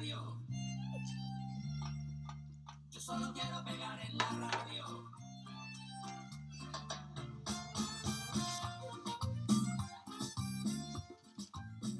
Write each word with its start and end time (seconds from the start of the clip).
radio. 0.00 0.40
Yo 2.90 3.00
solo 3.00 3.34
quiero 3.34 3.62
pegar 3.64 4.00
en 4.00 4.16
la 4.16 4.50
radio. 4.50 5.10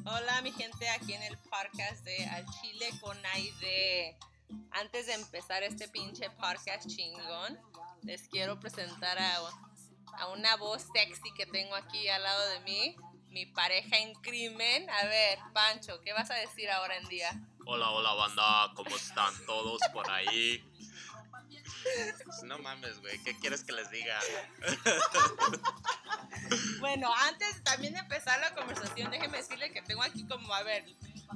Hola 0.07 0.41
mi 0.43 0.51
gente 0.53 0.89
aquí 0.89 1.13
en 1.13 1.23
el 1.25 1.37
podcast 1.37 2.03
de 2.05 2.25
Al 2.25 2.47
Chile 2.47 2.89
con 3.03 3.19
Aide. 3.35 4.17
Antes 4.71 5.07
de 5.07 5.13
empezar 5.13 5.63
este 5.63 5.87
pinche 5.89 6.31
podcast 6.31 6.89
chingón, 6.89 7.59
les 8.03 8.29
quiero 8.29 8.59
presentar 8.59 9.19
a, 9.19 9.41
a 10.15 10.29
una 10.29 10.57
voz 10.57 10.87
sexy 10.95 11.35
que 11.37 11.45
tengo 11.45 11.75
aquí 11.75 12.09
al 12.09 12.23
lado 12.23 12.49
de 12.49 12.61
mí, 12.61 12.97
mi 13.29 13.45
pareja 13.45 13.99
en 13.99 14.15
crimen. 14.15 14.89
A 14.89 15.05
ver, 15.05 15.39
Pancho, 15.53 16.01
¿qué 16.01 16.15
vas 16.15 16.31
a 16.31 16.37
decir 16.37 16.71
ahora 16.71 16.97
en 16.97 17.07
día? 17.09 17.50
Hola, 17.73 17.89
hola 17.91 18.15
banda, 18.15 18.73
¿cómo 18.75 18.97
están 18.97 19.33
todos 19.47 19.81
por 19.93 20.11
ahí? 20.11 20.61
Pues 22.25 22.43
no 22.43 22.59
mames, 22.59 22.99
güey, 22.99 23.17
¿qué 23.23 23.39
quieres 23.39 23.63
que 23.63 23.71
les 23.71 23.89
diga? 23.93 24.19
Bueno, 26.81 27.15
antes 27.29 27.63
también 27.63 27.93
de 27.93 28.01
empezar 28.01 28.41
la 28.41 28.53
conversación, 28.57 29.13
déjeme 29.13 29.39
decirle 29.39 29.71
que 29.71 29.83
tengo 29.83 30.03
aquí 30.03 30.27
como, 30.27 30.53
a 30.53 30.65
ver, 30.65 30.85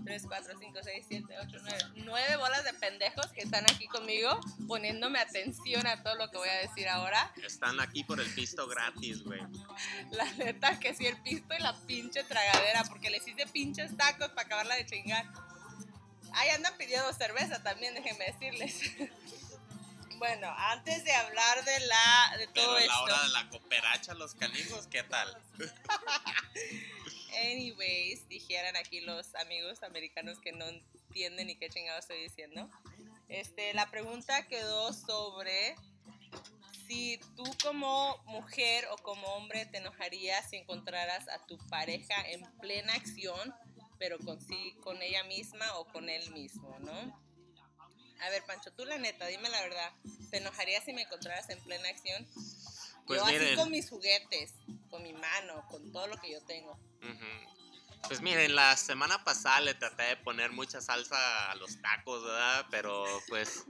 3, 0.04 0.24
4, 0.26 0.54
5, 0.58 0.78
6, 0.82 1.06
7, 1.08 1.36
8, 1.40 1.56
9, 1.62 1.78
9 1.98 2.36
bolas 2.38 2.64
de 2.64 2.74
pendejos 2.74 3.26
que 3.28 3.42
están 3.42 3.64
aquí 3.70 3.86
conmigo, 3.86 4.40
poniéndome 4.66 5.20
atención 5.20 5.86
a 5.86 6.02
todo 6.02 6.16
lo 6.16 6.32
que 6.32 6.38
voy 6.38 6.48
a 6.48 6.68
decir 6.68 6.88
ahora. 6.88 7.32
Están 7.44 7.78
aquí 7.78 8.02
por 8.02 8.20
el 8.20 8.28
pisto 8.34 8.66
gratis, 8.66 9.22
güey. 9.22 9.40
La 10.10 10.24
neta 10.32 10.80
que 10.80 10.94
sí, 10.94 11.06
el 11.06 11.22
pisto 11.22 11.54
y 11.56 11.62
la 11.62 11.76
pinche 11.86 12.24
tragadera, 12.24 12.82
porque 12.88 13.08
les 13.08 13.24
hice 13.28 13.46
pinches 13.46 13.96
tacos 13.96 14.30
para 14.30 14.46
acabarla 14.46 14.74
de 14.74 14.86
chingar. 14.86 15.26
Ahí 16.34 16.50
andan 16.50 16.76
pidiendo 16.76 17.12
cerveza 17.12 17.62
también, 17.62 17.94
déjenme 17.94 18.26
decirles. 18.26 18.80
Bueno, 20.16 20.48
antes 20.56 21.04
de 21.04 21.12
hablar 21.12 21.64
de 21.64 21.80
la 21.80 22.36
de 22.38 22.46
todo 22.46 22.54
Pero 22.54 22.72
la 22.74 22.80
esto. 22.80 23.02
hora 23.02 23.22
de 23.24 23.28
la 23.30 23.48
cooperacha, 23.50 24.14
los 24.14 24.34
canijos, 24.34 24.86
¿qué 24.86 25.02
tal? 25.02 25.36
Anyways, 27.42 28.26
dijeran 28.28 28.76
aquí 28.76 29.00
los 29.00 29.34
amigos 29.34 29.82
americanos 29.82 30.38
que 30.38 30.52
no 30.52 30.66
entienden 30.66 31.48
ni 31.48 31.56
qué 31.56 31.68
chingado 31.68 31.98
estoy 31.98 32.22
diciendo. 32.22 32.70
Este, 33.28 33.74
la 33.74 33.90
pregunta 33.90 34.46
quedó 34.46 34.92
sobre 34.92 35.74
si 36.86 37.18
tú 37.36 37.44
como 37.62 38.16
mujer 38.26 38.86
o 38.92 38.96
como 38.98 39.26
hombre 39.34 39.66
te 39.66 39.78
enojarías 39.78 40.48
si 40.48 40.56
encontraras 40.56 41.28
a 41.28 41.44
tu 41.46 41.58
pareja 41.68 42.14
en 42.28 42.44
plena 42.60 42.94
acción, 42.94 43.54
pero 44.04 44.18
con 44.18 44.38
sí, 44.38 44.76
con 44.82 45.00
ella 45.00 45.24
misma 45.24 45.64
o 45.78 45.86
con 45.86 46.10
él 46.10 46.30
mismo, 46.32 46.76
¿no? 46.80 46.92
A 48.20 48.28
ver, 48.28 48.44
Pancho, 48.44 48.70
tú 48.70 48.84
la 48.84 48.98
neta, 48.98 49.26
dime 49.28 49.48
la 49.48 49.62
verdad. 49.62 49.92
¿Te 50.30 50.36
enojarías 50.36 50.84
si 50.84 50.92
me 50.92 51.02
encontraras 51.02 51.48
en 51.48 51.58
plena 51.60 51.88
acción? 51.88 52.28
Pues 53.06 53.18
yo 53.18 53.24
así 53.24 53.38
miren. 53.38 53.56
con 53.56 53.70
mis 53.70 53.88
juguetes, 53.88 54.52
con 54.90 55.02
mi 55.02 55.14
mano, 55.14 55.66
con 55.70 55.90
todo 55.90 56.06
lo 56.06 56.18
que 56.18 56.30
yo 56.30 56.42
tengo. 56.42 56.78
Pues 58.06 58.20
miren, 58.20 58.54
la 58.54 58.76
semana 58.76 59.24
pasada 59.24 59.62
le 59.62 59.72
traté 59.72 60.02
de 60.02 60.16
poner 60.18 60.52
mucha 60.52 60.82
salsa 60.82 61.50
a 61.50 61.54
los 61.54 61.80
tacos, 61.80 62.24
¿verdad? 62.24 62.66
Pero 62.70 63.06
pues 63.28 63.64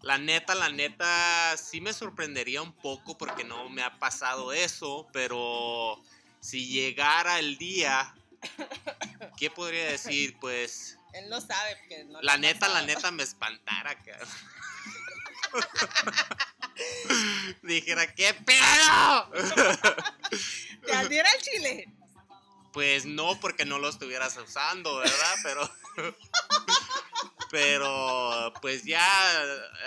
la 0.00 0.16
neta, 0.16 0.54
la 0.54 0.70
neta, 0.70 1.54
sí 1.58 1.82
me 1.82 1.92
sorprendería 1.92 2.62
un 2.62 2.72
poco 2.72 3.18
porque 3.18 3.44
no 3.44 3.68
me 3.68 3.82
ha 3.82 3.98
pasado 3.98 4.54
eso, 4.54 5.06
pero 5.12 6.02
si 6.40 6.66
llegara 6.66 7.38
el 7.38 7.58
día, 7.58 8.14
¿qué 9.36 9.50
podría 9.50 9.90
decir? 9.90 10.36
Pues 10.40 10.98
Él 11.12 11.28
no 11.28 11.40
sabe 11.40 11.76
que 11.88 12.04
no 12.04 12.20
la 12.22 12.36
neta, 12.36 12.68
la 12.68 12.82
neta 12.82 13.10
me 13.10 13.22
espantara, 13.22 13.96
cabrón. 14.02 14.28
Dijera, 17.62 18.14
¿qué 18.14 18.34
pedo? 18.34 19.30
¿Te 20.84 20.94
adhiera 20.94 21.30
el 21.30 21.42
chile? 21.42 21.88
Pues 22.72 23.06
no, 23.06 23.40
porque 23.40 23.64
no 23.64 23.78
lo 23.78 23.88
estuvieras 23.88 24.36
usando, 24.36 24.98
¿verdad? 24.98 25.34
Pero. 25.42 25.70
Pero, 27.56 28.52
pues 28.60 28.84
ya 28.84 29.02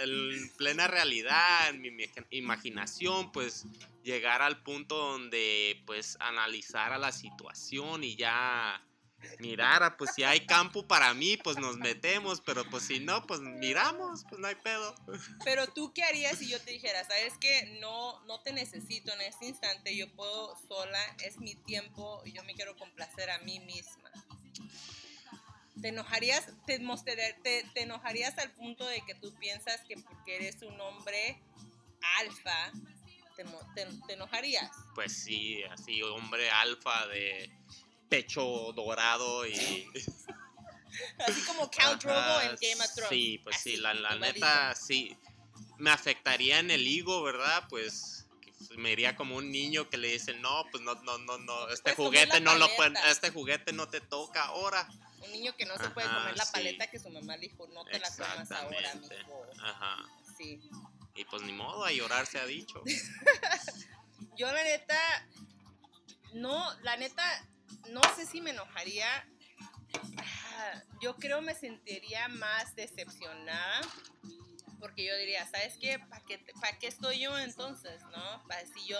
en 0.01 0.51
plena 0.57 0.87
realidad, 0.87 1.69
en 1.69 1.81
mi 1.81 1.91
imaginación, 2.31 3.31
pues 3.31 3.65
llegar 4.03 4.41
al 4.41 4.63
punto 4.63 4.97
donde, 4.97 5.79
pues, 5.85 6.17
analizara 6.19 6.97
la 6.97 7.11
situación 7.11 8.03
y 8.03 8.15
ya 8.15 8.83
mirara, 9.37 9.97
pues 9.97 10.15
si 10.15 10.23
hay 10.23 10.47
campo 10.47 10.87
para 10.87 11.13
mí, 11.13 11.37
pues 11.37 11.57
nos 11.57 11.77
metemos, 11.77 12.41
pero 12.41 12.67
pues 12.69 12.83
si 12.83 12.99
no, 12.99 13.27
pues 13.27 13.39
miramos, 13.41 14.23
pues 14.27 14.39
no 14.39 14.47
hay 14.47 14.55
pedo. 14.55 14.95
Pero 15.43 15.67
tú 15.67 15.93
qué 15.93 16.03
harías 16.03 16.39
si 16.39 16.47
yo 16.49 16.59
te 16.61 16.71
dijera, 16.71 17.03
sabes 17.03 17.37
que 17.37 17.77
no, 17.79 18.19
no 18.25 18.39
te 18.41 18.51
necesito 18.51 19.13
en 19.13 19.21
este 19.21 19.45
instante, 19.45 19.95
yo 19.95 20.11
puedo 20.15 20.55
sola, 20.67 20.99
es 21.23 21.37
mi 21.37 21.53
tiempo, 21.53 22.23
y 22.25 22.31
yo 22.31 22.43
me 22.45 22.55
quiero 22.55 22.75
complacer 22.77 23.29
a 23.29 23.37
mí 23.39 23.59
misma. 23.59 24.09
¿Te 25.81 25.89
enojarías, 25.89 26.45
te, 26.65 26.79
te, 27.43 27.65
te 27.73 27.81
enojarías 27.81 28.37
al 28.37 28.51
punto 28.51 28.85
de 28.85 29.01
que 29.01 29.15
tú 29.15 29.33
piensas 29.39 29.81
que 29.87 29.95
porque 29.97 30.35
eres 30.35 30.61
un 30.61 30.79
hombre 30.81 31.41
alfa, 32.19 32.71
te, 33.35 33.43
te, 33.75 33.87
te 34.07 34.13
enojarías? 34.13 34.69
Pues 34.95 35.23
sí, 35.23 35.63
así, 35.63 36.01
hombre 36.03 36.49
alfa 36.49 37.07
de 37.07 37.51
pecho 38.09 38.73
dorado 38.73 39.47
y... 39.47 39.87
Así 41.19 41.41
como 41.43 41.69
Count 41.69 42.03
Ajá, 42.07 42.43
en 42.45 42.57
Game 42.59 42.83
of 42.83 42.93
Thrones. 42.93 43.09
Sí, 43.09 43.39
pues 43.43 43.57
sí, 43.61 43.77
la, 43.77 43.93
la 43.93 44.15
neta, 44.15 44.73
sí. 44.75 45.15
Me 45.77 45.91
afectaría 45.91 46.59
en 46.59 46.71
el 46.71 46.85
higo, 46.87 47.21
¿verdad? 47.21 47.65
Pues 47.69 48.27
que 48.67 48.77
me 48.77 48.91
iría 48.91 49.15
como 49.15 49.35
un 49.35 49.51
niño 49.51 49.89
que 49.89 49.97
le 49.97 50.09
dicen, 50.09 50.41
no, 50.41 50.65
pues 50.71 50.83
no, 50.83 50.95
no, 50.95 51.17
no, 51.19 51.37
no, 51.37 51.69
este 51.69 51.95
juguete 51.95 52.41
no 52.41 52.55
lo 52.55 52.67
paleta. 52.75 53.09
este 53.09 53.29
juguete 53.29 53.71
no 53.71 53.87
te 53.87 54.01
toca 54.01 54.45
ahora. 54.45 54.87
Un 55.29 55.33
niño 55.33 55.55
que 55.55 55.65
no 55.65 55.77
se 55.77 55.89
puede 55.91 56.07
comer 56.07 56.35
la 56.35 56.45
sí. 56.45 56.51
paleta 56.51 56.87
que 56.87 56.99
su 56.99 57.09
mamá 57.09 57.37
le 57.37 57.49
dijo, 57.49 57.67
no 57.67 57.85
te 57.85 57.99
la 57.99 58.09
comas 58.09 58.51
ahora, 58.51 58.95
mijo. 58.95 59.45
Ajá. 59.61 60.05
Sí. 60.37 60.59
Y 61.15 61.25
pues 61.25 61.43
ni 61.43 61.51
modo, 61.51 61.85
a 61.85 61.91
llorar 61.91 62.25
se 62.25 62.39
ha 62.39 62.45
dicho. 62.45 62.81
Yo 64.37 64.51
la 64.51 64.63
neta, 64.63 64.97
no, 66.33 66.73
la 66.81 66.97
neta, 66.97 67.23
no 67.89 68.01
sé 68.15 68.25
si 68.25 68.41
me 68.41 68.51
enojaría. 68.51 69.27
Yo 71.01 71.15
creo 71.15 71.41
me 71.41 71.53
sentiría 71.53 72.27
más 72.27 72.75
decepcionada. 72.75 73.81
Porque 74.79 75.05
yo 75.05 75.15
diría, 75.17 75.45
¿sabes 75.45 75.77
qué? 75.77 75.99
¿Para 75.99 76.23
qué, 76.23 76.39
pa' 76.61 76.77
qué 76.79 76.87
estoy 76.87 77.19
yo 77.19 77.37
entonces? 77.37 78.01
¿No? 78.03 78.47
Para 78.47 78.65
si 78.65 78.87
yo, 78.87 78.97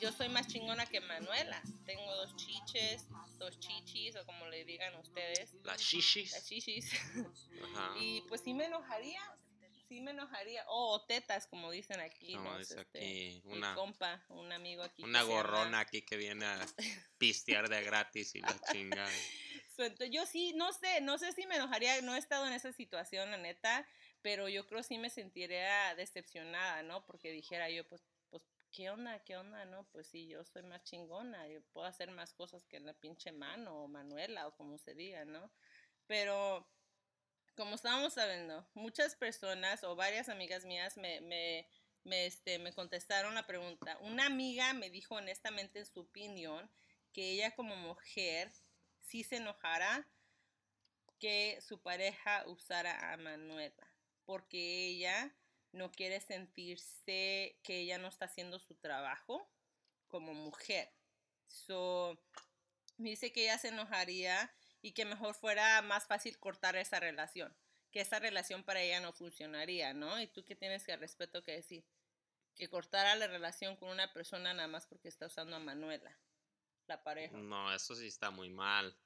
yo 0.00 0.12
soy 0.12 0.28
más 0.28 0.46
chingona 0.48 0.86
que 0.86 1.00
Manuela. 1.00 1.60
Tengo 1.86 2.14
dos 2.16 2.34
chiches, 2.36 3.06
dos 3.38 3.58
chichis, 3.60 4.16
o 4.16 4.24
como 4.26 4.46
le 4.46 4.64
digan 4.64 4.94
ustedes. 4.96 5.54
Las 5.54 5.64
Las 5.64 5.80
shishis. 5.80 6.44
chichis. 6.44 6.92
Ajá. 7.64 7.94
Y 8.00 8.22
pues 8.28 8.40
sí 8.42 8.54
me 8.54 8.66
enojaría. 8.66 9.20
Sí 9.88 10.00
me 10.02 10.10
enojaría. 10.10 10.64
Oh, 10.68 10.92
o 10.96 11.06
tetas, 11.06 11.46
como 11.46 11.70
dicen 11.70 11.98
aquí. 12.00 12.34
Como 12.34 12.50
¿no? 12.52 12.58
dice 12.58 12.78
Este, 12.80 12.98
aquí, 12.98 13.42
mi 13.46 13.56
una, 13.56 13.74
compa, 13.74 14.22
un 14.28 14.52
amigo 14.52 14.82
aquí. 14.82 15.02
una 15.02 15.20
que 15.20 15.26
llama- 15.28 15.36
gorrona 15.42 15.80
aquí 15.80 16.02
que 16.02 16.16
viene 16.18 16.44
a 16.44 16.58
pistear 17.18 17.68
de 17.70 17.82
gratis 17.82 18.34
y 18.34 18.40
la 18.40 18.58
chingada. 18.72 19.10
So, 19.78 19.86
yo 20.06 20.26
sí, 20.26 20.54
no 20.56 20.72
sé, 20.72 21.00
no 21.02 21.18
sé 21.18 21.30
si 21.30 21.46
me 21.46 21.54
enojaría, 21.54 22.02
no 22.02 22.16
he 22.16 22.18
estado 22.18 22.48
en 22.48 22.52
esa 22.52 22.72
situación, 22.72 23.30
la 23.30 23.36
neta, 23.36 23.86
pero 24.22 24.48
yo 24.48 24.66
creo 24.66 24.82
sí 24.82 24.98
me 24.98 25.08
sentiría 25.08 25.94
decepcionada, 25.94 26.82
¿no? 26.82 27.06
Porque 27.06 27.30
dijera 27.30 27.70
yo, 27.70 27.86
pues, 27.86 28.02
¿qué 28.70 28.90
onda? 28.90 29.18
¿Qué 29.24 29.36
onda? 29.36 29.64
No, 29.64 29.84
pues 29.90 30.06
sí, 30.08 30.28
yo 30.28 30.44
soy 30.44 30.62
más 30.62 30.82
chingona, 30.84 31.48
yo 31.48 31.62
puedo 31.72 31.86
hacer 31.86 32.10
más 32.10 32.32
cosas 32.32 32.64
que 32.66 32.80
la 32.80 32.94
pinche 32.94 33.32
mano 33.32 33.84
o 33.84 33.88
Manuela 33.88 34.46
o 34.48 34.54
como 34.56 34.78
se 34.78 34.94
diga, 34.94 35.24
¿no? 35.24 35.50
Pero, 36.06 36.68
como 37.56 37.74
estábamos 37.74 38.14
sabiendo, 38.14 38.66
muchas 38.74 39.16
personas 39.16 39.84
o 39.84 39.96
varias 39.96 40.28
amigas 40.28 40.64
mías 40.64 40.96
me, 40.96 41.20
me, 41.20 42.26
este, 42.26 42.58
me 42.58 42.72
contestaron 42.72 43.34
la 43.34 43.46
pregunta. 43.46 43.98
Una 44.00 44.26
amiga 44.26 44.72
me 44.74 44.90
dijo 44.90 45.16
honestamente 45.16 45.80
en 45.80 45.86
su 45.86 46.00
opinión 46.00 46.70
que 47.12 47.32
ella 47.32 47.54
como 47.54 47.76
mujer 47.76 48.50
sí 49.00 49.24
se 49.24 49.36
enojara 49.36 50.06
que 51.18 51.58
su 51.60 51.80
pareja 51.82 52.44
usara 52.46 53.12
a 53.12 53.16
Manuela, 53.16 53.88
porque 54.24 54.86
ella 54.86 55.34
no 55.72 55.90
quiere 55.92 56.20
sentirse 56.20 57.58
que 57.62 57.80
ella 57.80 57.98
no 57.98 58.08
está 58.08 58.24
haciendo 58.26 58.58
su 58.58 58.74
trabajo 58.74 59.50
como 60.08 60.34
mujer. 60.34 60.92
So, 61.46 62.18
dice 62.96 63.32
que 63.32 63.44
ella 63.44 63.58
se 63.58 63.68
enojaría 63.68 64.52
y 64.82 64.92
que 64.92 65.04
mejor 65.04 65.34
fuera 65.34 65.80
más 65.82 66.06
fácil 66.06 66.38
cortar 66.38 66.76
esa 66.76 67.00
relación, 67.00 67.56
que 67.90 68.00
esa 68.00 68.18
relación 68.18 68.64
para 68.64 68.80
ella 68.82 69.00
no 69.00 69.12
funcionaría, 69.12 69.92
¿no? 69.94 70.20
¿Y 70.20 70.26
tú 70.26 70.44
qué 70.44 70.54
tienes 70.54 70.84
que 70.84 70.92
al 70.92 71.00
respeto 71.00 71.42
que 71.42 71.52
decir? 71.52 71.84
Que 72.54 72.68
cortara 72.68 73.14
la 73.16 73.26
relación 73.28 73.76
con 73.76 73.88
una 73.90 74.12
persona 74.12 74.52
nada 74.54 74.68
más 74.68 74.86
porque 74.86 75.08
está 75.08 75.26
usando 75.26 75.56
a 75.56 75.60
Manuela, 75.60 76.18
la 76.86 77.02
pareja. 77.02 77.36
No, 77.36 77.72
eso 77.72 77.94
sí 77.94 78.06
está 78.06 78.30
muy 78.30 78.50
mal. 78.50 78.96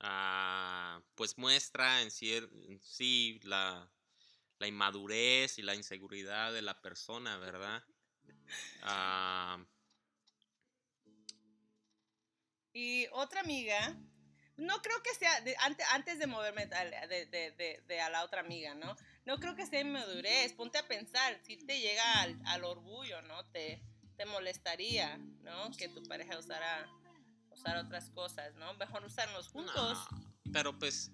ah, 0.00 1.02
pues 1.14 1.38
muestra 1.38 2.02
en, 2.02 2.08
cier- 2.10 2.50
en 2.68 2.80
sí 2.80 3.40
la, 3.44 3.90
la 4.58 4.66
inmadurez 4.66 5.58
y 5.58 5.62
la 5.62 5.74
inseguridad 5.74 6.52
de 6.52 6.62
la 6.62 6.80
persona, 6.80 7.36
¿verdad? 7.38 7.82
Ah, 8.82 9.58
Y 12.72 13.06
otra 13.12 13.40
amiga, 13.40 13.94
no 14.56 14.82
creo 14.82 15.00
que 15.02 15.14
sea, 15.14 15.40
de- 15.42 15.56
ante- 15.60 15.84
antes 15.92 16.18
de 16.18 16.26
moverme 16.26 16.66
de- 16.66 17.26
de- 17.52 17.82
de 17.86 18.00
a 18.00 18.10
la 18.10 18.24
otra 18.24 18.40
amiga, 18.40 18.74
¿no? 18.74 18.96
No 19.24 19.38
creo 19.38 19.54
que 19.54 19.64
sea 19.66 19.80
inmadurez, 19.80 20.52
ponte 20.54 20.78
a 20.78 20.86
pensar, 20.88 21.38
si 21.44 21.56
te 21.56 21.78
llega 21.80 22.20
al, 22.22 22.36
al 22.46 22.64
orgullo, 22.64 23.22
¿no? 23.22 23.44
Te, 23.52 23.80
te 24.16 24.26
molestaría, 24.26 25.16
¿no? 25.42 25.70
Que 25.78 25.88
tu 25.88 26.02
pareja 26.02 26.36
usara, 26.38 26.88
usara 27.52 27.80
otras 27.82 28.10
cosas, 28.10 28.54
¿no? 28.56 28.74
Mejor 28.74 29.04
usarnos 29.04 29.48
juntos. 29.48 29.98
no, 30.10 30.52
pero 30.52 30.76
pues 30.78 31.10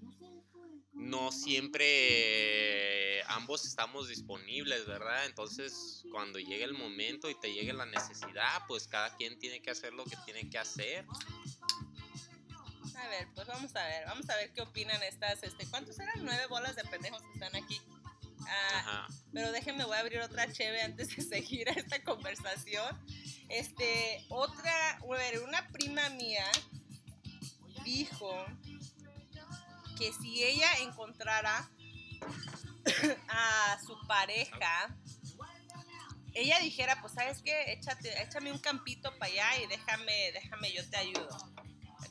no 1.00 1.32
siempre 1.32 3.22
ambos 3.24 3.64
estamos 3.64 4.08
disponibles, 4.08 4.86
¿verdad? 4.86 5.26
Entonces, 5.26 6.04
cuando 6.12 6.38
llegue 6.38 6.64
el 6.64 6.74
momento 6.74 7.30
y 7.30 7.34
te 7.34 7.52
llegue 7.52 7.72
la 7.72 7.86
necesidad, 7.86 8.62
pues 8.68 8.86
cada 8.86 9.16
quien 9.16 9.38
tiene 9.38 9.62
que 9.62 9.70
hacer 9.70 9.92
lo 9.94 10.04
que 10.04 10.16
tiene 10.24 10.48
que 10.50 10.58
hacer. 10.58 11.06
A 12.96 13.08
ver, 13.08 13.28
pues 13.34 13.46
vamos 13.46 13.74
a 13.74 13.86
ver, 13.86 14.04
vamos 14.06 14.28
a 14.28 14.36
ver 14.36 14.52
qué 14.52 14.60
opinan 14.60 15.02
estas, 15.02 15.42
este, 15.42 15.66
¿cuántos 15.66 15.98
eran? 15.98 16.22
Nueve 16.22 16.46
bolas 16.48 16.76
de 16.76 16.84
pendejos 16.84 17.22
que 17.22 17.32
están 17.32 17.56
aquí. 17.56 17.80
Ah, 18.46 18.78
Ajá. 18.78 19.06
Pero 19.32 19.52
déjenme, 19.52 19.84
voy 19.84 19.96
a 19.96 20.00
abrir 20.00 20.20
otra 20.20 20.52
cheve 20.52 20.82
antes 20.82 21.16
de 21.16 21.22
seguir 21.22 21.68
esta 21.68 22.02
conversación. 22.02 22.98
Este, 23.48 24.24
otra, 24.28 24.98
a 24.98 25.16
ver, 25.16 25.40
una 25.40 25.66
prima 25.68 26.08
mía 26.10 26.44
dijo 27.84 28.46
que 30.00 30.12
si 30.14 30.42
ella 30.42 30.68
encontrara 30.80 31.70
a 33.28 33.78
su 33.86 33.94
pareja, 34.06 34.96
ella 36.32 36.58
dijera, 36.60 36.98
pues 37.02 37.12
sabes 37.12 37.42
qué, 37.42 37.72
échate, 37.72 38.22
échame 38.22 38.50
un 38.50 38.58
campito 38.58 39.16
para 39.18 39.30
allá 39.30 39.62
y 39.62 39.66
déjame, 39.66 40.32
déjame, 40.32 40.72
yo 40.72 40.88
te 40.88 40.96
ayudo. 40.96 41.28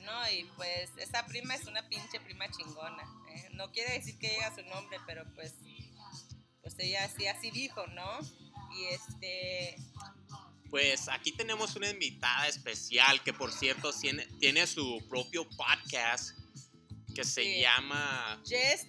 ¿No? 0.02 0.32
Y 0.32 0.44
pues 0.56 0.92
esa 0.98 1.26
prima 1.26 1.56
es 1.56 1.66
una 1.66 1.88
pinche 1.90 2.20
prima 2.20 2.50
chingona. 2.50 3.04
¿eh? 3.34 3.50
No 3.54 3.72
quiere 3.72 3.94
decir 3.94 4.18
que 4.20 4.30
diga 4.30 4.54
su 4.56 4.64
nombre, 4.64 5.00
pero 5.08 5.26
pues 5.34 5.56
pues 6.62 6.76
ella 6.78 7.06
así, 7.06 7.26
así 7.26 7.50
dijo, 7.50 7.86
¿no? 7.88 8.20
Y 8.78 8.86
este, 8.86 9.76
Pues 10.70 11.08
aquí 11.08 11.32
tenemos 11.32 11.76
una 11.76 11.90
invitada 11.90 12.48
especial 12.48 13.24
que 13.24 13.34
por 13.34 13.52
cierto 13.52 13.92
tiene, 13.94 14.28
tiene 14.40 14.68
su 14.68 15.04
propio 15.10 15.50
podcast 15.50 16.39
que 17.20 17.26
se 17.26 17.44
Sí. 17.44 17.60
llama 17.62 18.40
Just 18.44 18.88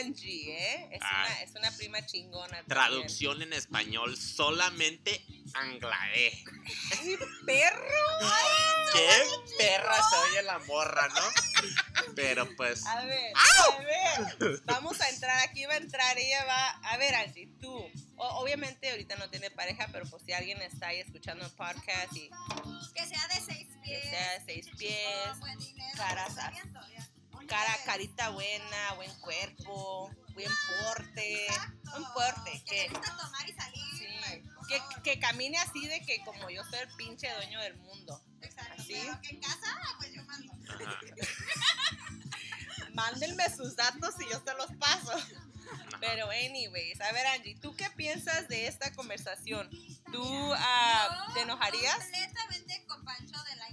Angie, 0.00 0.50
¿eh? 0.56 0.88
Es, 0.92 1.00
Ah. 1.02 1.26
una, 1.26 1.42
es 1.42 1.50
una 1.50 1.70
prima 1.72 2.06
chingona. 2.06 2.46
también. 2.48 2.68
Traducción 2.68 3.42
en 3.42 3.52
español 3.52 4.16
solamente 4.16 5.22
Anglae. 5.52 6.42
¡Mi 7.04 7.16
perro! 7.44 8.18
¡Qué 8.94 9.22
perra 9.58 9.96
se 10.08 10.16
oye 10.16 10.42
la 10.44 10.58
morra, 10.60 11.08
¿no? 11.08 11.20
Pero 12.14 12.48
pues 12.56 12.86
A 12.86 13.04
ver, 13.04 13.32
a 13.34 13.78
ver. 13.78 14.60
Vamos 14.64 14.98
a 15.02 15.08
entrar, 15.10 15.38
aquí 15.46 15.66
va 15.66 15.74
a 15.74 15.78
entrar, 15.78 16.16
ella 16.18 16.44
va. 16.46 16.68
A 16.92 16.96
ver, 16.96 17.14
Angie, 17.14 17.48
tú. 17.60 17.74
o- 18.18 18.28
obviamente 18.40 18.90
ahorita 18.90 19.16
no 19.16 19.28
tiene 19.28 19.50
pareja, 19.50 19.88
pero 19.92 20.06
pues 20.06 20.22
si 20.24 20.32
alguien 20.32 20.62
está 20.62 20.86
ahí 20.88 21.00
escuchando 21.00 21.44
el 21.44 21.50
podcast 21.52 22.14
y 22.16 22.30
Que 22.94 23.06
sea 23.06 23.28
de 23.28 23.40
seis 23.44 23.66
pies. 23.82 24.02
que 24.02 24.08
sea 24.08 24.38
de 24.38 24.44
seis 24.46 24.66
pies, 24.78 25.28
con 25.30 25.40
buen 25.40 25.58
dinero, 25.58 25.92
caras 25.98 26.34
cara, 27.46 27.72
carita 27.84 28.30
buena, 28.30 28.94
buen 28.96 29.12
cuerpo, 29.20 30.10
buen 30.34 30.50
porte, 30.84 31.46
Exacto. 31.46 31.96
un 31.96 32.04
porte, 32.12 32.50
Que 32.50 32.64
que, 32.64 32.82
le 32.82 32.88
gusta 32.88 33.16
tomar 33.16 33.48
y 33.48 33.52
salir. 33.52 33.84
Sí, 33.98 34.06
like, 34.20 34.48
por 34.54 34.66
que, 34.66 34.78
favor. 34.78 35.02
que 35.02 35.18
camine 35.20 35.58
así 35.58 35.86
de 35.86 36.00
que 36.00 36.22
como 36.24 36.50
yo 36.50 36.62
soy 36.64 36.80
el 36.80 36.88
pinche 36.96 37.32
dueño 37.34 37.60
del 37.60 37.76
mundo. 37.76 38.20
Exacto. 38.42 38.74
así. 38.78 38.94
Pero 38.94 39.20
que 39.22 39.28
en 39.30 39.40
casa, 39.40 39.80
pues 39.98 40.12
yo 40.14 40.22
mando. 40.24 40.52
ajá, 40.52 41.96
Mándenme 42.94 43.44
sus 43.54 43.76
datos 43.76 44.14
y 44.20 44.30
yo 44.30 44.42
se 44.44 44.54
los 44.54 44.70
paso. 44.78 45.12
Pero 46.00 46.30
anyways, 46.30 47.00
a 47.00 47.12
ver 47.12 47.26
Angie, 47.26 47.56
¿tú 47.60 47.74
qué 47.74 47.90
piensas 47.90 48.48
de 48.48 48.66
esta 48.66 48.92
conversación? 48.92 49.68
¿Tú 50.12 50.54
ah, 50.54 51.26
te 51.34 51.40
enojarías? 51.42 51.96
Completamente 51.98 52.84
con 52.86 53.04
Pancho 53.04 53.42
de 53.44 53.56
la 53.56 53.68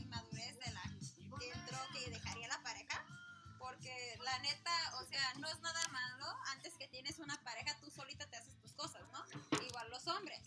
la 4.33 4.39
neta, 4.39 4.94
o 5.01 5.06
sea, 5.06 5.33
no 5.35 5.47
es 5.47 5.59
nada 5.59 5.88
malo. 5.89 6.25
Antes 6.47 6.74
que 6.77 6.88
tienes 6.88 7.19
una 7.19 7.41
pareja, 7.44 7.77
tú 7.80 7.89
solita 7.91 8.25
te 8.30 8.38
haces 8.38 8.59
tus 8.62 8.74
cosas, 8.74 9.01
¿no? 9.12 9.24
Igual 9.62 9.89
los 9.91 10.07
hombres. 10.07 10.39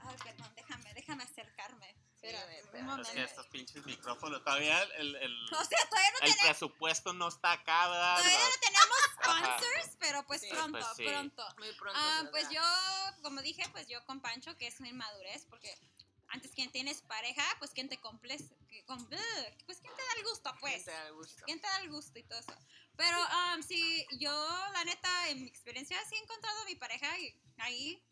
Ay, 0.00 0.16
perdón, 0.24 0.52
déjame, 0.56 0.94
déjame 0.94 1.24
acercarme. 1.24 1.94
Espérame, 2.14 2.50
Sí, 2.54 2.60
un 2.64 2.70
pero- 2.72 2.84
momento. 2.84 3.08
es 3.10 3.14
que 3.16 3.22
estos 3.22 3.46
pinches 3.48 3.86
micrófonos 3.86 4.44
todavía 4.44 4.82
el, 4.82 5.16
el, 5.16 5.48
O 5.52 5.64
sea, 5.64 5.88
todavía 5.88 6.10
no 6.10 6.18
el 6.26 6.32
tenemos, 6.32 6.40
presupuesto 6.42 7.12
no 7.14 7.28
está 7.28 7.52
acá, 7.52 7.88
¿verdad? 7.88 8.16
todavía 8.18 8.38
no 8.38 8.60
tenemos 8.60 8.98
Ajá. 9.22 9.58
sponsors, 9.58 9.96
pero 9.98 10.26
pues 10.26 10.40
Sí, 10.42 10.48
pronto, 10.50 10.78
pues 10.78 10.96
sí. 10.96 11.04
pronto. 11.06 11.54
Muy 11.58 11.72
pronto. 11.74 12.00
Ah, 12.02 12.24
pues 12.30 12.48
yo, 12.50 12.62
como 13.22 13.40
dije, 13.42 13.66
pues 13.72 13.88
yo 13.88 14.04
con 14.04 14.20
Pancho, 14.20 14.54
que 14.58 14.66
es 14.66 14.80
una 14.80 14.88
inmadurez, 14.90 15.46
porque 15.48 15.74
antes 16.28 16.52
que 16.54 16.66
tienes 16.68 17.00
pareja, 17.02 17.42
pues 17.58 17.70
quien 17.72 17.88
te 17.88 17.98
complace, 18.00 18.54
ugh, 18.94 19.64
pues 19.66 19.78
quien 19.80 19.94
te 19.94 20.02
da 20.02 20.12
el 20.16 20.24
gusto, 20.24 20.54
pues. 20.60 20.84
Te 20.84 20.90
da 20.90 21.06
el 21.06 21.14
gusto. 21.14 21.42
¿Quién 21.46 21.60
te 21.60 21.66
da 21.66 21.76
el 21.78 21.90
gusto 21.90 22.18
y 22.18 22.22
todo 22.24 22.38
eso? 22.38 22.54
Pero 22.96 23.18
um, 23.54 23.62
sí, 23.62 24.06
yo, 24.18 24.30
la 24.72 24.84
neta, 24.84 25.28
en 25.28 25.42
mi 25.42 25.48
experiencia, 25.48 25.98
sí 26.08 26.16
he 26.16 26.18
encontrado 26.18 26.60
a 26.60 26.64
mi 26.66 26.74
pareja 26.76 27.10
ahí 27.58 28.02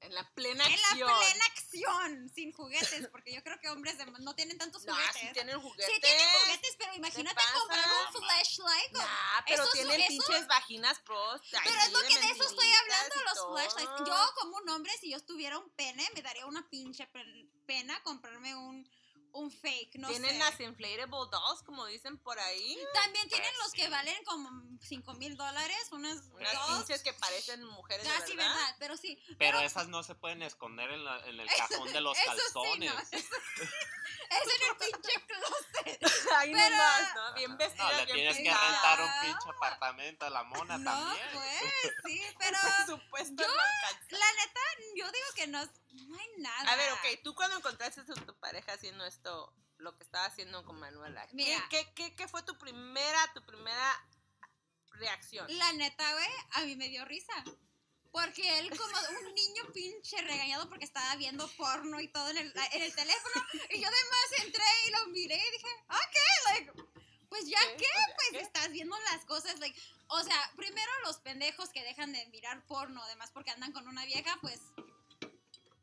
En 0.00 0.14
la 0.14 0.28
plena 0.34 0.62
en 0.66 0.70
la 0.82 0.88
acción. 0.88 1.10
plena 1.18 1.44
acción, 1.46 2.30
sin 2.34 2.52
juguetes, 2.52 3.08
porque 3.08 3.32
yo 3.32 3.42
creo 3.42 3.58
que 3.60 3.70
hombres 3.70 3.96
de- 3.96 4.04
no 4.04 4.34
tienen 4.34 4.58
tantos 4.58 4.82
juguetes. 4.82 5.16
sí 5.20 5.28
tienen 5.32 5.58
juguetes. 5.58 5.86
Sí 5.94 6.00
tienen 6.02 6.26
juguetes, 6.42 6.76
pero 6.78 6.94
imagínate 6.94 7.42
comprar 7.58 7.88
un 7.88 8.22
flashlight. 8.22 8.92
con- 8.92 9.00
Nah, 9.02 9.42
pero 9.46 9.62
Eso 9.62 9.72
es- 9.72 9.80
tienen 9.88 10.06
pinches 10.06 10.46
vaginas 10.46 10.98
pros. 11.00 11.40
Pero 11.50 11.80
es 11.80 11.92
lo 11.92 12.00
que 12.00 12.18
de 12.18 12.30
eso 12.30 12.44
estoy 12.44 12.70
hablando, 12.72 13.14
los 13.24 13.46
flashlights. 13.52 14.06
Yo, 14.06 14.30
como 14.34 14.56
un 14.58 14.68
hombre, 14.68 14.92
si 15.00 15.10
yo 15.10 15.24
tuviera 15.24 15.58
un 15.58 15.70
pene, 15.70 16.06
me 16.14 16.20
daría 16.20 16.44
una 16.46 16.68
pinche 16.68 17.06
pe- 17.06 17.48
pena 17.66 18.02
comprarme 18.02 18.54
un, 18.54 18.86
un 19.36 19.50
fake, 19.50 19.96
no 19.96 20.08
tienen 20.08 20.30
sé. 20.32 20.38
las 20.38 20.58
inflatable 20.60 21.06
dolls, 21.30 21.62
como 21.64 21.84
dicen 21.86 22.16
por 22.18 22.38
ahí. 22.38 22.78
También 22.94 23.28
tienen 23.28 23.50
Pues 23.54 23.64
los 23.64 23.72
que 23.72 23.84
sí. 23.84 23.90
valen 23.90 24.24
como 24.24 24.50
5 24.82 25.14
mil 25.14 25.36
dólares, 25.36 25.88
unas, 25.92 26.22
Unas 26.34 26.52
dos. 26.54 26.66
pinches 26.78 27.02
que 27.02 27.12
parecen 27.12 27.62
mujeres 27.64 28.06
Ah, 28.08 28.20
de 28.20 28.26
sí, 28.26 28.36
verdad. 28.36 28.54
verdad, 28.54 28.76
pero 28.78 28.96
sí. 28.96 29.18
Pero 29.38 29.60
esas 29.60 29.88
no 29.88 30.02
se 30.02 30.14
pueden 30.14 30.42
esconder 30.42 30.90
en, 30.90 31.04
la- 31.04 31.20
en 31.26 31.38
el 31.40 31.48
cajón 31.56 31.92
de 31.92 32.00
los 32.00 32.16
Eso 32.16 32.32
sí, 32.32 32.42
calzones. 32.42 32.94
no, 32.94 33.00
eso 33.18 33.26
sí. 33.56 33.62
Es 34.30 34.54
en 34.54 34.70
el 34.70 34.76
pinche 34.76 35.26
closet. 35.26 36.26
Ahí 36.36 36.52
Pero- 36.52 36.70
nomás, 36.70 37.14
¿no? 37.14 37.34
Bien 37.34 37.56
vestida, 37.56 37.84
No, 37.84 37.92
le 37.92 38.04
bien 38.04 38.16
tienes 38.16 38.36
que 38.36 38.42
rentar 38.66 39.00
un 39.00 39.10
pinche 39.22 39.50
apartamento 39.56 40.26
a 40.26 40.30
la 40.30 40.42
mona 40.44 40.78
No, 40.78 40.90
también. 40.90 41.28
pues, 41.32 41.92
sí, 42.04 42.22
pero 42.38 42.58
Por 42.60 42.86
supuesto, 42.98 43.42
yo- 43.42 43.48
no 43.48 43.54
la 44.18 44.32
neta, 44.32 44.60
yo 44.96 45.04
digo 45.12 45.26
que 45.34 45.46
no, 45.46 45.64
no 45.64 46.18
hay 46.18 46.28
nada. 46.38 46.72
A 46.72 46.76
ver, 46.76 46.92
ok, 46.92 47.22
tú 47.22 47.34
cuando 47.34 47.56
encontraste 47.56 48.00
a 48.00 48.04
tu 48.04 48.38
pareja 48.38 48.72
haciendo 48.72 49.04
esto, 49.06 49.52
lo 49.78 49.96
que 49.96 50.04
estaba 50.04 50.24
haciendo 50.26 50.64
con 50.64 50.78
Manuela, 50.78 51.26
¿qué, 51.28 51.34
Mira. 51.34 51.66
qué, 51.70 51.92
qué, 51.94 52.14
qué 52.16 52.28
fue 52.28 52.42
tu 52.42 52.56
primera, 52.58 53.32
tu 53.34 53.44
primera 53.44 54.06
reacción? 54.92 55.46
La 55.58 55.72
neta, 55.72 56.12
güey, 56.12 56.28
a 56.54 56.60
mí 56.62 56.76
me 56.76 56.88
dio 56.88 57.04
risa. 57.04 57.32
Porque 58.16 58.58
él 58.60 58.70
como 58.70 58.98
un 59.20 59.34
niño 59.34 59.62
pinche 59.74 60.16
regañado 60.22 60.70
porque 60.70 60.86
estaba 60.86 61.16
viendo 61.16 61.46
porno 61.48 62.00
y 62.00 62.08
todo 62.08 62.30
en 62.30 62.38
el, 62.38 62.52
en 62.72 62.82
el 62.82 62.94
teléfono. 62.94 63.46
Y 63.68 63.78
yo 63.78 63.86
además 63.86 64.44
entré 64.46 64.64
y 64.86 64.90
lo 64.90 65.06
miré 65.08 65.36
y 65.36 65.52
dije, 65.52 65.66
ok, 65.90 66.16
like, 66.46 66.72
pues 67.28 67.46
ya 67.46 67.58
¿Qué? 67.76 67.86
pues 68.14 68.30
¿qué? 68.30 68.40
estás 68.40 68.70
viendo 68.72 68.96
las 69.12 69.26
cosas, 69.26 69.58
like, 69.58 69.78
o 70.08 70.22
sea, 70.22 70.50
primero 70.56 70.90
los 71.04 71.18
pendejos 71.18 71.68
que 71.68 71.84
dejan 71.84 72.10
de 72.14 72.24
mirar 72.28 72.64
porno, 72.66 73.02
además 73.02 73.30
porque 73.34 73.50
andan 73.50 73.72
con 73.72 73.86
una 73.86 74.06
vieja, 74.06 74.38
pues, 74.40 74.60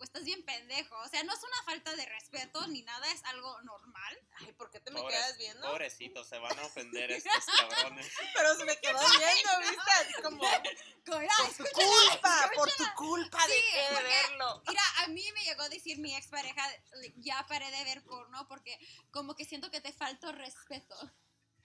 pues 0.04 0.10
estás 0.10 0.26
bien 0.26 0.44
pendejo. 0.44 0.98
O 0.98 1.08
sea, 1.08 1.24
no 1.24 1.34
es 1.34 1.42
una 1.42 1.64
falta 1.64 1.96
de 1.96 2.06
respeto 2.06 2.68
ni 2.68 2.82
nada, 2.82 3.10
es 3.14 3.24
algo 3.24 3.62
normal. 3.62 4.20
Ay, 4.40 4.52
¿por 4.52 4.70
qué 4.70 4.82
te 4.82 4.92
me 4.92 5.02
quedas 5.08 5.38
viendo? 5.38 5.66
Pobrecitos, 5.66 6.28
se 6.28 6.38
van 6.40 6.60
a 6.60 6.66
ofender 6.66 7.10
estos 7.12 7.46
cabrones. 7.46 8.12
Pero 8.34 8.56
se 8.56 8.66
me 8.66 8.78
quedó 8.82 9.00
viendo, 9.00 9.60
¿viste? 9.62 9.92
Así 10.02 10.22
como, 10.22 10.42
por 11.06 11.56
tu 11.56 11.64
culpa, 11.72 12.52
por 12.54 12.72
tu 12.74 12.84
culpa 12.98 13.40
Sí, 13.46 13.54
dejé 13.54 13.96
de 13.96 14.04
verlo. 14.04 14.62
Mira, 14.68 14.84
a 14.98 15.08
mí 15.08 15.24
me 15.32 15.44
llegó 15.46 15.62
a 15.62 15.70
decir 15.70 15.98
mi 16.00 16.14
expareja, 16.14 16.70
ya 17.16 17.46
paré 17.48 17.72
de 17.72 17.84
ver 17.86 18.04
porno 18.04 18.46
porque 18.50 18.78
como 19.12 19.36
que 19.36 19.46
siento 19.46 19.72
que 19.72 19.80
te 19.80 19.94
falto 19.94 20.34
respeto. 20.34 20.96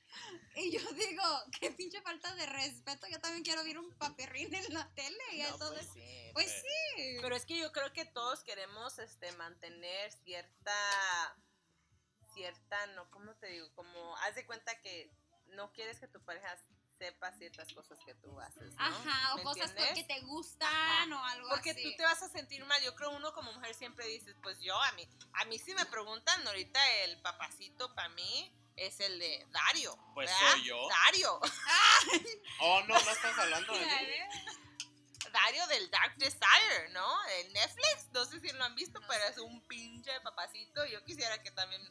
Y 0.56 0.72
yo 0.72 0.80
digo, 0.92 1.22
qué 1.60 1.70
pinche 1.70 2.00
falta 2.02 2.34
de 2.34 2.46
respeto, 2.46 3.06
yo 3.08 3.20
también 3.20 3.44
quiero 3.44 3.62
ver 3.62 3.78
un 3.78 3.90
paperrín 3.92 4.52
en 4.52 4.74
la 4.74 4.92
tele 4.94 5.18
y 5.32 5.42
No, 5.42 5.48
eso 5.48 5.72
pues 5.72 5.88
sí. 5.92 6.30
Pues 6.32 6.50
sí. 6.50 7.18
Pero 7.20 7.36
es 7.36 7.46
que 7.46 7.56
yo 7.56 7.70
creo 7.72 7.92
que 7.92 8.04
todos 8.06 8.42
queremos 8.42 8.98
este 8.98 9.30
mantener 9.32 10.12
cierta 10.24 10.74
cierta 12.34 12.86
no, 12.88 13.10
¿cómo 13.10 13.34
te 13.36 13.48
digo? 13.48 13.72
Como 13.74 14.16
haz 14.18 14.34
de 14.34 14.46
cuenta 14.46 14.80
que 14.80 15.10
no 15.48 15.72
quieres 15.72 15.98
que 15.98 16.08
tu 16.08 16.20
pareja 16.24 16.56
sepa 16.98 17.32
ciertas 17.32 17.72
cosas 17.72 17.98
que 18.04 18.14
tú 18.14 18.38
haces, 18.40 18.74
¿no? 18.74 18.84
Ajá, 18.84 19.34
o 19.34 19.36
¿Me 19.38 19.42
cosas 19.44 19.72
que 19.72 20.04
te 20.04 20.20
gustan 20.22 21.12
o 21.12 21.24
algo 21.24 21.48
Porque 21.48 21.70
así. 21.70 21.82
tú 21.82 21.96
te 21.96 22.02
vas 22.02 22.22
a 22.22 22.28
sentir 22.28 22.64
mal. 22.64 22.82
Yo 22.82 22.94
creo 22.94 23.10
uno 23.10 23.32
como 23.32 23.52
mujer 23.52 23.74
siempre 23.74 24.06
dices, 24.06 24.34
pues 24.42 24.60
yo 24.60 24.80
a 24.80 24.92
mí, 24.92 25.08
a 25.34 25.44
mí 25.44 25.58
si 25.58 25.74
me 25.74 25.86
preguntan 25.86 26.46
ahorita 26.46 26.80
el 27.04 27.20
papacito 27.20 27.94
para 27.94 28.08
mí 28.10 28.52
es 28.78 29.00
el 29.00 29.18
de 29.18 29.46
Dario. 29.50 29.98
Pues 30.14 30.30
¿verdad? 30.30 30.52
soy 30.52 30.64
yo. 30.64 30.88
Dario. 30.88 31.40
Oh, 32.60 32.80
no, 32.82 32.94
no 32.94 33.10
estás 33.10 33.38
hablando 33.38 33.72
de 33.72 33.80
mí. 33.86 33.86
Dario 35.30 35.66
del 35.68 35.90
Dark 35.90 36.16
Desire, 36.16 36.88
¿no? 36.90 37.28
En 37.28 37.52
Netflix. 37.52 38.08
No 38.12 38.24
sé 38.24 38.40
si 38.40 38.50
lo 38.50 38.64
han 38.64 38.74
visto, 38.74 39.00
pero 39.06 39.24
es 39.24 39.38
un 39.38 39.60
pinche 39.68 40.10
papacito. 40.22 40.84
Yo 40.86 41.04
quisiera 41.04 41.40
que 41.42 41.50
también. 41.52 41.82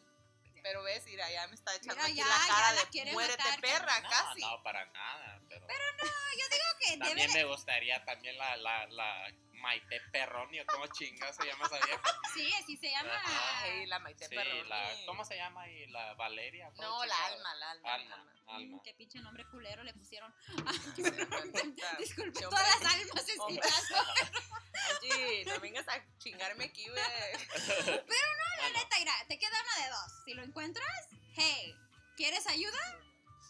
Pero 0.64 0.84
ves, 0.84 1.06
mira, 1.06 1.30
ya 1.32 1.48
me 1.48 1.56
está 1.56 1.74
echando 1.76 1.96
Mira, 1.96 2.06
aquí 2.08 2.16
ya, 2.16 2.26
la 2.26 2.48
cara 2.48 2.74
la 2.74 2.84
de 2.84 3.12
muérete 3.14 3.42
matar, 3.42 3.62
perra, 3.62 4.02
No, 4.02 4.10
casi. 4.10 4.42
no, 4.42 4.64
para 4.64 4.86
nada. 4.88 5.40
Pero, 5.48 5.62
Yo 5.62 6.46
digo 6.50 6.66
que 6.80 6.98
también 6.98 7.32
me 7.34 7.44
gustaría 7.46 8.04
también 8.04 8.38
la, 8.38 8.58
la, 8.58 8.86
la 8.88 9.32
Maite 9.58 10.00
Perroni, 10.12 10.60
o 10.60 10.66
cómo 10.66 10.88
chinga 10.88 11.32
se 11.34 11.46
llama 11.46 11.66
esa 11.66 11.78
vieja. 11.86 12.02
Sí, 12.34 12.54
así 12.62 12.78
se 12.78 12.92
llama. 12.92 13.12
Ay, 13.26 13.86
la 13.88 14.00
Maite 14.00 14.28
Sí, 14.28 14.36
Perroni. 14.36 14.64
la, 14.70 14.92
¿cómo 15.08 15.26
se 15.26 15.36
llama 15.36 15.62
ahí? 15.64 15.88
La 15.88 16.14
Valeria. 16.14 16.70
¿cómo 16.76 16.82
No, 16.88 17.06
la 17.06 17.26
alma, 17.26 17.56
la 17.56 17.72
alma. 17.72 17.94
Alma, 17.94 18.16
la 18.16 18.22
alma. 18.22 18.32
alma. 18.48 18.78
Mm, 18.78 18.82
Qué 18.84 18.94
pinche 18.94 19.20
nombre 19.20 19.46
culero 19.50 19.84
le 19.84 19.94
pusieron. 19.94 20.34
Disculpe, 22.00 22.40
todas 22.42 22.82
las 22.82 22.94
almas 22.94 23.28
escuchando. 23.30 23.62
Oye, 25.02 25.46
no 25.46 25.60
vengas 25.60 25.88
a 25.88 26.02
chingarme 26.20 26.66
aquí, 26.66 26.88
güey. 26.88 26.96
La 27.02 28.04
Bueno, 28.06 28.74
neta, 28.74 28.96
mira, 29.00 29.14
te 29.28 29.38
queda 29.40 29.52
una 29.62 29.84
de 29.86 29.90
dos. 29.90 30.24
Si 30.26 30.34
lo 30.34 30.44
encuentras, 30.44 31.10
hey, 31.36 31.76
¿quieres 32.16 32.46
ayuda? 32.48 32.80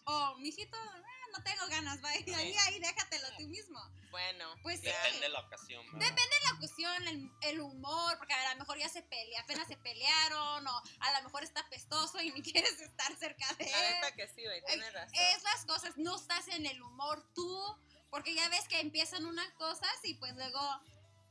O, 0.05 0.35
mijito, 0.37 0.77
eh, 0.77 1.01
no 1.38 1.44
tengo 1.44 1.67
ganas, 1.67 2.03
va. 2.03 2.10
Ahí, 2.10 2.25
ahí, 2.65 2.79
déjatelo 2.79 3.27
tú 3.38 3.48
mismo. 3.48 3.79
Bueno, 4.12 4.53
Pues 4.63 4.79
sí. 4.79 4.86
depende 4.88 5.20
de 5.20 5.29
la 5.29 5.39
ocasión. 5.41 5.86
¿verdad? 5.91 6.00
Depende 6.10 6.36
de 6.36 6.46
la 6.46 6.53
ocasión, 6.58 7.08
el, 7.08 7.32
el 7.41 7.62
humor, 7.62 8.17
porque 8.17 8.34
a 8.34 8.53
lo 8.53 8.60
mejor 8.60 8.77
ya 8.79 8.89
se 8.89 9.01
pelea, 9.03 9.41
apenas 9.41 9.67
se 9.67 9.77
pelearon, 9.77 10.65
o 10.67 10.82
a 11.00 11.12
lo 11.17 11.24
mejor 11.24 11.44
está 11.44 11.67
pestoso 11.70 12.22
y 12.22 12.32
ni 12.32 12.41
quieres 12.51 12.79
estar 12.82 13.15
cerca 13.17 13.48
de 13.56 13.70
la 13.70 13.88
él. 13.88 13.94
neta 13.96 14.15
que 14.15 14.27
sí, 14.27 14.44
güey, 14.44 14.63
tienes 14.65 14.91
razón. 14.94 15.13
Es 15.15 15.44
las 15.44 15.65
cosas, 15.65 15.98
no 15.98 16.15
estás 16.15 16.48
en 16.50 16.65
el 16.65 16.82
humor 16.82 17.24
tú, 17.36 17.77
porque 18.10 18.34
ya 18.34 18.48
ves 18.50 18.67
que 18.67 18.79
empiezan 18.79 19.25
unas 19.25 19.51
cosas 19.53 19.91
y 20.03 20.13
pues 20.15 20.34
luego, 20.36 20.62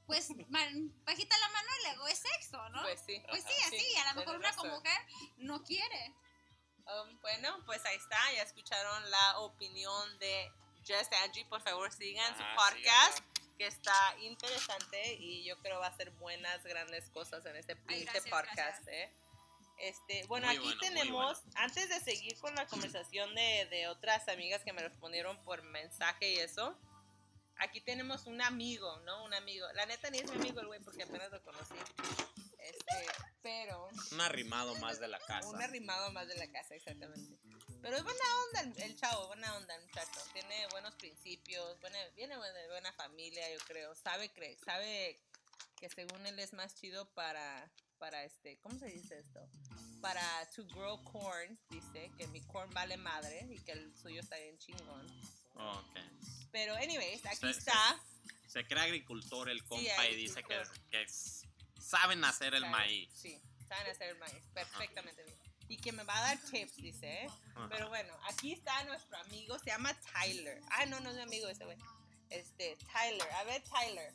pues 0.07 0.29
man- 0.51 0.93
bajita 1.05 1.37
la 1.39 1.49
mano 1.49 1.69
y 1.81 1.85
luego 1.87 2.09
es 2.09 2.19
sexo, 2.19 2.69
¿no? 2.69 2.83
Pues 2.83 3.01
sí. 3.07 3.21
Pues 3.29 3.43
sí, 3.43 3.55
así, 3.67 3.97
a 3.97 4.13
lo 4.15 4.21
mejor 4.21 4.37
una 4.37 4.55
como 4.55 4.75
mujer 4.77 5.01
no 5.39 5.65
quiere. 5.65 6.15
Um, 6.87 7.21
bueno, 7.21 7.59
pues 7.67 7.85
ahí 7.85 7.97
está, 7.97 8.17
ya 8.35 8.43
escucharon 8.43 9.11
la 9.11 9.39
opinión 9.41 10.19
de 10.19 10.53
Just 10.87 11.13
Angie, 11.25 11.45
por 11.47 11.61
favor 11.63 11.93
sigan 11.93 12.37
su 12.37 12.43
Ajá, 12.43 12.55
podcast, 12.57 13.19
síganla. 13.19 13.57
que 13.59 13.67
está 13.67 14.17
interesante 14.21 15.15
y 15.15 15.45
yo 15.45 15.59
creo 15.59 15.81
va 15.81 15.89
a 15.89 15.97
ser 15.97 16.11
buenas, 16.13 16.63
grandes 16.63 17.11
cosas 17.11 17.45
en 17.47 17.57
este 17.57 17.75
pinche 17.75 18.05
gracias, 18.05 18.25
podcast, 18.29 18.85
gracias. 18.85 18.89
¿eh? 18.89 19.13
Este, 19.79 20.25
bueno, 20.27 20.47
Muy 20.47 20.57
aquí 20.57 20.65
bueno, 20.65 20.81
tenemos, 20.81 21.43
antes 21.57 21.89
de 21.89 22.01
seguir 22.01 22.39
con 22.39 22.55
la 22.55 22.67
conversación 22.67 23.35
de, 23.35 23.67
de 23.69 23.89
otras 23.89 24.29
amigas 24.29 24.63
que 24.63 24.73
me 24.73 24.83
respondieron 24.83 25.37
por 25.45 25.63
mensaje 25.65 26.31
y 26.35 26.39
eso, 26.39 26.79
aquí 27.59 27.81
tenemos 27.81 28.27
un 28.27 28.41
amigo, 28.41 29.01
¿no? 29.01 29.25
Un 29.25 29.35
amigo. 29.35 29.67
La 29.75 29.85
neta 29.87 30.09
ni 30.11 30.19
es 30.19 30.31
mi 30.31 30.37
amigo 30.37 30.61
el 30.61 30.69
güey 30.69 30.81
porque 30.81 31.03
apenas 31.03 31.31
lo 31.33 31.43
conocí. 31.43 31.75
Este, 32.87 33.07
pero 33.43 33.89
Un 34.13 34.21
arrimado 34.21 34.75
más 34.77 34.99
de 35.01 35.09
la 35.09 35.19
casa. 35.21 35.49
un 35.49 35.61
arrimado 35.63 36.11
más 36.13 36.27
de 36.29 36.37
la 36.37 36.51
casa, 36.51 36.75
exactamente. 36.75 37.39
Pero 37.83 37.97
es 37.97 38.03
buena 38.05 38.21
onda 38.63 38.83
el, 38.85 38.97
chavo, 38.97 39.27
buena 39.29 39.57
onda 39.57 39.75
el 39.77 39.83
muchacho. 39.85 40.21
Tiene 40.33 40.67
buenos 40.69 40.95
principios, 40.95 41.79
buena, 41.81 41.99
viene 42.17 42.35
de 42.37 42.69
buena 42.69 42.93
familia, 42.95 43.49
yo 43.53 43.59
creo. 43.67 43.95
Sabe, 43.95 44.33
cre- 44.35 44.59
sabe 44.65 45.21
que 45.79 45.89
según 45.91 46.27
él 46.27 46.39
es 46.39 46.53
más 46.53 46.75
chido 46.75 47.09
para, 47.15 47.71
para 47.99 48.25
este, 48.25 48.59
¿cómo 48.61 48.79
se 48.79 48.87
dice 48.87 49.19
esto? 49.19 49.41
Para 50.01 50.49
to 50.55 50.65
grow 50.67 51.03
corn, 51.05 51.59
dice 51.71 52.11
que 52.19 52.27
mi 52.29 52.41
corn 52.47 52.73
vale 52.73 52.97
madre 52.97 53.47
y 53.51 53.59
que 53.61 53.73
el 53.73 53.95
suyo 53.97 54.21
está 54.21 54.37
bien 54.39 54.59
chingón. 54.59 55.07
Ok. 55.55 55.97
Pero, 56.51 56.75
anyways, 56.75 57.25
aquí 57.27 57.37
Sí, 57.37 57.53
sí. 57.53 57.59
está. 57.61 58.01
Se 58.49 58.65
cree 58.67 58.83
agricultor 58.85 59.49
el 59.51 59.63
compa 59.65 60.07
y 60.09 60.17
dice 60.17 60.43
que, 60.43 60.63
que 60.91 61.07
saben 61.87 62.25
hacer 62.25 62.55
el 62.55 62.67
maíz. 62.67 63.09
Sí, 63.15 63.41
saben 63.69 63.91
hacer 63.91 64.09
el 64.11 64.19
maíz 64.19 64.43
perfectamente 64.53 65.23
bien. 65.23 65.37
Y 65.69 65.77
que 65.79 65.91
me 65.93 66.05
va 66.05 66.17
a 66.19 66.21
dar 66.23 66.39
tips, 66.39 66.77
dice, 66.77 67.25
¿eh? 67.25 67.29
Ajá. 67.57 67.69
Pero 67.71 67.89
bueno, 67.89 68.17
aquí 68.29 68.53
está 68.53 68.85
nuestro 68.85 69.17
amigo, 69.19 69.59
se 69.59 69.67
llama 69.67 69.93
Tyler. 70.13 70.61
Ah, 70.71 70.87
no, 70.87 71.01
no 71.01 71.11
es 71.11 71.17
mi 71.17 71.23
amigo 71.23 71.49
ese 71.49 71.65
güey. 71.65 71.77
Este, 72.31 72.77
Tyler. 72.93 73.29
A 73.33 73.45
ver, 73.45 73.63
Tyler. 73.65 74.13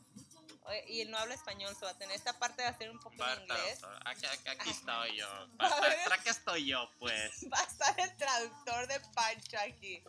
Y 0.88 1.02
él 1.02 1.12
no 1.12 1.18
habla 1.18 1.34
español, 1.34 1.76
se 1.76 1.84
va 1.86 1.92
a 1.92 1.98
tener 1.98 2.16
esta 2.16 2.38
parte 2.40 2.62
de 2.62 2.68
hacer 2.70 2.90
un 2.90 3.00
poco 3.00 3.26
en 3.28 3.42
inglés. 3.42 3.82
Aquí, 4.06 4.26
aquí- 4.28 4.50
aquí 4.50 4.70
estoy 4.70 5.18
yo. 5.18 5.28
A 5.60 5.70
¿Para, 5.70 5.80
ver. 5.82 6.00
para 6.06 6.24
qué 6.24 6.30
estoy 6.30 6.66
yo, 6.68 6.90
pues? 7.00 7.46
Va 7.54 7.60
a 7.60 7.64
estar 7.64 8.00
el 8.00 8.16
traductor 8.18 8.88
de 8.88 9.00
Pancho 9.14 9.58
aquí. 9.60 10.04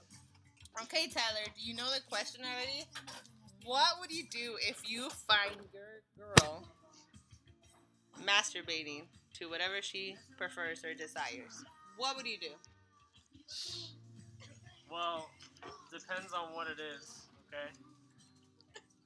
Okay, 0.85 1.09
Tyler, 1.09 1.49
do 1.55 1.61
you 1.61 1.75
know 1.75 1.91
the 1.91 2.03
question 2.07 2.45
already? 2.45 2.87
What 3.65 3.99
would 3.99 4.11
you 4.11 4.25
do 4.31 4.57
if 4.61 4.83
you 4.89 5.09
find 5.27 5.57
your 5.73 6.03
girl 6.17 6.69
masturbating 8.27 9.05
to 9.39 9.49
whatever 9.49 9.81
she 9.83 10.17
prefers 10.39 10.85
or 10.85 10.95
desires? 10.95 11.65
What 11.97 12.17
would 12.17 12.27
you 12.27 12.39
do? 12.39 12.53
Well, 14.91 15.29
depends 15.91 16.33
on 16.33 16.55
what 16.55 16.67
it 16.69 16.79
is, 16.81 17.27
okay? 17.49 17.71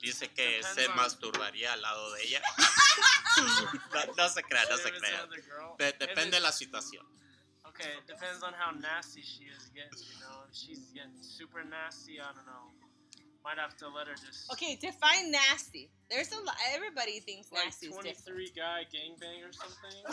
Dice 0.03 0.29
que 0.35 0.59
Depends 0.59 0.75
se 0.75 0.87
on- 0.87 0.97
masturbaría 0.97 1.73
al 1.73 1.81
lado 1.81 2.13
de 2.15 2.23
ella. 2.27 2.41
no, 3.95 4.13
no 4.17 4.29
se 4.29 4.43
crea, 4.43 4.63
no 4.69 4.75
If 4.77 4.83
se 4.83 4.89
it's 4.91 4.99
crea. 5.01 5.15
another 5.21 5.43
girl, 5.49 5.77
De- 5.79 5.89
if 5.89 5.99
depende 5.99 6.31
de 6.33 6.37
it- 6.39 6.43
la 6.43 6.51
situación. 6.53 7.05
Okay, 7.69 7.91
it 7.99 8.07
depends 8.07 8.43
on 8.43 8.53
how 8.55 8.71
nasty 8.73 9.21
she 9.23 9.45
is 9.45 9.69
getting, 9.75 9.99
you 9.99 10.21
know. 10.21 10.45
If 10.49 10.57
she's 10.57 10.91
getting 10.95 11.13
super 11.21 11.63
nasty, 11.65 12.21
I 12.21 12.33
don't 12.35 12.47
know. 12.47 12.73
Might 13.47 13.63
have 13.63 13.77
to 13.79 13.87
let 13.95 14.09
her 14.11 14.15
just 14.19 14.51
Okay, 14.51 14.75
define 14.75 15.31
nasty. 15.31 15.89
There's 16.11 16.33
a 16.33 16.43
lot. 16.43 16.57
Everybody 16.75 17.21
thinks 17.21 17.53
like 17.55 17.67
nasty 17.71 17.87
is 17.87 17.95
different. 17.95 18.19
23 18.27 18.51
guy 18.59 18.83
gangbang 18.91 19.47
or 19.47 19.53
something. 19.55 20.03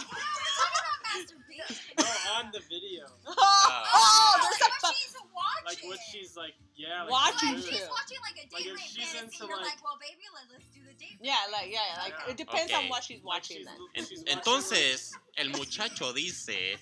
Masturbation. 1.17 1.97
no, 1.97 2.05
on 2.37 2.51
the 2.53 2.61
video. 2.69 3.05
Oh, 3.27 3.33
Ah. 3.35 3.89
oh, 3.89 4.37
there's 4.41 4.61
a 4.61 4.69
Like 4.69 4.77
fu- 4.77 4.85
what 4.85 4.95
she's 4.95 5.15
watching. 5.33 5.65
Like 5.65 5.81
what 5.89 5.99
she's 6.11 6.37
like, 6.37 6.53
yeah, 6.75 7.03
like 7.03 7.11
Watching 7.11 7.53
good. 7.57 7.63
Like 7.65 7.73
she's 7.73 7.89
watching 7.89 8.17
like 8.21 8.37
a 8.37 8.45
date 8.45 8.53
Like 8.53 8.65
if 8.65 8.73
rape 8.73 8.85
she's 8.85 9.09
fantasy, 9.13 9.37
into, 9.41 9.47
you're 9.49 9.57
like- 9.57 9.65
like, 9.65 9.83
well, 9.83 9.97
baby, 10.01 10.25
let, 10.33 10.45
let's 10.53 10.65
do 10.73 10.81
the 10.85 10.93
date. 10.93 11.17
yeah, 11.21 11.37
like 11.51 11.69
yeah, 11.73 12.01
like 12.05 12.13
Yeah. 12.25 12.31
it 12.31 12.37
depends 12.37 12.71
on 12.73 12.85
what 12.89 13.03
she's 13.03 13.17
Like 13.23 13.41
watching. 13.41 13.57
she's, 13.57 13.65
then. 13.65 13.77
En- 13.95 14.05
she's 14.05 14.19
watching, 14.19 14.37
entonces, 14.37 15.13
el 15.37 15.49
muchacho 15.57 16.13
dice 16.13 16.49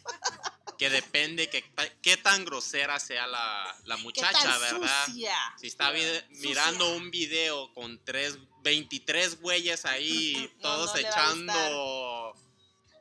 que 0.81 0.89
depende 0.89 1.47
que 1.47 1.61
ta- 1.61 1.93
qué 2.01 2.17
tan 2.17 2.43
grosera 2.43 2.99
sea 2.99 3.27
la, 3.27 3.77
la 3.85 3.97
¿Qué 3.97 4.01
muchacha, 4.01 4.31
tan 4.41 4.59
¿verdad? 4.61 5.05
sucia? 5.05 5.37
Si 5.59 5.67
está 5.67 5.91
vi- 5.91 6.01
Sucia. 6.03 6.25
mirando 6.39 6.95
un 6.95 7.11
video 7.11 7.71
con 7.75 8.03
tres, 8.03 8.39
23 8.63 9.39
güeyes 9.41 9.85
ahí, 9.85 10.33
No, 10.55 10.61
todos 10.63 10.87
no 10.89 10.95
le 10.97 11.03
va 11.03 11.09
a 11.09 12.33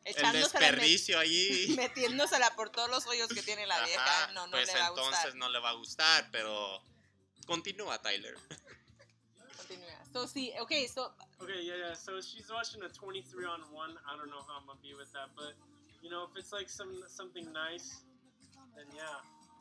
echando 0.04 0.36
el 0.36 0.42
desperdicio 0.44 1.16
met- 1.16 1.22
ahí. 1.22 1.68
metiéndosela 1.78 2.54
por 2.54 2.68
todos 2.68 2.90
los 2.90 3.06
hoyos 3.06 3.28
que 3.28 3.42
tiene 3.42 3.66
la 3.66 3.76
Ajá, 3.76 3.86
vieja, 3.86 4.26
no, 4.34 4.46
no 4.46 4.50
pues 4.58 4.66
le 4.66 4.74
va 4.74 4.84
a 4.84 4.88
entonces 4.88 5.12
gustar. 5.22 5.34
no 5.36 5.48
le 5.48 5.58
va 5.60 5.70
a 5.70 5.72
gustar, 5.72 6.28
pero 6.30 6.82
continúa 7.46 7.98
Tyler. 8.02 8.36
Continúa. 9.56 10.04
So, 10.12 10.26
sí, 10.28 10.52
okay, 10.60 10.86
so, 10.86 11.14
Okay, 11.40 11.64
yeah, 11.64 11.76
yeah. 11.78 11.94
So 11.96 12.20
she's 12.20 12.50
watching 12.50 12.82
a 12.82 12.90
23 12.90 13.46
on 13.46 13.62
one. 13.72 13.96
I 14.06 14.16
don't 14.18 14.28
know 14.28 14.42
how 14.42 14.58
I'm 14.60 14.66
gonna 14.66 14.78
be 14.82 14.92
with 14.92 15.10
that, 15.14 15.30
but 15.34 15.54
you 16.02 16.10
know, 16.10 16.24
if 16.30 16.36
it's 16.38 16.52
like 16.52 16.68
some 16.68 16.92
something 17.08 17.46
nice, 17.52 18.02
then 18.76 18.86
yeah, 18.96 19.02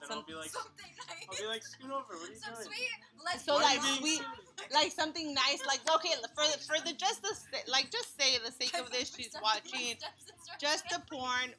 then 0.02 0.12
I'll 0.18 0.24
be 0.24 0.34
like, 0.34 0.50
Something 0.50 0.92
I'll 1.30 1.38
be 1.38 1.48
like, 1.48 1.64
scoot 1.64 1.92
over. 1.92 2.16
What 2.16 2.30
are 2.30 2.34
you 2.34 2.40
Some 2.40 2.54
doing? 2.56 2.66
sweet. 2.68 2.98
Let's 3.26 3.44
So, 3.44 3.56
like, 3.56 3.82
sweet- 4.00 4.24
like 4.74 4.92
something 4.92 5.34
nice, 5.34 5.60
like, 5.68 5.82
okay, 5.96 6.16
for 6.36 6.46
the, 6.48 6.58
for 6.64 6.80
the, 6.88 6.94
just 6.96 7.22
the, 7.22 7.36
like, 7.70 7.92
just 7.92 8.16
say 8.20 8.38
the 8.44 8.52
sake 8.52 8.74
of 8.80 8.90
this, 8.92 9.14
she's 9.14 9.36
watching 9.44 9.98
just 10.60 10.88
the 10.90 11.02
porn, 11.12 11.52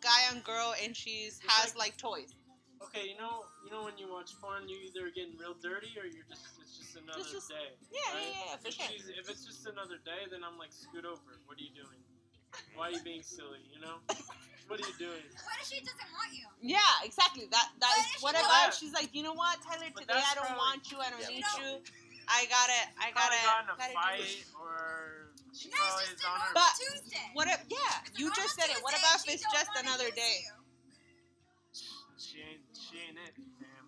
guy 0.00 0.20
on 0.34 0.40
girl, 0.42 0.74
and 0.82 0.96
she's 0.96 1.40
has, 1.46 1.76
like, 1.76 1.96
toys. 1.96 2.34
Okay, 2.82 3.08
you 3.08 3.16
know, 3.16 3.46
you 3.64 3.70
know 3.70 3.84
when 3.86 3.96
you 3.96 4.10
watch 4.12 4.34
porn, 4.42 4.68
you 4.68 4.76
either 4.84 5.08
getting 5.14 5.38
real 5.38 5.54
dirty 5.62 5.94
or 5.96 6.04
you're 6.04 6.26
just 6.28 6.44
it's 6.60 6.76
just 6.76 6.96
another 7.00 7.24
just- 7.24 7.48
day. 7.48 7.72
Yeah, 7.88 7.96
yeah, 7.96 8.12
right? 8.12 8.26
yeah, 8.28 8.44
yeah, 8.50 8.56
for 8.60 8.68
If, 8.68 8.74
sure. 8.74 8.86
she's, 8.92 9.06
if 9.08 9.24
it's 9.30 9.46
just 9.46 9.64
another 9.70 9.96
day, 10.04 10.28
then 10.28 10.42
I'm 10.44 10.58
like, 10.58 10.68
scoot 10.74 11.06
over. 11.06 11.40
What 11.46 11.56
are 11.56 11.64
you 11.64 11.72
doing? 11.72 12.02
Why 12.74 12.88
are 12.88 12.90
you 12.92 13.02
being 13.02 13.22
silly? 13.22 13.60
You 13.72 13.80
know? 13.80 13.96
What 14.66 14.80
are 14.80 14.88
you 14.88 14.96
doing? 14.98 15.22
What 15.44 15.56
if 15.60 15.68
she 15.68 15.80
doesn't 15.84 16.10
want 16.16 16.32
you? 16.32 16.46
Yeah, 16.62 16.80
exactly. 17.04 17.46
That 17.52 17.68
that 17.80 17.90
What 17.92 17.98
is 18.00 18.04
if 18.06 18.18
she 18.18 18.22
what 18.24 18.32
does 18.34 18.44
about 18.44 18.64
that? 18.72 18.74
she's 18.74 18.92
like, 18.94 19.10
you 19.12 19.22
know 19.22 19.34
what, 19.34 19.60
Tyler, 19.62 19.92
But 19.94 20.08
today 20.08 20.14
I 20.24 20.34
don't 20.34 20.46
probably- 20.48 20.56
want 20.56 20.82
you, 20.90 20.98
I 21.00 21.10
don't 21.10 21.20
Yeah. 21.20 21.28
need 21.28 21.44
No. 21.44 21.60
you. 21.60 21.70
I 22.26 22.46
got 22.48 22.68
it. 22.72 22.86
I 22.96 23.12
Probably 23.12 23.36
gotta, 23.36 23.44
got 23.44 23.64
in 23.64 23.68
a 23.68 23.76
gotta 23.76 23.92
do 23.92 24.00
fight 24.00 24.22
this. 24.24 24.48
or 24.56 25.28
she 25.52 25.68
No, 25.68 25.76
probably 25.76 26.04
it's 26.04 26.12
is 26.16 26.16
just 26.16 26.24
a 26.24 26.28
on 26.28 26.40
her. 26.40 26.44
normal 26.48 26.54
But- 26.56 26.74
Tuesday. 26.80 27.26
What 27.36 27.46
if 27.48 27.60
yeah, 27.68 28.00
It's 28.08 28.16
a 28.16 28.20
you 28.20 28.26
just 28.32 28.38
normal 28.40 28.56
said 28.56 28.68
it. 28.72 28.82
What 28.82 28.90
Tuesday, 28.96 29.04
about 29.04 29.20
if 29.20 29.24
she 29.28 29.32
it's 29.36 29.42
don't 29.44 29.52
just 29.52 29.68
wanna 29.68 29.80
another 29.84 30.08
use 30.08 30.14
day? 30.16 30.36
you. 30.48 30.54
She 32.16 32.40
ain't 32.40 32.62
she 32.72 32.94
ain't 33.04 33.18
it, 33.20 33.34
fam. 33.36 33.84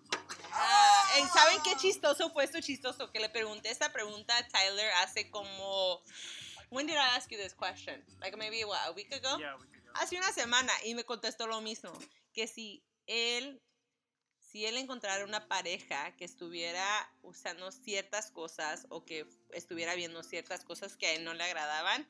Ah, 0.53 1.17
¿y 1.17 1.25
¿Saben 1.33 1.61
qué 1.65 1.75
chistoso 1.77 2.29
fue 2.31 2.43
esto 2.45 2.59
chistoso? 2.61 3.11
Que 3.11 3.19
le 3.19 3.29
pregunté 3.29 3.69
esta 3.69 3.91
pregunta 3.91 4.37
a 4.37 4.47
Tyler 4.47 4.91
hace 5.01 5.29
como... 5.29 6.01
When 6.69 6.85
did 6.85 6.97
I 6.97 7.15
ask 7.15 7.31
you 7.31 7.37
this 7.37 7.53
question? 7.53 7.95
Like 8.21 8.37
maybe 8.37 8.63
what, 8.65 8.79
a 8.87 8.93
week 8.93 9.13
ago? 9.15 9.37
Yeah, 9.39 9.55
we 9.59 9.67
could 9.67 9.85
go. 9.85 9.91
Hace 9.95 10.17
una 10.17 10.31
semana 10.31 10.71
y 10.85 10.93
me 10.93 11.03
contestó 11.03 11.47
lo 11.47 11.61
mismo, 11.61 11.91
que 12.33 12.47
si 12.47 12.83
él 13.07 13.61
si 14.39 14.65
él 14.65 14.77
encontrara 14.77 15.25
una 15.25 15.47
pareja 15.47 16.15
que 16.17 16.25
estuviera 16.25 16.83
usando 17.21 17.69
ciertas 17.71 18.31
cosas 18.31 18.85
o 18.89 19.03
que 19.03 19.27
estuviera 19.51 19.93
viendo 19.95 20.23
ciertas 20.23 20.63
cosas 20.63 20.95
que 20.95 21.07
a 21.07 21.13
él 21.13 21.25
no 21.25 21.33
le 21.33 21.43
agradaban, 21.43 22.07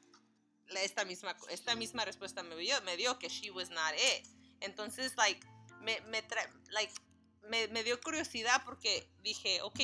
esta 0.82 1.04
misma 1.06 1.36
esta 1.50 1.76
misma 1.76 2.06
respuesta 2.06 2.44
me 2.44 2.56
dio, 2.56 2.80
me 2.82 2.96
dio 2.98 3.18
que 3.20 3.30
she 3.30 3.50
was 3.52 3.70
not 3.70 3.94
it. 3.96 4.28
Entonces 4.62 5.16
like 5.18 5.46
me 5.82 6.00
me 6.10 6.22
tra- 6.22 6.52
like 6.72 6.94
me, 7.50 7.68
me 7.70 7.84
dio 7.84 8.00
curiosidad 8.02 8.64
porque 8.66 9.10
dije, 9.22 9.62
ok, 9.62 9.80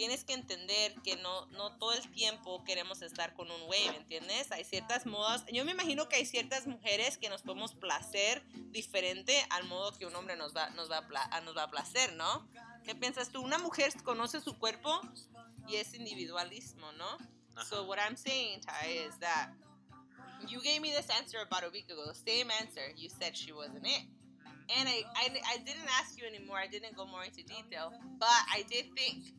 tienes 0.00 0.24
que 0.24 0.32
entender 0.32 0.94
que 1.02 1.16
no, 1.16 1.44
no 1.48 1.76
todo 1.76 1.92
el 1.92 2.10
tiempo 2.10 2.64
queremos 2.64 3.02
estar 3.02 3.34
con 3.34 3.50
un 3.50 3.66
güey, 3.66 3.86
¿me 3.90 3.98
entiendes? 3.98 4.50
Hay 4.50 4.64
ciertas 4.64 5.04
modas. 5.04 5.44
Yo 5.52 5.62
me 5.66 5.72
imagino 5.72 6.08
que 6.08 6.16
hay 6.16 6.24
ciertas 6.24 6.66
mujeres 6.66 7.18
que 7.18 7.28
nos 7.28 7.42
podemos 7.42 7.74
placer 7.74 8.42
diferente 8.70 9.36
al 9.50 9.64
modo 9.64 9.92
que 9.98 10.06
un 10.06 10.16
hombre 10.16 10.36
nos 10.38 10.56
va, 10.56 10.70
nos 10.70 10.90
va, 10.90 10.96
a, 10.96 11.06
pla- 11.06 11.28
nos 11.44 11.54
va 11.54 11.64
a 11.64 11.70
placer, 11.70 12.14
¿no? 12.14 12.48
¿Qué 12.82 12.94
piensas 12.94 13.28
tú? 13.28 13.42
Una 13.42 13.58
mujer 13.58 13.92
conoce 14.02 14.40
su 14.40 14.56
cuerpo 14.58 15.02
y 15.68 15.76
es 15.76 15.92
individualismo, 15.92 16.90
¿no? 16.92 17.18
So 17.68 17.84
what 17.84 17.98
I'm 17.98 18.16
saying, 18.16 18.62
Ty, 18.62 18.88
is 19.06 19.18
that 19.18 19.50
you 20.48 20.62
gave 20.62 20.80
me 20.80 20.92
this 20.92 21.10
answer 21.10 21.40
about 21.42 21.62
a 21.62 21.68
week 21.68 21.90
ago. 21.90 22.10
Same 22.14 22.50
answer. 22.58 22.90
You 22.96 23.10
said 23.10 23.36
she 23.36 23.52
wasn't 23.52 23.86
it. 23.86 24.06
And 24.78 24.88
I, 24.88 25.02
I, 25.14 25.28
I 25.56 25.58
didn't 25.58 25.90
ask 26.00 26.16
you 26.16 26.26
anymore. 26.26 26.56
I 26.56 26.68
didn't 26.68 26.96
go 26.96 27.04
more 27.04 27.22
into 27.22 27.42
detail. 27.42 27.92
But 28.18 28.40
I 28.50 28.64
did 28.70 28.86
think, 28.96 29.34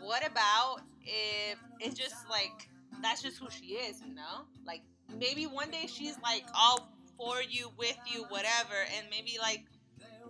what 0.00 0.26
about 0.26 0.80
if 1.04 1.58
it's 1.80 1.98
just 1.98 2.28
like, 2.28 2.68
that's 3.02 3.22
just 3.22 3.38
who 3.38 3.48
she 3.50 3.74
is, 3.74 4.00
you 4.06 4.14
know? 4.14 4.46
Like, 4.66 4.82
maybe 5.18 5.46
one 5.46 5.70
day 5.70 5.86
she's 5.86 6.16
like 6.22 6.44
all 6.54 6.92
for 7.16 7.42
you, 7.42 7.70
with 7.78 7.98
you, 8.06 8.24
whatever. 8.28 8.74
And 8.96 9.06
maybe 9.10 9.38
like 9.40 9.64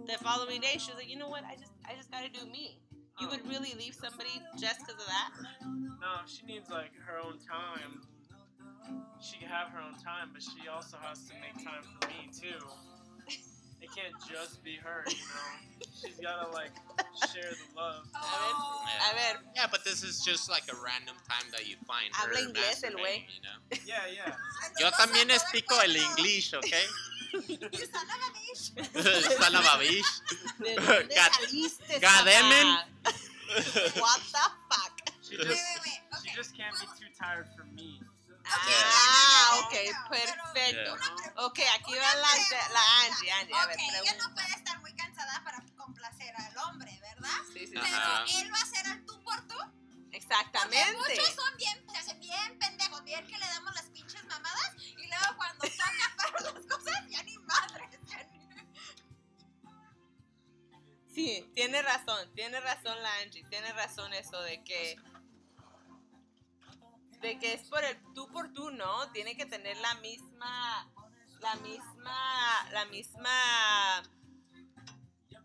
the 0.06 0.14
following 0.24 0.60
day 0.60 0.74
she's 0.78 0.94
like, 0.94 1.08
you 1.08 1.18
know 1.18 1.28
what? 1.28 1.44
I 1.44 1.54
just, 1.54 1.72
I 1.88 1.94
just 1.96 2.10
gotta 2.10 2.28
do 2.28 2.46
me. 2.50 2.78
You 3.20 3.28
would 3.28 3.46
really 3.48 3.74
leave 3.78 3.94
somebody 3.94 4.40
just 4.58 4.80
because 4.80 5.00
of 5.00 5.06
that? 5.06 5.30
No, 6.00 6.26
she 6.26 6.44
needs 6.46 6.70
like 6.70 6.90
her 7.06 7.18
own 7.18 7.38
time. 7.38 8.00
She 9.20 9.38
can 9.38 9.48
have 9.48 9.68
her 9.68 9.80
own 9.80 9.94
time, 10.02 10.30
but 10.32 10.42
she 10.42 10.68
also 10.68 10.96
has 11.02 11.28
to 11.28 11.34
make 11.34 11.64
time 11.64 11.82
for 11.82 12.08
me 12.08 12.30
too. 12.32 12.66
It 13.80 13.90
can't 13.94 14.14
just 14.30 14.62
be 14.64 14.76
her, 14.82 15.04
you 15.06 15.14
know. 15.14 15.86
She's 16.00 16.18
gotta 16.20 16.50
like 16.50 16.70
share 17.32 17.50
the 17.50 17.66
love. 17.76 18.04
Oh. 18.14 18.84
A 19.10 19.14
ver, 19.14 19.40
Yeah, 19.56 19.66
but 19.70 19.84
this 19.84 20.02
is 20.02 20.20
just 20.24 20.48
like 20.50 20.64
a 20.70 20.76
random 20.82 21.16
time 21.28 21.50
that 21.52 21.66
you 21.66 21.76
find 21.86 22.08
her 22.14 22.28
Habla 22.28 22.40
inglés 22.40 22.82
el 22.84 22.92
güey. 22.94 23.24
masturbating, 23.24 23.34
you 23.34 23.42
know? 23.42 23.58
Yeah, 23.86 24.06
yeah. 24.06 24.36
Yo 24.78 24.90
también 24.92 25.30
explico 25.30 25.80
el 25.82 25.96
inglés, 25.96 26.52
¿ok? 26.54 26.72
You 27.32 27.58
son 27.88 28.08
of 28.08 28.20
a 28.22 28.30
bitch. 28.36 28.72
Salababish. 29.38 30.12
¿de 30.58 30.74
dónde 30.76 31.14
God- 31.14 31.32
saliste, 31.32 32.00
What 34.00 34.20
the 34.32 34.44
fuck? 34.70 34.94
She 35.22 35.36
just 35.36 35.48
wait, 35.48 35.56
wait. 35.84 36.00
she 36.22 36.28
Okay. 36.28 36.34
just 36.36 36.56
can't 36.56 36.74
be 36.80 36.86
too 36.98 37.10
tired 37.18 37.46
for 37.56 37.64
me. 37.74 38.00
Ah, 38.44 39.60
ok, 39.64 39.72
Pero- 39.72 40.08
perfecto. 40.10 40.92
Una 40.92 41.16
pre- 41.16 41.32
Ok, 41.44 41.58
aquí 41.74 41.92
una 41.92 42.00
va 42.02 42.14
la, 42.16 42.28
pregunta. 42.32 42.68
la 42.72 42.82
Angie, 43.06 43.30
Angie, 43.32 43.54
a 43.54 43.66
ver, 43.66 43.76
Ok, 43.76 43.82
ella 44.02 44.14
no 44.18 44.34
pregunta. 44.34 44.51
Pero. 47.72 47.84
Ajá. 47.96 48.24
él 48.40 48.52
va 48.52 48.58
a 48.58 48.62
hacer 48.62 48.86
el 48.92 49.06
tú 49.06 49.22
por 49.22 49.40
tú. 49.48 49.54
Porque 49.56 50.16
Exactamente. 50.18 50.98
muchos 50.98 51.34
son 51.34 51.56
bien, 51.56 51.86
se 51.90 51.96
hacen 51.98 52.20
bien 52.20 52.58
pendejos, 52.58 53.02
bien 53.04 53.26
que 53.26 53.38
le 53.38 53.46
damos 53.46 53.74
las 53.74 53.84
pinches 53.86 54.24
mamadas 54.26 54.74
y 54.78 55.06
luego 55.06 55.36
cuando 55.36 55.64
toca 55.64 56.16
para 56.16 56.40
las 56.52 56.66
cosas 56.66 57.08
ya 57.08 57.22
ni 57.22 57.38
madre. 57.38 57.88
ya 58.08 58.22
ni- 58.24 58.42
Sí, 61.14 61.50
tiene 61.54 61.82
razón, 61.82 62.32
tiene 62.34 62.60
razón 62.60 63.02
la 63.02 63.14
Angie, 63.18 63.44
tiene 63.50 63.72
razón 63.72 64.12
eso 64.14 64.40
de 64.42 64.62
que 64.64 64.96
de 67.20 67.38
que 67.38 67.52
es 67.54 67.68
por 67.68 67.84
el 67.84 67.96
tú 68.14 68.26
por 68.32 68.52
tú, 68.52 68.70
¿no? 68.70 69.10
Tiene 69.12 69.36
que 69.36 69.46
tener 69.46 69.76
la 69.78 69.94
misma 69.96 70.90
la 71.40 71.54
misma 71.56 72.68
la 72.72 72.84
misma 72.86 74.02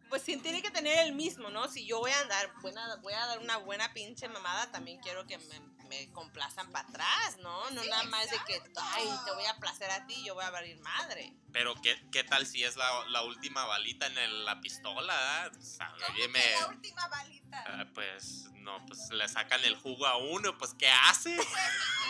pues 0.09 0.21
sí, 0.21 0.37
tiene 0.37 0.61
que 0.61 0.71
tener 0.71 0.99
el 0.99 1.13
mismo, 1.13 1.49
¿no? 1.49 1.67
Si 1.69 1.85
yo 1.85 1.99
voy 1.99 2.11
a 2.11 2.23
dar 2.25 2.51
buena, 2.61 2.95
voy 2.97 3.13
a 3.13 3.25
dar 3.25 3.39
una 3.39 3.57
buena 3.57 3.93
pinche 3.93 4.27
mamada, 4.27 4.71
también 4.71 4.99
quiero 4.99 5.25
que 5.27 5.37
me, 5.37 5.59
me 5.87 6.11
complazan 6.11 6.71
para 6.71 6.87
atrás, 6.87 7.37
¿no? 7.39 7.69
No 7.71 7.81
Sí, 7.83 7.89
nada 7.89 8.03
más 8.03 8.29
de 8.29 8.37
que, 8.45 8.61
ay, 8.81 9.09
te 9.25 9.31
voy 9.31 9.45
a 9.45 9.57
placer 9.57 9.89
a 9.91 10.05
ti, 10.07 10.23
yo 10.25 10.33
voy 10.35 10.43
a 10.45 10.49
valer 10.49 10.77
madre. 10.79 11.33
Pero 11.51 11.75
¿qué, 11.81 11.99
qué 12.11 12.23
tal 12.23 12.45
si 12.45 12.63
es 12.63 12.75
la, 12.75 12.87
la 13.09 13.23
última 13.23 13.65
balita 13.65 14.05
en 14.07 14.17
el- 14.17 14.45
la 14.45 14.59
pistola? 14.61 15.13
ah? 15.45 15.49
O 15.57 15.61
sea, 15.63 15.93
oye, 16.13 16.27
me- 16.27 16.51
la 16.59 16.67
última 16.67 17.07
balita. 17.07 17.63
ah, 17.67 17.85
pues 17.93 18.45
no, 18.55 18.85
pues 18.85 19.09
le 19.11 19.27
sacan 19.29 19.63
el 19.63 19.75
jugo 19.77 20.05
a 20.05 20.17
uno, 20.17 20.57
pues 20.57 20.73
¿qué 20.73 20.89
hace? 20.89 21.35
No, 21.35 21.43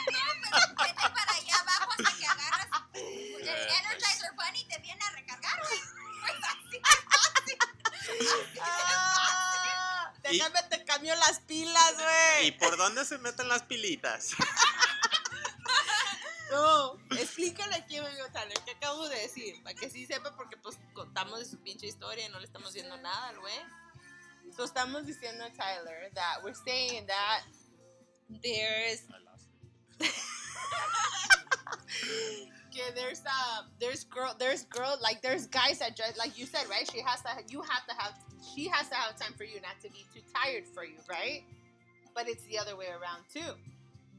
pero 0.06 0.68
vete 0.84 0.94
para 1.10 1.34
allá 1.34 1.56
abajo 1.60 1.92
hasta 1.92 2.18
que 2.18 2.26
agarras 2.26 2.68
el 2.94 3.02
Eh, 3.48 3.68
Energizer 3.80 4.32
Bunny 4.36 4.60
y 4.62 4.66
te 4.68 4.78
viene 4.80 5.02
a 5.06 5.12
déjame 10.32 10.64
te 10.70 10.86
cambio 10.86 11.16
las 11.16 11.40
pilas, 11.42 11.94
güey. 11.96 12.48
¿Y 12.48 12.52
por 12.52 12.78
dónde 12.78 13.06
se 13.06 13.18
meten 13.18 13.48
las 13.48 13.64
pilitas? 13.64 14.32
No, 16.50 16.94
explícale 17.18 17.76
aquí, 17.76 17.98
amigo 17.98 18.26
Tyler, 18.32 18.58
¿qué 18.64 18.72
acabo 18.72 19.10
de 19.10 19.20
decir? 19.20 19.62
Para 19.64 19.76
que 19.76 19.90
sí 19.90 20.06
sepa, 20.06 20.34
porque 20.38 20.56
pues 20.56 20.80
contamos 20.94 21.40
de 21.40 21.46
su 21.46 21.58
pinche 21.58 21.88
historia 21.88 22.26
y 22.26 22.30
no 22.30 22.40
le 22.40 22.46
estamos 22.46 22.74
diciendo 22.74 22.96
nada 22.98 23.28
al 23.28 23.40
güey. 23.40 23.54
So, 24.56 24.64
estamos 24.64 25.06
diciendo 25.06 25.44
a 25.44 25.52
Tyler 25.52 26.10
that 26.14 26.42
we're 26.44 26.56
saying 26.56 27.06
that 27.08 27.44
there's 28.42 29.04
que 32.78 32.84
there's 32.94 33.22
uh 33.26 33.64
there's 33.80 34.04
girl 34.04 34.36
there's 34.38 34.64
girl 34.66 34.98
like 35.02 35.22
there's 35.22 35.48
guys 35.48 35.80
that 35.80 35.96
just 35.96 36.18
like 36.18 36.38
you 36.38 36.46
said 36.46 36.70
right? 36.70 36.90
She 36.92 37.02
has 37.02 37.22
to 37.22 37.30
you 37.50 37.62
have 37.62 37.86
to 37.88 37.94
have 37.98 38.14
she 38.54 38.68
has 38.68 38.88
to 38.90 38.96
have 38.96 39.18
time 39.18 39.34
for 39.34 39.44
you 39.44 39.60
not 39.62 39.82
to 39.82 39.90
be 39.90 40.06
too 40.14 40.22
tired 40.34 40.66
for 40.74 40.84
you 40.84 40.98
right? 41.10 41.44
But 42.14 42.30
it's 42.30 42.44
the 42.44 42.60
other 42.60 42.76
way 42.78 42.88
around 42.88 43.24
too. 43.34 43.54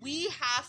We 0.00 0.28
have 0.40 0.68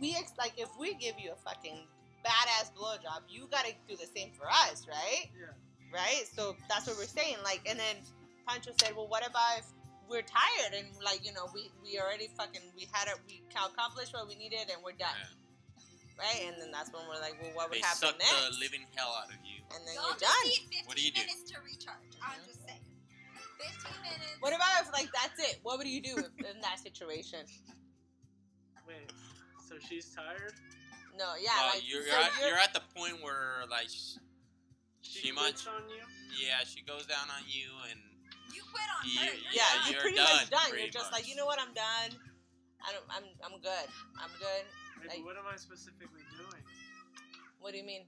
we 0.00 0.16
ex- 0.16 0.32
like 0.38 0.54
if 0.56 0.70
we 0.78 0.94
give 0.94 1.16
you 1.18 1.32
a 1.32 1.36
fucking 1.36 1.86
badass 2.24 2.72
blowjob 2.72 3.28
you 3.28 3.46
gotta 3.50 3.72
do 3.86 3.96
the 3.96 4.08
same 4.16 4.30
for 4.32 4.48
us 4.48 4.86
right? 4.88 5.28
Yeah. 5.38 5.52
right? 5.92 6.24
So 6.34 6.56
that's 6.70 6.86
what 6.86 6.96
we're 6.96 7.04
saying 7.04 7.36
like 7.44 7.60
and 7.68 7.78
then 7.78 7.96
Pancho 8.48 8.72
said 8.80 8.96
well 8.96 9.08
what 9.08 9.26
about 9.28 9.58
if 9.58 9.66
we're 10.08 10.22
tired 10.22 10.72
and 10.72 10.86
like 11.04 11.20
you 11.24 11.32
know 11.32 11.48
we 11.54 11.70
we 11.82 12.00
already 12.00 12.28
fucking 12.36 12.60
we 12.76 12.88
had 12.92 13.08
it 13.08 13.16
we 13.28 13.42
accomplished 13.50 14.12
what 14.14 14.28
we 14.28 14.36
needed 14.36 14.68
and 14.72 14.82
we're 14.84 14.92
done 14.92 15.16
right 16.18 16.46
and 16.46 16.54
then 16.60 16.70
that's 16.70 16.92
when 16.94 17.02
we're 17.10 17.18
like 17.20 17.34
well 17.42 17.50
what 17.58 17.70
would 17.70 17.78
They 17.78 17.82
happen 17.82 18.14
suck 18.14 18.18
next 18.18 18.54
the 18.54 18.60
living 18.62 18.86
hell 18.94 19.10
out 19.18 19.28
of 19.30 19.38
you. 19.42 19.58
and 19.74 19.82
then 19.82 19.94
Don't 19.98 20.14
you're 20.14 20.30
done 20.30 20.46
need 20.46 20.62
15 20.70 20.86
What 20.86 20.96
do 20.96 21.02
you 21.02 21.10
do? 21.10 21.20
minutes 21.26 21.42
to 21.50 21.56
recharge. 21.66 22.14
I'm 22.22 22.38
just 22.46 22.62
saying. 22.62 22.82
15 23.58 24.02
minutes. 24.02 24.38
what 24.38 24.54
about 24.54 24.86
if 24.86 24.92
like 24.94 25.10
that's 25.10 25.38
it 25.42 25.58
what 25.66 25.78
would 25.78 25.88
you 25.90 26.00
do 26.02 26.14
if, 26.22 26.30
in 26.38 26.58
that 26.62 26.78
situation 26.78 27.42
Wait. 28.86 29.10
So 29.68 29.74
she's 29.80 30.12
tired? 30.14 30.54
no 31.18 31.34
yeah 31.40 31.50
Uh, 31.56 31.70
like 31.74 31.82
you're, 31.88 32.02
so 32.04 32.10
you're, 32.14 32.20
at, 32.22 32.32
you're 32.46 32.58
at 32.62 32.72
the 32.74 32.82
point 32.94 33.18
where 33.22 33.64
like 33.70 33.88
She, 33.88 34.18
She 35.02 35.30
quits 35.34 35.64
much- 35.66 35.74
on 35.74 35.88
you? 35.90 36.02
yeah 36.38 36.62
she 36.66 36.82
goes 36.86 37.06
down 37.10 37.26
on 37.32 37.42
you 37.48 37.70
and 37.90 37.98
You 38.54 38.62
quit 38.70 38.86
on 38.86 39.02
You- 39.08 39.18
her. 39.18 39.24
You're 39.34 39.50
yeah, 39.50 39.66
done. 39.66 39.82
you're, 39.82 39.92
You're 39.94 40.02
pretty 40.02 40.16
done, 40.22 40.36
much 40.36 40.50
done. 40.50 40.68
pretty 40.70 40.82
You're 40.86 40.94
just 40.94 41.10
much. 41.10 41.22
like, 41.22 41.26
you 41.26 41.34
know 41.34 41.46
what, 41.46 41.58
I'm 41.58 41.74
done. 41.74 42.10
I 42.84 42.92
don't, 42.92 43.06
I'm, 43.08 43.24
I'm 43.40 43.56
good. 43.64 43.88
I'm 44.20 44.28
good. 44.38 44.64
Like- 45.06 45.24
what 45.24 45.36
am 45.36 45.46
I 45.46 45.56
specifically 45.56 46.24
doing? 46.36 46.64
What 47.60 47.72
do 47.72 47.78
you 47.78 47.84
mean? 47.84 48.06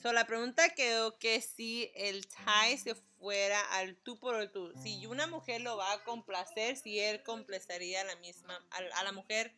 So, 0.00 0.12
la 0.12 0.26
pregunta 0.26 0.68
quedó 0.74 1.18
que 1.18 1.40
si 1.40 1.90
el 1.94 2.26
Thai 2.28 2.78
se 2.78 2.94
fuera 2.94 3.60
al 3.72 3.96
tú 3.96 4.18
por 4.18 4.36
el 4.40 4.50
tú, 4.50 4.72
si 4.80 5.06
una 5.06 5.26
mujer 5.26 5.60
lo 5.60 5.76
va 5.76 5.92
a 5.92 6.04
complacer, 6.04 6.76
si 6.76 7.00
él 7.00 7.22
complacería 7.24 8.02
a 8.02 8.04
la 8.04 8.16
misma, 8.16 8.54
a, 8.70 9.00
a 9.00 9.04
la 9.04 9.12
mujer 9.12 9.52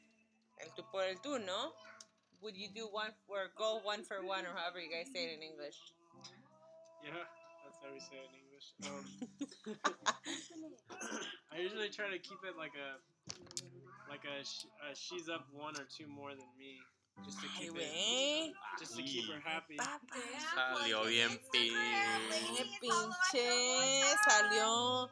el 0.59 0.73
tú 0.75 0.85
por 0.91 1.05
el 1.05 1.21
tú, 1.21 1.39
¿no? 1.39 1.75
Would 2.43 2.57
you 2.57 2.69
do 2.75 2.89
one 2.91 3.11
for, 3.27 3.51
go 3.57 3.81
one 3.85 4.03
for 4.05 4.25
one, 4.25 4.45
or 4.47 4.53
however 4.57 4.81
you 4.81 4.91
guys 4.91 5.07
say 5.13 5.25
it 5.25 5.37
in 5.37 5.43
English? 5.43 5.77
Yeah, 7.05 7.13
that's 7.65 7.77
how 7.85 7.93
we 7.93 8.01
say 8.01 8.17
it 8.17 8.29
in 8.33 8.37
English. 8.41 8.67
Um, 8.87 9.05
I 11.53 11.59
usually 11.61 11.89
try 11.91 12.09
to 12.11 12.19
keep 12.19 12.39
it 12.45 12.57
like 12.57 12.73
a 12.77 12.99
like 14.11 14.25
a, 14.25 14.45
sh- 14.45 14.67
uh, 14.83 14.93
she's 14.95 15.29
up 15.29 15.47
one 15.53 15.75
or 15.77 15.87
two 15.97 16.07
more 16.09 16.31
than 16.31 16.49
me, 16.59 16.81
just 17.25 17.41
to 17.41 17.47
Ay, 17.47 17.61
keep 17.61 17.77
it, 17.77 17.93
güey. 17.93 18.53
just 18.79 18.97
to 18.97 19.03
keep 19.03 19.31
her 19.31 19.41
happy. 19.45 19.77
Salió 20.57 21.05
bien 21.07 21.39
Qué 21.53 21.71
pin. 21.71 22.73
pinche 22.83 24.03
salió. 24.29 25.09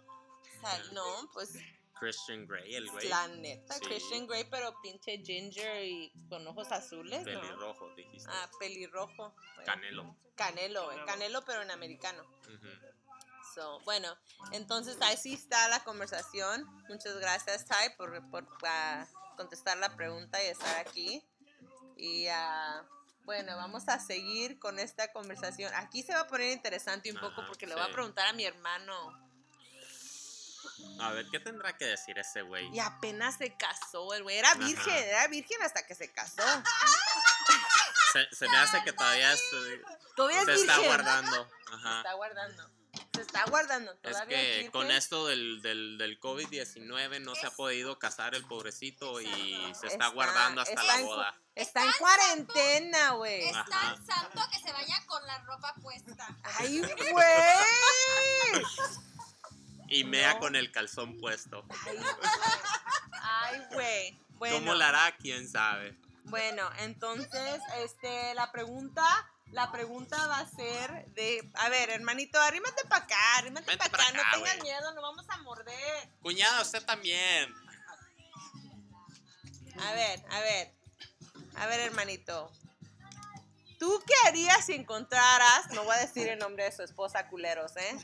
sal- 0.62 0.93
no, 0.95 1.05
pues 1.33 1.57
Christian 1.99 2.47
Grey, 2.47 2.75
el 2.75 2.91
güey. 2.91 3.09
la 3.09 3.29
neta, 3.29 3.75
Sí. 3.75 3.81
Christian 3.87 4.27
Grey, 4.27 4.45
pero 4.51 4.75
pinche 4.83 5.19
ginger 5.25 5.85
y 5.85 6.13
con 6.29 6.47
ojos 6.47 6.71
azules, 6.73 7.25
¿no? 7.27 7.41
Pelirrojo, 7.41 7.95
dijiste. 7.95 8.31
Ah, 8.33 8.49
pelirrojo. 8.59 9.35
güey. 9.55 9.67
Canelo. 9.67 10.17
Canelo, 10.37 10.85
güey. 10.85 10.97
Canelo. 10.99 11.13
Canelo, 11.13 11.45
pero 11.45 11.63
en 11.63 11.71
americano. 11.71 12.23
Ujú. 12.43 12.69
So, 13.55 13.81
bueno, 13.81 14.17
entonces 14.53 14.97
así 15.01 15.35
está 15.35 15.69
la 15.69 15.83
conversación. 15.83 16.65
Muchas 16.89 17.17
gracias, 17.19 17.65
Ty, 17.65 17.97
por, 17.97 18.31
por 18.31 18.47
ah, 18.65 19.07
contestar 19.37 19.79
la 19.79 19.95
pregunta 19.97 20.43
y 20.43 20.47
estar 20.49 20.77
aquí. 20.87 21.25
Y 21.97 22.27
ah, 22.29 22.87
bueno, 23.25 23.57
vamos 23.57 23.89
a 23.89 23.99
seguir 23.99 24.59
con 24.59 24.79
esta 24.79 25.13
conversación. 25.13 25.73
Aquí 25.75 26.03
se 26.03 26.15
va 26.15 26.21
a 26.21 26.27
poner 26.29 26.53
interesante 26.53 27.11
un 27.13 27.19
poco 27.19 27.43
porque 27.47 27.67
le 27.67 27.75
voy 27.75 27.83
a 27.83 27.87
sí. 27.87 27.93
preguntar 27.93 28.29
a 28.29 28.33
mi 28.33 28.45
hermano. 28.45 29.28
A 31.01 31.12
ver, 31.12 31.27
¿qué 31.31 31.38
tendrá 31.41 31.77
que 31.77 31.85
decir 31.85 32.19
ese 32.19 32.43
güey? 32.43 32.69
Y 32.75 32.81
apenas 32.81 33.37
se 33.37 33.57
casó, 33.57 34.12
el 34.14 34.23
güey. 34.23 34.38
Era 34.38 34.51
Ajá. 34.51 34.59
virgen, 34.59 34.95
era 34.95 35.27
virgen 35.29 35.62
hasta 35.62 35.87
que 35.87 35.95
se 35.95 36.11
casó. 36.12 36.43
Se, 38.12 38.27
se 38.35 38.49
me 38.49 38.57
hace 38.57 38.83
que 38.85 38.93
todavía 38.95 39.37
se, 39.37 39.83
Todavía 40.17 40.38
es 40.41 40.47
se 40.47 40.53
virgen. 40.53 40.71
está 40.71 40.79
guardando. 40.87 41.45
Se 41.69 41.75
Ajá. 41.75 41.97
está 41.99 42.12
guardando. 42.14 42.71
Se 43.14 43.21
está 43.21 43.45
guardando. 43.51 43.93
Es 43.93 44.01
Todavía 44.01 44.37
que 44.38 44.53
virgen. 44.55 44.71
con 44.71 44.91
esto 44.91 45.27
del, 45.27 45.61
del, 45.61 45.99
del 45.99 46.19
COVID-19 46.19 47.21
no 47.21 47.35
se 47.35 47.47
ha 47.47 47.51
podido 47.51 47.99
casar 47.99 48.35
el 48.35 48.47
pobrecito 48.47 49.21
y 49.21 49.27
se 49.79 49.88
está, 49.88 50.07
guardando 50.09 50.62
hasta 50.62 50.73
está 50.73 50.85
la 50.97 51.03
boda. 51.05 51.38
Está 51.55 51.85
en 51.85 51.93
cuarentena, 51.99 53.11
güey. 53.12 53.45
Es 53.47 53.53
tan 53.53 54.07
santo 54.07 54.41
que 54.51 54.59
se 54.59 54.73
vaya 54.73 55.05
con 55.07 55.27
la 55.27 55.38
ropa 55.41 55.75
puesta. 55.83 56.35
¡Ay, 56.45 56.81
güey! 56.81 58.64
Y 59.88 60.05
mea 60.05 60.35
No. 60.35 60.40
con 60.40 60.57
el 60.57 60.70
calzón 60.70 61.18
puesto. 61.18 61.64
Ay, 63.22 63.62
güey. 63.72 64.18
Bueno, 64.31 64.57
¿Cómo 64.57 64.74
la 64.74 64.88
hará? 64.88 65.16
¿Quién 65.16 65.48
sabe? 65.48 65.96
bueno, 66.24 66.68
entonces, 66.81 67.61
este, 67.79 68.35
la 68.35 68.53
pregunta, 68.53 69.03
la 69.51 69.72
pregunta 69.72 70.27
va 70.27 70.40
a 70.40 70.46
ser 70.51 71.07
de, 71.14 71.51
a 71.55 71.70
ver, 71.70 71.88
hermanito, 71.88 72.38
arrímate 72.38 72.85
para 72.85 73.05
acá, 73.05 73.37
arrímate 73.38 73.64
para 73.79 73.90
pa' 73.90 73.96
acá, 73.96 74.12
no 74.12 74.22
tengas 74.35 74.59
güey. 74.59 74.62
miedo, 74.62 74.94
no 74.94 75.01
vamos 75.01 75.24
a 75.31 75.38
morder. 75.38 76.09
Cuñada, 76.20 76.61
usted 76.61 76.85
también. 76.85 77.55
A 79.81 79.92
ver, 79.92 80.22
a 80.31 80.40
ver, 80.40 80.74
a 81.57 81.66
ver, 81.66 81.81
hermanito. 81.81 82.53
¿Tú 83.79 84.03
qué 84.07 84.14
harías 84.29 84.67
si 84.67 84.73
encontraras, 84.75 85.69
no 85.73 85.85
voy 85.85 85.95
a 85.97 86.01
decir 86.01 86.27
el 86.29 86.38
nombre 86.38 86.64
de 86.64 86.73
su 86.73 86.83
esposa, 86.83 87.29
culeros, 87.29 87.77
¿eh? 87.77 87.97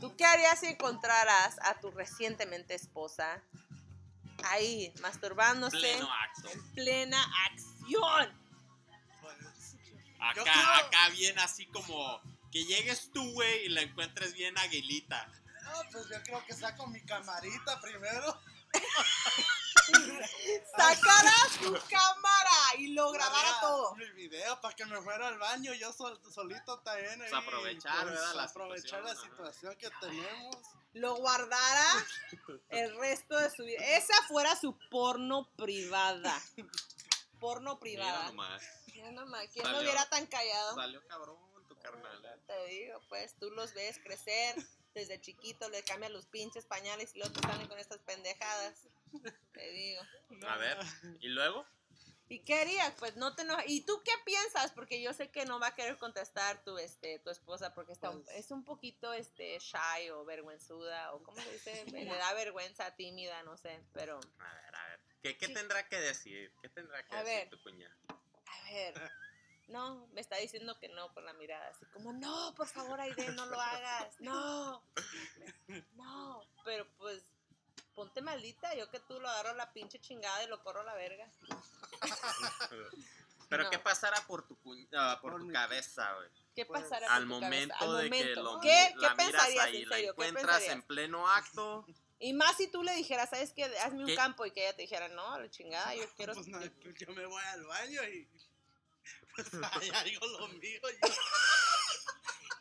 ¿Tú 0.00 0.16
qué 0.16 0.24
harías 0.24 0.60
si 0.60 0.66
encontraras 0.66 1.56
a 1.62 1.78
tu 1.80 1.90
recientemente 1.90 2.74
esposa 2.74 3.42
ahí, 4.44 4.92
masturbándose 5.02 5.76
Pleno 5.76 6.08
acto. 6.12 6.48
en 6.50 6.72
plena 6.72 7.22
acción? 7.50 8.42
Acá, 10.18 10.42
quiero- 10.44 10.86
acá 10.86 11.08
bien 11.10 11.38
así 11.40 11.66
como 11.66 12.20
que 12.50 12.64
llegues 12.64 13.10
tú, 13.12 13.32
güey, 13.32 13.66
y 13.66 13.68
la 13.68 13.82
encuentres 13.82 14.32
bien 14.34 14.56
aguilita. 14.58 15.26
No, 15.64 15.72
pues 15.90 16.08
yo 16.08 16.22
creo 16.22 16.44
que 16.46 16.54
saco 16.54 16.86
mi 16.86 17.00
camarita 17.02 17.80
primero. 17.80 18.40
Sacara 20.76 21.32
su 21.60 21.72
cámara 21.88 22.50
y 22.78 22.88
lo 22.88 23.10
grabara 23.12 23.60
todo. 23.60 23.94
Mi 23.96 24.08
video 24.12 24.60
para 24.60 24.74
que 24.74 24.84
me 24.86 25.00
fuera 25.02 25.28
al 25.28 25.38
baño 25.38 25.72
yo 25.74 25.92
sol- 25.92 26.20
solito 26.32 26.78
también. 26.80 27.20
ahí, 27.22 27.30
Pues 27.30 27.32
aprovechar, 27.42 28.06
¿verdad? 28.06 28.34
La 28.34 28.44
aprovechar 28.44 29.02
la 29.02 29.14
situación, 29.14 29.76
que 29.76 29.90
tenemos. 30.00 30.56
Lo 30.94 31.14
guardara 31.16 32.06
el 32.70 32.96
resto 32.98 33.38
de 33.38 33.50
su 33.50 33.64
vida. 33.64 33.82
Esa 33.96 34.14
fuera 34.28 34.54
su 34.56 34.76
porno 34.90 35.48
privada. 35.56 36.40
Porno 37.40 37.70
Mira 37.70 37.80
privada. 37.80 38.26
nomás. 38.26 38.62
Mira 38.88 39.10
nomás, 39.12 39.46
¿Quién 39.52 39.64
Salió. 39.64 39.78
no 39.78 39.82
hubiera 39.84 40.08
tan 40.08 40.26
callado? 40.26 40.74
Salió 40.74 41.06
cabrón 41.08 41.38
tu 41.68 41.76
carnal. 41.78 42.42
Te 42.46 42.66
digo, 42.66 43.00
pues 43.08 43.34
tú 43.38 43.50
los 43.50 43.72
ves 43.74 43.98
crecer 44.04 44.54
desde 44.94 45.20
chiquito, 45.20 45.68
le 45.70 45.82
cambian 45.82 46.12
los 46.12 46.26
pinches 46.26 46.66
pañales 46.66 47.14
y 47.14 47.18
luego 47.18 47.32
te 47.34 47.40
salen 47.46 47.66
con 47.68 47.78
estas 47.78 47.98
pendejadas. 48.00 48.88
Te 49.52 49.70
digo. 49.70 50.02
A 50.48 50.56
ver, 50.56 50.78
¿y 51.20 51.28
luego? 51.28 51.66
¿Y 52.28 52.40
qué 52.44 52.54
harías? 52.54 52.94
Pues 52.98 53.16
no 53.16 53.34
te 53.34 53.42
enojas. 53.42 53.64
¿Y 53.68 53.82
tú 53.84 54.02
qué 54.04 54.12
piensas? 54.24 54.72
Porque 54.72 55.02
yo 55.02 55.12
sé 55.12 55.30
que 55.30 55.44
no 55.44 55.60
va 55.60 55.66
a 55.68 55.74
querer 55.74 55.98
contestar 55.98 56.64
tu, 56.64 56.78
este, 56.78 57.18
tu 57.18 57.28
esposa 57.28 57.74
porque 57.74 57.92
está 57.92 58.08
un- 58.08 58.24
Pues- 58.24 58.36
es 58.36 58.50
un 58.50 58.64
poquito 58.64 59.12
este, 59.12 59.58
shy 59.58 60.08
o 60.10 60.24
vergüenzuda 60.24 61.12
o 61.12 61.22
¿cómo 61.22 61.38
se 61.42 61.52
dice? 61.52 61.84
Le 61.92 62.16
da 62.16 62.32
vergüenza, 62.32 62.94
tímida, 62.96 63.42
no 63.42 63.58
sé. 63.58 63.82
Pero, 63.92 64.18
A 64.38 64.54
ver, 64.54 64.74
a 64.76 64.88
ver. 64.88 65.00
¿Qué, 65.22 65.36
qué 65.36 65.48
tendrá 65.48 65.86
que 65.88 65.96
decir? 66.00 66.50
¿Qué 66.62 66.68
tendrá 66.70 67.02
que 67.04 67.14
A 67.14 67.22
decir 67.22 67.38
ver. 67.40 67.50
tu 67.50 67.62
cuñada? 67.62 67.96
a 68.08 68.62
ver. 68.72 68.94
No, 69.72 70.06
me 70.12 70.20
está 70.20 70.36
diciendo 70.36 70.78
que 70.78 70.88
no 70.88 71.12
con 71.14 71.24
la 71.24 71.32
mirada. 71.32 71.66
Así 71.68 71.84
como, 71.86 72.12
no, 72.12 72.54
por 72.54 72.66
favor, 72.68 73.00
Aide, 73.00 73.32
no 73.32 73.46
lo 73.46 73.60
hagas. 73.60 74.14
No. 74.20 74.84
No. 75.96 76.42
Pero 76.64 76.86
pues, 76.98 77.24
ponte 77.94 78.20
maldita. 78.20 78.74
Yo 78.74 78.90
que 78.90 79.00
tú 79.00 79.18
lo 79.20 79.28
agarro 79.28 79.54
la 79.54 79.72
pinche 79.72 79.98
chingada 80.00 80.44
y 80.44 80.48
lo 80.48 80.62
corro 80.62 80.80
a 80.80 80.84
la 80.84 80.94
verga. 80.94 81.30
Pero 83.48 83.64
No. 83.64 83.70
¿qué 83.70 83.78
pasará 83.78 84.16
por 84.26 84.46
tu, 84.46 84.56
ah, 84.96 85.18
por 85.20 85.32
Por 85.32 85.40
tu 85.42 85.52
cabeza, 85.52 86.12
güey? 86.14 86.28
¿Qué 86.54 86.64
Pues, 86.66 86.82
pasará 86.82 87.14
Al 87.14 87.26
por 87.26 87.36
tu 87.36 87.40
cabeza? 87.40 87.46
momento 87.50 87.74
Al 87.80 87.96
de 87.96 88.10
que 88.10 88.20
momento. 88.20 88.42
lo, 88.42 88.60
¿Qué, 88.60 88.94
la 88.96 89.08
¿qué 89.16 89.24
miras 89.24 89.42
ahí, 89.42 89.82
en 89.82 89.88
la 89.88 89.98
encuentras 89.98 90.44
pensarías? 90.46 90.72
en 90.74 90.82
pleno 90.82 91.28
acto. 91.28 91.86
Y 92.18 92.32
más 92.34 92.56
si 92.56 92.68
tú 92.68 92.82
le 92.82 92.94
dijeras, 92.94 93.30
¿sabes 93.30 93.52
qué? 93.52 93.64
Hazme 93.80 94.04
un 94.04 94.14
campo 94.14 94.46
y 94.46 94.52
que 94.52 94.62
ella 94.62 94.76
te 94.76 94.82
dijera, 94.82 95.08
no, 95.08 95.38
la 95.38 95.50
chingada, 95.50 95.94
yo 95.94 96.04
quiero. 96.16 96.34
Pues, 96.34 96.46
no, 96.48 96.60
yo 96.62 97.12
me 97.14 97.26
voy 97.26 97.42
al 97.52 97.64
baño 97.64 98.02
y 98.04 98.28
pues 99.36 99.54
ahí 99.94 100.14
hago 100.14 100.26
lo 100.26 100.48
mío. 100.48 100.80
yo. 100.82 101.08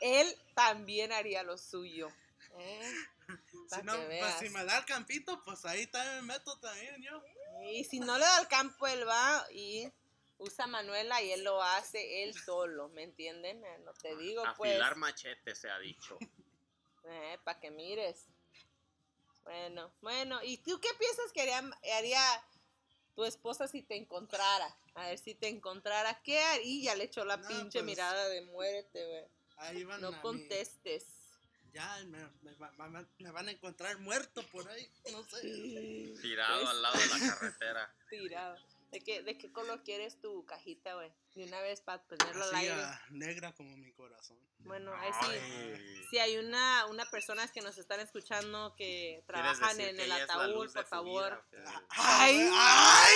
Él 0.01 0.35
también 0.55 1.11
haría 1.11 1.43
lo 1.43 1.57
suyo. 1.57 2.09
¿eh? 2.57 2.93
Si, 3.69 3.81
no, 3.83 3.93
pues, 3.95 4.35
si 4.39 4.49
me 4.49 4.65
da 4.65 4.79
el 4.79 4.85
campito, 4.85 5.41
pues 5.43 5.65
ahí 5.65 5.87
también 5.87 6.25
me 6.25 6.33
meto 6.33 6.57
también 6.59 7.01
yo. 7.01 7.23
Y 7.63 7.83
si 7.83 7.99
no 7.99 8.17
le 8.17 8.25
da 8.25 8.39
el 8.41 8.47
campo, 8.47 8.87
él 8.87 9.07
va 9.07 9.45
y 9.53 9.91
usa 10.37 10.65
Manuela 10.67 11.21
y 11.21 11.31
él 11.31 11.43
lo 11.43 11.61
hace 11.61 12.23
él 12.23 12.33
solo, 12.33 12.89
¿me 12.89 13.03
entienden? 13.03 13.63
Eh, 13.63 13.77
No 13.85 13.93
te 13.93 14.15
digo, 14.17 14.43
pues, 14.57 14.71
Afilar 14.71 14.95
machete, 14.97 15.55
se 15.55 15.69
ha 15.69 15.77
dicho. 15.79 16.17
para 17.43 17.59
que 17.59 17.71
mires. 17.71 18.25
Bueno, 19.43 19.93
bueno, 20.01 20.39
¿y 20.43 20.57
tú 20.57 20.79
qué 20.79 20.89
piensas 20.99 21.31
que 21.31 21.41
haría, 21.41 21.63
haría 21.97 22.21
tu 23.15 23.23
esposa 23.23 23.67
si 23.67 23.81
te 23.81 23.95
encontrara? 23.95 24.75
A 24.95 25.07
ver, 25.07 25.17
si 25.17 25.35
te 25.35 25.47
encontrara, 25.47 26.21
¿qué 26.23 26.39
haría? 26.39 26.65
Y 26.65 26.83
ya 26.83 26.95
le 26.95 27.05
echó 27.05 27.23
la 27.25 27.37
No, 27.37 27.47
pinche 27.47 27.79
pues, 27.79 27.85
mirada 27.85 28.27
de 28.27 28.41
muérete, 28.41 29.05
güey. 29.05 29.23
Ahí 29.57 29.83
van 29.83 30.01
No 30.01 30.11
mi- 30.11 30.17
contestes. 30.19 31.05
Ya 31.73 32.03
me, 32.07 32.19
me 32.41 32.53
va- 32.55 32.71
va- 32.77 33.07
me 33.19 33.31
van 33.31 33.47
a 33.47 33.51
encontrar 33.51 33.97
muerto 33.99 34.43
por 34.51 34.67
ahí. 34.69 34.91
No 35.11 35.23
sé. 35.23 35.39
Tirado 36.21 36.59
Pues, 36.59 36.69
al 36.69 36.81
lado 36.81 36.99
de 36.99 37.07
la 37.07 37.19
carretera. 37.33 37.95
Tirado. 38.09 38.57
¿De 38.91 38.99
qué, 38.99 39.21
¿De 39.23 39.37
qué 39.37 39.51
color 39.53 39.83
quieres 39.83 40.19
tu 40.19 40.45
cajita, 40.45 40.95
güey? 40.95 41.11
De 41.33 41.45
una 41.45 41.61
vez 41.61 41.79
para 41.79 42.03
ponerlo 42.03 42.43
al 42.43 42.55
Así, 42.55 42.67
aire. 42.67 42.81
ah, 42.83 43.01
negra 43.09 43.53
como 43.53 43.77
mi 43.77 43.93
corazón. 43.93 44.37
Bueno, 44.59 44.93
ahí 44.93 45.11
sí. 45.21 46.05
Si 46.09 46.19
hay 46.19 46.37
una, 46.37 46.85
una 46.87 47.09
personas 47.09 47.51
que 47.51 47.61
nos 47.61 47.77
están 47.77 48.01
escuchando 48.01 48.75
que 48.75 49.23
trabajan 49.25 49.79
en 49.79 49.97
el 49.97 50.11
ataúd, 50.11 50.71
por 50.73 50.85
favor. 50.85 51.41
¡Ay! 51.89 52.49
¡Ay! 52.53 53.13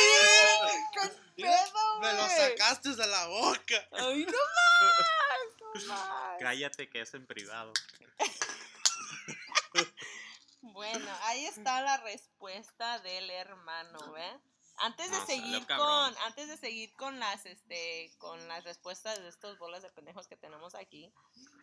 ¡Qué 0.93 1.43
pedo, 1.43 1.99
Me 2.01 2.13
lo 2.13 2.23
güey! 2.25 2.38
sacaste 2.38 2.95
de 2.95 3.07
la 3.07 3.27
boca. 3.27 3.88
¡Ay, 3.91 4.25
no 4.25 4.31
más! 4.31 5.05
No 5.88 5.93
más. 5.93 6.38
Cállate 6.39 6.89
que 6.89 7.01
es 7.01 7.13
en 7.15 7.27
privado. 7.27 7.73
Bueno, 10.61 11.05
ahí 11.23 11.45
está 11.45 11.81
la 11.81 11.97
respuesta 11.97 12.99
del 12.99 13.29
hermano, 13.29 14.11
¿ve? 14.13 14.39
Antes 14.77 15.09
de 15.09 15.25
seguir 15.25 15.65
con, 15.67 16.17
antes 16.25 16.49
de 16.49 16.57
seguir 16.57 16.93
con 16.95 17.19
las, 17.19 17.45
este, 17.45 18.11
con 18.17 18.47
las 18.47 18.63
respuestas 18.63 19.19
de 19.21 19.29
estos 19.29 19.57
bolas 19.57 19.81
de 19.81 19.89
pendejos 19.89 20.27
que 20.27 20.35
tenemos 20.35 20.75
aquí, 20.75 21.13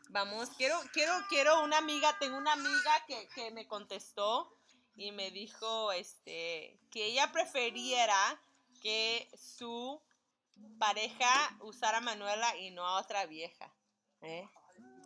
vamos, 0.09 0.49
quiero, 0.57 0.81
quiero, 0.93 1.13
quiero 1.29 1.63
una 1.63 1.79
amiga, 1.79 2.17
tengo 2.19 2.39
una 2.39 2.53
amiga 2.53 3.05
que, 3.07 3.29
que 3.35 3.51
me 3.51 3.67
contestó 3.67 4.57
y 4.95 5.13
me 5.13 5.31
dijo, 5.31 5.93
este, 5.93 6.79
que 6.91 7.07
ella 7.07 7.33
preferiera 7.33 8.41
que 8.81 9.31
su 9.37 10.03
pareja 10.79 11.57
usara 11.61 11.99
a 11.99 12.03
Manuela 12.03 12.57
y 12.57 12.71
no 12.71 12.87
a 12.87 13.01
otra 13.01 13.27
vieja, 13.27 13.73
¿eh? 14.23 14.49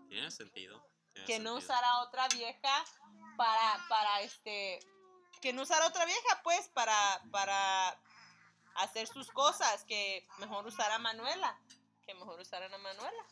Tiene 0.08 0.30
sentido. 0.30 0.82
tiene 1.12 1.26
que 1.26 1.38
no 1.38 1.54
usara 1.54 1.88
a 1.88 2.02
otra 2.02 2.28
vieja 2.28 2.84
para, 3.36 3.86
para 3.88 4.20
este, 4.22 4.80
que 5.40 5.52
no 5.52 5.62
usara 5.62 5.86
otra 5.86 6.04
vieja, 6.04 6.40
pues, 6.42 6.68
para, 6.68 7.22
para 7.30 7.98
hacer 8.76 9.06
sus 9.06 9.30
cosas, 9.30 9.84
que 9.84 10.26
mejor 10.38 10.66
usara 10.66 10.96
a 10.96 10.98
Manuela, 10.98 11.58
que 12.04 12.14
mejor 12.14 12.40
usaran 12.40 12.72
a 12.72 12.78
Manuela. 12.78 13.26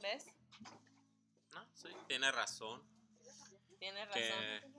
¿ves? 0.00 0.26
No, 1.52 1.66
sí, 1.74 1.88
tiene 2.06 2.30
razón. 2.32 2.82
Tienes 3.78 4.08
razón, 4.08 4.74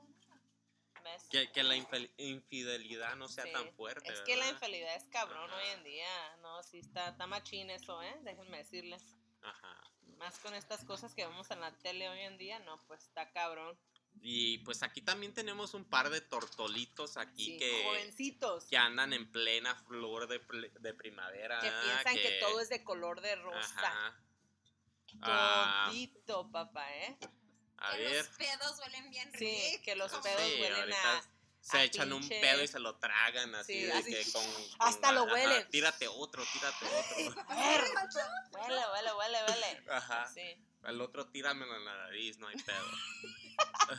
Que, 1.30 1.46
que, 1.46 1.52
que 1.52 1.64
la 1.64 1.76
infidelidad 2.18 3.16
no 3.16 3.28
sea 3.28 3.44
Sí, 3.46 3.52
tan 3.52 3.72
fuerte. 3.74 4.12
Es 4.12 4.22
que 4.22 4.36
la 4.36 4.50
infidelidad 4.50 4.96
es 4.96 5.06
cabrón 5.10 5.50
Ajá. 5.50 5.56
hoy 5.62 5.68
en 5.70 5.84
día, 5.84 6.38
no, 6.42 6.64
sí 6.64 6.80
está, 6.80 7.10
está 7.10 7.28
machín 7.28 7.70
eso, 7.70 8.02
¿eh? 8.02 8.18
Déjenme 8.24 8.58
decirles. 8.58 9.16
Ajá. 9.42 9.84
Más 10.18 10.40
con 10.40 10.56
estas 10.56 10.84
cosas 10.84 11.14
que 11.14 11.26
vemos 11.26 11.50
en 11.52 11.62
la 11.62 11.72
tele 11.78 12.10
hoy 12.10 12.22
en 12.22 12.38
día, 12.38 12.60
no, 12.60 12.82
pues 12.88 13.04
está 13.04 13.32
cabrón. 13.32 13.80
Y 14.22 14.58
pues 14.60 14.84
aquí 14.84 15.02
también 15.02 15.34
tenemos 15.34 15.74
un 15.74 15.86
par 15.86 16.10
de 16.10 16.22
tortolitos 16.22 17.18
aquí 17.18 17.46
Sí, 17.46 17.58
que, 17.58 17.84
jovencitos. 17.86 18.66
que 18.66 18.78
andan 18.78 19.14
en 19.14 19.32
plena 19.32 19.76
flor 19.76 20.28
de, 20.28 20.40
de 20.80 20.94
primavera. 20.94 21.60
que 21.62 21.70
piensan 21.70 22.16
que... 22.16 22.40
todo 22.42 22.60
es 22.60 22.70
de 22.70 22.84
color 22.84 23.22
de 23.22 23.36
rosa. 23.36 23.74
Ajá. 23.80 24.24
Ah, 25.22 25.86
Todito, 25.88 26.52
papá, 26.52 26.94
¿eh? 26.98 27.18
a 27.78 27.92
que 27.96 28.04
ver. 28.04 28.26
los 28.26 28.28
pedos 28.38 28.80
huelen 28.80 29.10
bien 29.10 29.32
Sí, 29.38 29.46
rico. 29.72 29.84
que 29.84 29.96
los 29.96 30.12
pedos 30.12 30.42
Sí, 30.42 30.62
huelen 30.62 30.94
a... 30.94 31.22
se 31.62 31.78
a 31.78 31.84
echan 31.84 32.12
un 32.12 32.28
pedo 32.28 32.64
y 32.64 32.68
se 32.68 32.80
lo 32.80 32.98
tragan 32.98 33.56
así 33.56 33.74
Sí, 33.74 33.84
de 33.86 33.94
así, 33.94 34.12
que 34.14 34.32
con, 34.32 34.44
hasta 34.80 35.12
lo 35.14 35.24
huelen. 35.24 35.70
Tírate 35.70 36.08
otro, 36.08 36.44
tírate 36.52 36.86
otro. 36.86 37.46
Huele, 37.48 38.82
huele, 38.94 39.14
huele, 39.14 39.38
huele. 39.48 39.84
Ajá. 39.92 40.28
Sí. 40.34 40.42
El 40.86 41.02
otro 41.02 41.28
tíramelo 41.28 41.76
en 41.76 41.86
la 41.86 41.96
nariz, 41.98 42.38
no 42.38 42.48
hay 42.48 42.56
pedo. 42.58 42.86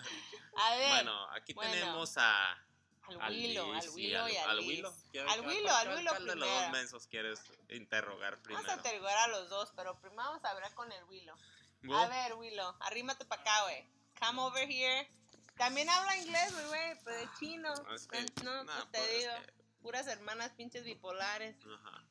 A 0.57 0.77
ver, 0.77 0.89
Bueno, 0.91 1.31
aquí 1.33 1.53
bueno. 1.55 1.71
tenemos 1.73 2.17
a 2.19 2.53
al 2.53 3.21
al 3.23 3.33
Willow, 3.33 3.73
al 3.73 3.89
Willow 3.91 4.25
al, 4.25 4.33
y 4.33 4.37
al 4.37 4.51
al 4.51 4.59
Willow. 4.61 4.91
Liz. 4.93 5.05
¿Quién- 5.11 5.29
Al 5.29 5.41
Willow, 5.47 5.75
al 5.75 5.89
Willow 5.97 6.15
¿Cuál 6.15 6.27
de 6.27 6.35
los 6.37 6.49
dos 6.49 6.49
primero. 6.57 6.73
mensos 6.73 7.07
quieres 7.07 7.41
interrogar 7.71 8.43
primero? 8.43 8.67
Vamos 8.67 8.85
a 8.85 8.87
interrogar 8.89 9.17
a 9.19 9.29
los 9.29 9.49
dos, 9.49 9.73
pero 9.77 9.99
primero 10.01 10.23
vamos 10.25 10.45
a 10.45 10.51
hablar 10.51 10.75
con 10.75 10.91
el 10.93 11.05
Willow. 11.05 11.37
Will? 11.85 11.95
A 11.95 12.09
ver, 12.09 12.35
Willow, 12.35 12.75
arrímate 12.81 13.25
para 13.25 13.41
acá, 13.41 13.63
güey. 13.63 13.85
Come 14.21 14.41
over 14.43 14.69
here. 14.71 15.09
También 15.57 15.89
habla 15.89 16.17
inglés, 16.19 16.53
güey, 16.53 16.67
güey, 16.67 16.99
pero 17.05 17.17
de 17.19 17.29
chino. 17.39 17.75
No, 17.75 17.95
es 17.95 18.07
que- 18.09 18.27
no, 18.45 18.65
nah, 18.65 18.75
pues 18.77 18.91
te 18.93 18.99
pues, 18.99 19.11
es 19.11 19.19
digo, 19.21 19.33
que- 19.47 19.53
puras 19.81 20.07
hermanas 20.09 20.53
pinches 20.53 20.85
bipolares. 20.85 21.57
ajá. 21.65 22.05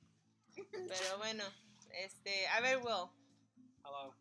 Pero 0.71 1.17
bueno, 1.17 1.43
este, 1.91 2.47
a 2.47 2.59
ver, 2.61 2.77
Will. 2.79 3.09
Hello. 3.85 4.15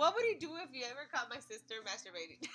What 0.00 0.16
would 0.16 0.24
you 0.24 0.40
do 0.40 0.56
if 0.64 0.72
you 0.72 0.88
ever 0.88 1.04
caught 1.12 1.28
my 1.28 1.36
sister 1.44 1.84
masturbating? 1.84 2.40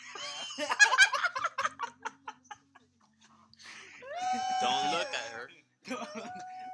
Don't 4.66 4.90
look 4.90 5.14
at 5.14 5.30
her. 5.30 5.46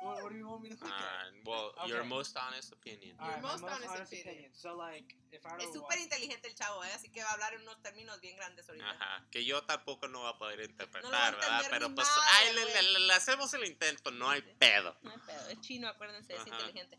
what, 0.02 0.24
what 0.24 0.32
do 0.32 0.38
you 0.40 0.48
want 0.48 0.64
me 0.64 0.70
to 0.70 0.80
look 0.80 0.88
at? 0.88 0.96
Uh, 0.96 1.44
well, 1.44 1.76
your 1.92 2.06
most 2.06 2.40
honest 2.40 2.72
opinion. 2.72 3.20
Your 3.20 3.36
Alright, 3.36 3.44
my 3.44 3.52
most 3.52 3.68
honest 3.68 3.92
honest 3.92 4.14
opinion. 4.16 4.48
So 4.56 4.78
like, 4.78 5.12
if 5.36 5.44
I 5.46 5.60
were 5.60 5.60
Es 5.60 5.76
súper 5.76 6.00
inteligente 6.00 6.48
el 6.48 6.56
chavo, 6.56 6.86
¿eh? 6.86 6.96
Así 6.96 7.12
que 7.12 7.22
va 7.22 7.32
a 7.32 7.34
hablar 7.34 7.54
en 7.54 7.64
unos 7.68 7.82
términos 7.84 8.22
bien 8.22 8.38
grandes 8.38 8.70
ahorita. 8.70 8.92
Ajá, 8.92 9.28
que 9.30 9.44
yo 9.44 9.62
tampoco 9.64 10.08
no 10.08 10.20
voy 10.20 10.30
a 10.30 10.38
poder 10.38 10.62
interpretar, 10.62 11.04
No 11.04 11.10
lo 11.12 11.18
a 11.18 11.32
¿verdad? 11.32 11.68
Pero 11.70 11.94
pues 11.94 12.08
madre, 12.08 12.24
ahí 12.32 12.56
le, 12.56 12.64
güey. 12.64 12.94
le- 12.94 13.00
le 13.08 13.14
hacemos 13.14 13.54
el 13.56 13.66
intento, 13.66 14.10
no 14.12 14.30
hay 14.30 14.42
pedo. 14.42 14.96
No 15.02 15.12
hay 15.12 15.18
pedo, 15.18 15.50
es 15.50 15.60
chino, 15.60 15.90
acuérdense, 15.90 16.34
es 16.34 16.48
inteligente. 16.48 16.98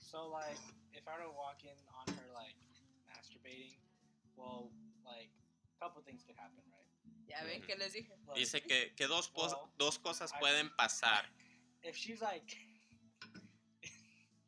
So 0.00 0.28
like, 0.30 0.56
if 0.94 1.06
I 1.06 1.12
were 1.18 1.24
to 1.24 1.30
walk 1.36 1.62
in 1.62 1.76
on 1.92 2.08
her 2.16 2.32
like 2.32 2.56
masturbating, 3.52 3.76
well, 4.36 4.70
like, 5.04 5.30
a 5.76 5.84
couple 5.84 6.02
things 6.02 6.22
could 6.26 6.36
happen, 6.36 6.62
right? 6.70 7.28
Ya 7.28 7.44
ven 7.44 7.60
Ujú. 7.60 7.66
que 7.66 7.76
les 7.76 7.92
dije. 7.92 8.10
Like, 8.26 8.38
Dice 8.40 8.60
que, 8.62 8.92
que 8.96 9.06
dos, 9.06 9.30
Well, 9.34 9.70
dos 9.78 9.98
cosas 9.98 10.32
I- 10.32 10.38
pueden 10.40 10.70
pasar. 10.76 11.24
if 11.82 11.96
she's 11.96 12.20
like, 12.20 12.56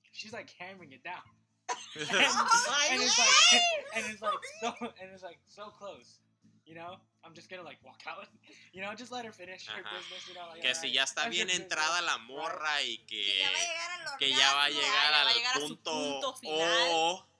if 0.04 0.12
she's 0.12 0.32
like 0.32 0.50
hammering 0.58 0.92
it 0.92 1.02
down, 1.02 1.22
Ay, 1.96 2.88
and 2.92 3.02
it's 3.02 3.18
like, 3.18 3.62
and 3.96 4.04
it's 4.12 4.22
like 4.22 4.44
so, 4.60 4.74
and 5.00 5.10
it's 5.12 5.22
like 5.22 5.38
so 5.48 5.70
close. 5.70 6.18
You 6.66 6.74
know, 6.74 6.96
I'm 7.24 7.34
just 7.34 7.48
gonna 7.50 7.62
like 7.62 7.78
walk 7.84 8.02
out. 8.06 8.26
You 8.72 8.82
know, 8.82 8.92
just 8.94 9.12
let 9.12 9.24
her 9.24 9.32
finish 9.32 9.66
her 9.68 9.82
Ajá. 9.82 9.96
business. 9.96 10.28
You 10.28 10.34
know, 10.34 10.48
like 10.50 10.62
que 10.62 10.74
si 10.74 10.88
alright, 10.88 10.94
ya 10.94 11.02
está 11.04 11.22
that's 11.24 11.30
bien 11.36 11.48
entrada 11.50 12.02
la 12.02 12.18
morra 12.18 12.82
y 12.82 12.98
Que 13.06 13.38
ya 13.38 13.50
va 13.50 13.54
a 13.54 13.58
que, 13.58 13.66
llegar 13.66 13.90
al 14.12 14.18
que 14.18 14.30
ya 14.30 14.54
va 14.54 14.64
a 14.64 14.68
llegar 14.70 15.14
al 15.14 15.28
a 15.28 15.60
punto, 15.60 15.92
punto 15.92 16.34
final. 16.34 16.88
o 16.92 17.14
Like, 17.16 17.33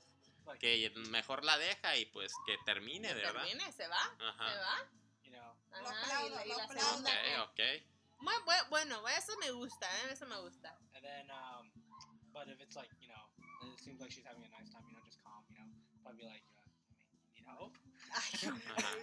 que 0.61 0.91
mejor 1.09 1.45
la 1.45 1.57
deja 1.59 1.97
y 1.97 2.07
pues 2.07 2.33
que 2.47 2.57
termine, 2.65 3.09
Que 3.09 3.15
¿verdad? 3.15 3.33
termine, 3.45 3.73
se 3.73 3.87
va, 3.89 4.15
se 4.19 4.25
va. 4.59 4.89
you 5.25 5.31
know, 5.33 5.55
Lo 5.71 5.89
Ajá, 5.89 5.95
y 6.01 6.05
aplaudo, 6.05 6.35
la, 6.37 6.47
y 6.47 6.49
lo 6.49 6.57
la 6.59 6.65
aplaudo. 6.65 6.89
segunda. 6.89 7.11
Ok, 7.45 7.55
¿qué? 7.57 7.77
ok. 7.77 8.21
Muy 8.21 8.35
bu- 8.47 8.69
bueno, 8.71 9.09
eso 9.09 9.37
me 9.39 9.51
gusta, 9.51 9.87
¿eh? 9.99 10.13
eso 10.13 10.27
me 10.27 10.39
gusta. 10.39 10.79
and 10.95 11.05
then 11.05 11.31
um, 11.31 11.71
but 12.33 12.49
if 12.49 12.61
it's 12.61 12.77
like 12.77 12.89
you 13.01 13.09
know, 13.09 13.73
it 13.75 13.81
seems 13.81 14.01
like 14.01 14.11
she's 14.13 14.25
having 14.25 14.45
a 14.45 14.49
nice 14.49 14.71
time. 14.71 14.85
You 14.89 14.95
know, 14.97 15.05
just 15.05 15.23
calm. 15.23 15.45
You 15.51 15.57
know, 15.59 15.67
I'd 16.09 16.17
be 16.17 16.25
like, 16.25 16.43
I 16.57 16.65
mean, 16.71 16.97
you 17.25 17.33
need 17.35 17.45
help. 17.47 17.77
Ajá. 18.15 18.97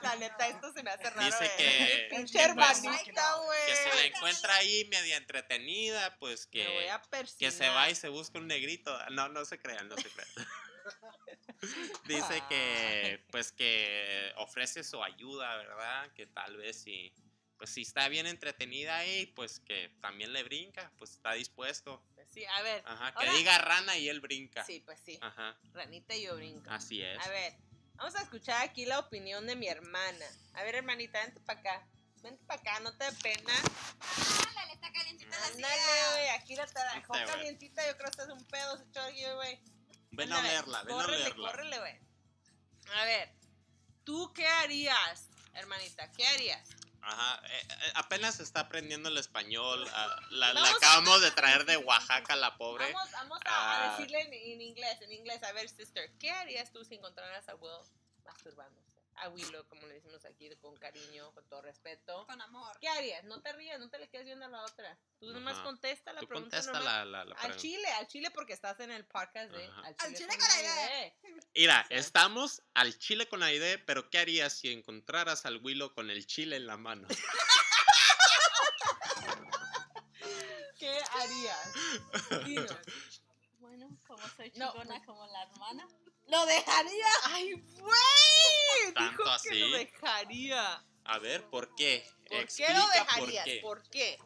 La 0.02 0.14
neta, 0.16 0.48
esto 0.48 0.72
se 0.72 0.82
me 0.82 0.90
hace 0.90 1.10
raro. 1.10 1.24
Dice 1.24 1.50
que, 1.56 2.08
que, 2.10 2.54
pues, 2.54 2.80
que 2.80 3.76
si 3.76 3.96
la 3.96 4.04
encuentra 4.04 4.54
ahí 4.56 4.84
media 4.90 5.16
entretenida, 5.16 6.16
pues 6.18 6.48
Me 6.52 6.64
voy 6.66 6.84
que, 7.10 7.36
que 7.38 7.50
se 7.50 7.68
va 7.68 7.90
y 7.90 7.94
se 7.94 8.08
busca 8.08 8.38
un 8.38 8.46
negrito. 8.46 8.96
No, 9.10 9.28
no 9.28 9.44
se 9.44 9.58
crean, 9.60 9.88
no 9.88 9.96
se 9.96 10.08
crean. 10.10 10.28
Dice 12.06 12.42
que, 12.48 13.24
pues 13.30 13.52
que 13.52 14.32
ofrece 14.36 14.84
su 14.84 15.02
ayuda, 15.02 15.56
¿verdad? 15.56 16.10
Que 16.14 16.26
tal 16.26 16.56
vez 16.56 16.80
si, 16.82 17.12
pues 17.56 17.70
si 17.70 17.82
está 17.82 18.08
bien 18.08 18.26
entretenida 18.26 18.96
ahí, 18.98 19.26
pues 19.26 19.60
que 19.60 19.88
también 20.00 20.32
le 20.32 20.42
brinca, 20.44 20.92
pues 20.98 21.12
está 21.12 21.32
dispuesto. 21.32 22.02
Pues 22.14 22.28
Sí, 22.32 22.44
a 22.44 22.62
ver. 22.62 22.82
Ajá, 22.86 23.12
que 23.12 23.26
Ahora- 23.26 23.32
diga 23.38 23.58
rana 23.58 23.96
y 23.96 24.08
él 24.08 24.20
brinca. 24.20 24.64
Sí, 24.64 24.80
pues 24.80 25.00
sí. 25.04 25.18
Ajá, 25.22 25.58
Ranita 25.72 26.14
y 26.14 26.22
yo 26.22 26.36
brinco. 26.36 26.70
así 26.70 27.02
es. 27.02 27.18
A 27.24 27.28
ver, 27.30 27.54
vamos 27.94 28.14
a 28.16 28.22
escuchar 28.22 28.62
aquí 28.62 28.84
la 28.86 28.98
opinión 28.98 29.46
de 29.46 29.56
mi 29.56 29.66
hermana. 29.68 30.26
A 30.54 30.62
ver, 30.62 30.76
hermanita, 30.76 31.20
vente 31.24 31.40
para 31.40 31.58
acá. 31.60 31.88
Vente 32.22 32.44
para 32.46 32.60
acá, 32.60 32.80
no 32.80 32.96
te 32.96 33.04
dé 33.04 33.12
pena. 33.22 33.52
Ándale, 34.48 34.72
está 34.74 34.92
calientita 34.92 35.38
la 35.38 35.46
Ándale, 35.46 35.74
silla. 35.82 36.12
güey, 36.12 36.28
aquí 36.30 36.54
la 36.56 36.66
te 36.66 36.74
la 36.74 36.94
dejó 36.94 37.12
Vente, 37.14 37.24
güey. 37.30 37.36
calientita. 37.38 37.86
Yo 37.88 37.96
creo 37.96 38.10
que 38.10 38.22
es 38.22 38.28
un 38.28 38.44
pedo, 38.46 38.76
se 38.76 38.84
echó 38.84 39.00
aquí, 39.02 39.24
güey. 39.34 39.60
Ven 40.10 40.32
a 40.32 40.40
verla, 40.40 40.82
ven 40.82 40.94
a 40.94 41.02
córrele, 41.02 41.24
verla. 41.24 41.50
Córrele, 41.50 41.78
güey. 41.78 42.00
A 42.94 43.04
ver, 43.04 43.32
¿tú 44.04 44.32
qué 44.34 44.46
harías, 44.46 45.28
hermanita? 45.54 46.10
¿Qué 46.12 46.26
harías? 46.26 46.68
Ajá, 47.00 47.40
eh, 47.46 47.62
eh, 47.68 47.92
apenas 47.94 48.40
está 48.40 48.60
aprendiendo 48.60 49.08
el 49.08 49.18
español. 49.18 49.86
ah, 49.92 50.16
la, 50.30 50.52
la 50.52 50.60
Vamos 50.62 50.74
a- 50.74 50.76
acabamos 50.76 51.20
de 51.22 51.30
traer 51.32 51.64
de 51.64 51.76
Oaxaca, 51.76 52.34
la 52.36 52.56
pobre. 52.56 52.92
Vamos, 52.92 53.10
vamos 53.12 53.38
a, 53.44 53.48
a 53.50 53.84
Ah. 53.94 53.96
decirle 53.96 54.20
en, 54.22 54.32
en 54.34 54.60
inglés, 54.62 55.00
en 55.02 55.12
inglés. 55.12 55.42
A 55.44 55.52
ver, 55.52 55.68
sister, 55.68 56.10
¿qué 56.18 56.30
harías 56.30 56.72
tú 56.72 56.84
si 56.84 56.96
encontraras 56.96 57.48
a 57.48 57.54
Will 57.54 57.70
masturbándose? 58.24 58.87
A 59.22 59.28
Willow, 59.30 59.66
como 59.68 59.86
le 59.86 59.94
decimos 59.94 60.24
aquí, 60.24 60.54
con 60.56 60.76
cariño, 60.76 61.32
con 61.34 61.46
todo 61.48 61.62
respeto. 61.62 62.26
Con 62.26 62.40
amor. 62.40 62.76
¿Qué 62.80 62.88
harías? 62.88 63.24
No 63.24 63.40
te 63.42 63.52
rías, 63.52 63.78
no 63.80 63.88
te 63.90 63.98
le 63.98 64.08
quedes 64.08 64.26
viendo 64.26 64.44
a 64.44 64.48
la 64.48 64.62
otra. 64.62 64.96
Tú 65.18 65.32
nomás 65.32 65.54
Ajá. 65.54 65.64
contesta 65.64 66.12
la 66.12 66.20
Tú 66.20 66.28
pregunta. 66.28 66.56
contesta 66.56 66.80
la, 66.80 67.04
la, 67.04 67.24
la 67.24 67.34
Al 67.34 67.36
pregunta. 67.36 67.56
chile, 67.56 67.88
al 67.98 68.06
chile 68.06 68.30
porque 68.30 68.52
estás 68.52 68.78
en 68.80 68.90
el 68.90 69.04
podcast 69.06 69.50
de 69.50 69.66
Ajá. 69.66 69.80
Al 69.80 69.96
Al 69.98 70.14
Chile, 70.14 70.28
con 70.28 70.38
con 70.38 70.48
la 70.48 70.60
idea. 70.60 71.14
Mira, 71.54 71.86
Sí. 71.88 71.94
estamos 71.94 72.62
al 72.74 72.98
chile 72.98 73.28
con 73.28 73.40
la 73.40 73.52
idea, 73.52 73.82
pero 73.86 74.08
¿qué 74.10 74.18
harías 74.18 74.52
si 74.52 74.72
encontraras 74.72 75.46
al 75.46 75.58
Willow 75.64 75.92
con 75.94 76.10
el 76.10 76.26
chile 76.26 76.56
en 76.56 76.66
la 76.66 76.76
mano? 76.76 77.08
¿Qué 80.78 80.98
harías? 81.12 81.72
Dinos. 82.46 82.76
Bueno, 83.58 83.88
como 84.06 84.26
soy 84.36 84.52
No, 84.56 84.72
chingona 84.72 84.94
pues- 84.94 85.06
como 85.06 85.26
la 85.26 85.42
hermana. 85.42 85.88
¡Lo 86.28 86.44
dejaría! 86.46 87.06
¡Ay, 87.24 87.52
güey! 87.52 88.94
¿Tanto 88.94 89.22
Dijo 89.24 89.24
que 89.24 89.30
así? 89.50 89.58
lo 89.58 89.78
dejaría. 89.78 90.84
A 91.04 91.18
ver, 91.18 91.42
¿por 91.48 91.74
qué? 91.74 92.04
¿Por 92.28 92.46
qué 92.46 92.74
lo 92.74 92.82
por 92.82 92.92
dejarías? 92.92 93.44
qué. 93.44 93.60
¿Por 93.62 93.82
qué? 93.90 94.18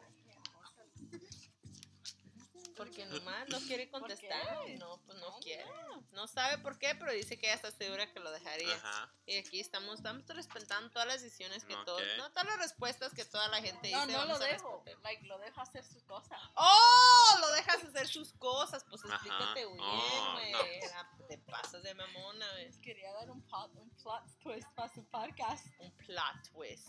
Porque 2.85 3.05
nomás 3.23 3.47
no 3.49 3.59
quiere 3.61 3.89
contestar. 3.89 4.69
No, 4.79 4.97
pues 5.05 5.17
no 5.19 5.37
quiere. 5.39 5.65
No 6.11 6.27
sabe 6.27 6.57
por 6.59 6.77
qué, 6.77 6.95
pero 6.95 7.11
dice 7.11 7.37
que 7.37 7.47
ella 7.47 7.55
está 7.55 7.71
segura 7.71 8.11
que 8.11 8.19
lo 8.19 8.31
dejaría. 8.31 8.75
Ajá. 8.75 9.11
Y 9.25 9.37
aquí 9.37 9.59
estamos, 9.59 9.95
estamos 9.95 10.25
respetando 10.27 10.89
todas 10.91 11.07
las 11.07 11.21
decisiones 11.21 11.63
que 11.65 11.75
Ok. 11.75 11.85
todos, 11.85 12.01
no 12.17 12.29
todas 12.31 12.45
las 12.45 12.57
respuestas 12.57 13.13
que 13.13 13.25
toda 13.25 13.47
la 13.49 13.61
gente 13.61 13.87
dice. 13.87 14.07
No, 14.07 14.25
no 14.25 14.25
lo 14.25 14.39
dejo. 14.39 14.83
Like, 15.03 15.25
lo 15.27 15.37
dejo 15.39 15.61
hacer 15.61 15.83
sus 15.85 16.03
cosas. 16.03 16.39
¡Oh! 16.55 17.37
Lo 17.39 17.51
dejas 17.53 17.83
hacer 17.83 18.07
sus 18.07 18.33
cosas. 18.33 18.83
Pues 18.89 19.03
Ajá. 19.05 19.15
explícate 19.15 19.65
bien, 19.65 19.79
Oh, 19.81 20.31
güey. 20.33 20.51
no. 20.51 20.59
Ah, 20.95 21.09
Te 21.27 21.37
pasas 21.39 21.81
de 21.83 21.93
mamona, 21.95 22.49
güey. 22.53 22.71
Quería 22.81 23.11
dar 23.13 23.31
un, 23.31 23.41
plot, 23.43 23.73
un 23.75 23.89
plot 23.91 24.23
twist 24.41 24.67
para 24.75 24.93
su 24.93 25.03
podcast. 25.05 25.65
Un 25.79 25.91
plot 25.97 26.51
twist. 26.51 26.87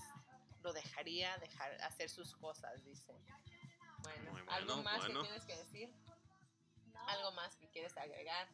Lo 0.63 0.73
dejaría 0.73 1.37
dejar 1.39 1.73
hacer 1.83 2.09
sus 2.11 2.35
cosas, 2.37 2.83
dice. 2.85 3.13
Bueno, 4.05 4.33
¿algo 4.53 4.83
más 4.83 4.99
bueno. 4.99 5.23
que 5.23 5.29
tienes 5.29 5.45
que 5.47 5.57
decir? 5.57 5.91
No. 6.93 7.09
¿Algo 7.09 7.33
más 7.33 7.57
que 7.57 7.69
quieres 7.71 7.97
agregar? 7.97 8.49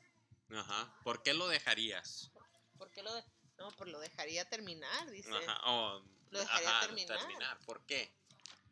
Ajá. 0.55 0.95
¿Por 1.05 1.23
qué 1.23 1.35
lo 1.35 1.47
dejarías? 1.49 2.31
¿Por 2.79 2.91
qué 2.91 3.03
lo, 3.03 3.13
de- 3.15 3.25
No, 3.59 3.69
pues 3.73 3.91
lo 3.91 4.01
dejaría 4.01 4.49
terminar, 4.49 5.11
dice. 5.11 5.31
Ajá, 5.37 5.61
o- 5.71 6.03
Lo 6.31 6.39
dejaría 6.41 6.71
ajá, 6.71 6.87
terminar. 6.87 7.59
¿Por 7.67 7.85
qué? 7.85 8.11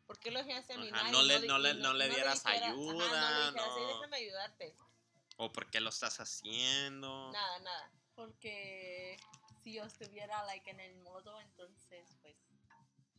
¿Por 0.07 0.19
qué 0.19 0.31
lo 0.31 0.39
dejarías 0.39 0.65
terminar? 0.65 1.01
Ajá, 1.01 1.11
no 1.11 1.21
le- 1.21 1.39
no 1.47 1.59
le- 1.59 1.73
no 1.75 1.93
le 1.93 2.09
dieras 2.09 2.43
dijera- 2.43 2.65
ajá, 2.65 2.71
ayuda, 2.73 2.93
no 2.93 2.99
le 2.99 3.45
dijeras, 3.51 3.77
"Ey, 3.77 3.83
no. 3.83 3.87
déjame 3.87 4.17
ayudarte. 4.17 4.75
¿O 5.37 5.51
por 5.51 5.69
qué 5.69 5.79
lo 5.79 5.89
estás 5.89 6.19
haciendo? 6.19 7.31
Nada, 7.31 7.59
nada. 7.59 7.91
Porque 8.15 9.17
si 9.63 9.73
yo 9.73 9.83
estuviera 9.83 10.43
like 10.45 10.69
en 10.71 10.79
el 10.79 10.95
modo, 10.97 11.39
entonces 11.41 12.17
pues, 12.21 12.35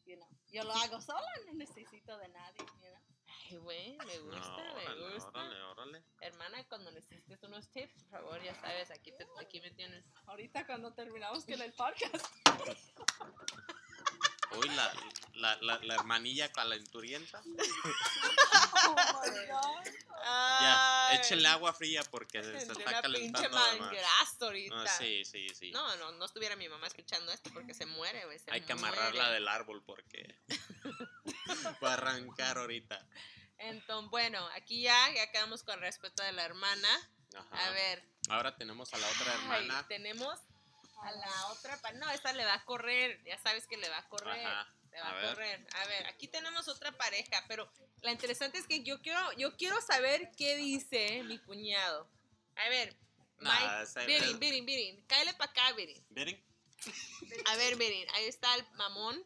you 0.05 0.17
know, 0.17 0.29
yo 0.49 0.65
lo 0.65 0.73
hago 0.75 1.01
sola, 1.01 1.27
no 1.47 1.55
necesito 1.55 2.19
de 2.19 2.29
nadie, 2.29 2.59
you 2.59 2.89
know. 2.89 3.10
Güey, 3.59 3.97
me 4.07 4.17
No, 4.19 4.25
gusta, 4.25 4.57
me 4.57 4.83
órale, 4.85 5.15
gusta. 5.15 5.29
órale, 5.31 5.63
órale. 5.63 6.03
Hermana, 6.21 6.65
cuando 6.69 6.91
necesites 6.93 7.43
unos 7.43 7.69
tips, 7.71 8.05
por 8.05 8.21
favor, 8.21 8.43
ya 8.43 8.55
sabes, 8.61 8.91
aquí, 8.91 9.11
te, 9.13 9.27
aquí 9.41 9.61
me 9.61 9.71
tienes. 9.73 10.05
Ahorita 10.27 10.67
cuando 10.67 10.93
terminamos 10.95 11.45
con 11.45 11.61
el 11.61 11.73
podcast. 11.73 12.27
Uy, 14.57 14.69
la, 14.71 14.93
la, 15.35 15.57
la, 15.63 15.79
la 15.83 15.95
hermanilla 15.95 16.51
calenturienta. 16.53 17.43
Oh 18.83 18.95
my 18.95 19.47
god. 19.47 19.85
Ya, 20.61 21.15
échenle 21.15 21.49
agua 21.49 21.73
fría 21.73 22.03
porque 22.11 22.43
se, 22.43 22.51
se 22.53 22.57
está 22.59 22.73
una 22.75 22.85
pinche 22.85 23.01
calentando 23.03 23.59
mangrazo 23.59 24.45
ahorita. 24.47 24.83
Ah, 24.83 24.87
sí, 24.87 25.25
sí, 25.25 25.49
sí. 25.51 25.71
No, 25.71 25.97
no, 25.97 26.13
no 26.13 26.25
estuviera 26.25 26.57
mi 26.57 26.69
mamá 26.69 26.87
escuchando 26.87 27.31
esto 27.33 27.51
porque 27.53 27.75
se 27.75 27.87
muere, 27.87 28.25
güey. 28.27 28.39
se 28.39 28.51
Hay 28.51 28.63
que 28.63 28.73
amarrarla 28.73 29.23
muere. 29.23 29.35
del 29.35 29.49
árbol 29.49 29.83
porque 29.85 30.35
va 31.83 31.91
a 31.91 31.95
arrancar 31.95 32.59
ahorita. 32.59 33.07
Entonces, 33.61 34.11
bueno, 34.11 34.47
aquí 34.55 34.83
ya, 34.83 35.15
ya 35.15 35.31
quedamos 35.31 35.63
con 35.63 35.81
respeto 35.81 36.23
de 36.23 36.33
la 36.33 36.45
hermana. 36.45 36.89
Ajá. 37.37 37.67
A 37.67 37.71
ver. 37.71 38.03
Ahora 38.29 38.57
tenemos 38.57 38.93
a 38.93 38.99
la 38.99 39.07
otra 39.09 39.33
ay, 39.33 39.39
hermana. 39.39 39.87
tenemos 39.89 40.39
a 41.03 41.13
la 41.13 41.47
otra. 41.49 41.79
No, 41.95 42.11
esta 42.11 42.33
le 42.33 42.45
va 42.45 42.55
a 42.55 42.65
correr. 42.65 43.23
Ya 43.25 43.39
sabes 43.39 43.67
que 43.67 43.77
le 43.77 43.89
va 43.89 43.99
a 43.99 44.09
correr. 44.09 44.47
Ajá. 44.47 44.69
Le 44.91 45.01
va 45.01 45.09
A 45.09 45.29
correr. 45.29 45.67
A 45.77 45.87
ver, 45.87 46.07
aquí 46.07 46.27
tenemos 46.27 46.67
otra 46.69 46.91
pareja, 46.93 47.45
pero 47.47 47.71
la 48.03 48.11
interesante 48.11 48.59
es 48.59 48.67
que 48.67 48.83
yo 48.83 49.01
quiero, 49.01 49.33
yo 49.33 49.57
quiero 49.57 49.81
saber 49.81 50.31
qué 50.37 50.57
dice 50.57 51.23
mi 51.25 51.39
cuñado. 51.39 52.11
A 52.57 52.69
ver, 52.69 52.97
Nah, 53.41 53.85
Mike, 53.85 54.07
Birin, 54.07 54.39
Birin, 54.39 54.67
Birin, 54.67 55.05
cáele 55.07 55.33
para 55.35 55.51
acá, 55.51 55.73
Birin. 55.73 55.97
¿Miren? 56.11 56.39
A 57.47 57.57
ver, 57.57 57.77
Birin, 57.77 58.07
ahí 58.15 58.27
está 58.27 58.55
el 58.55 58.65
mamón 58.75 59.23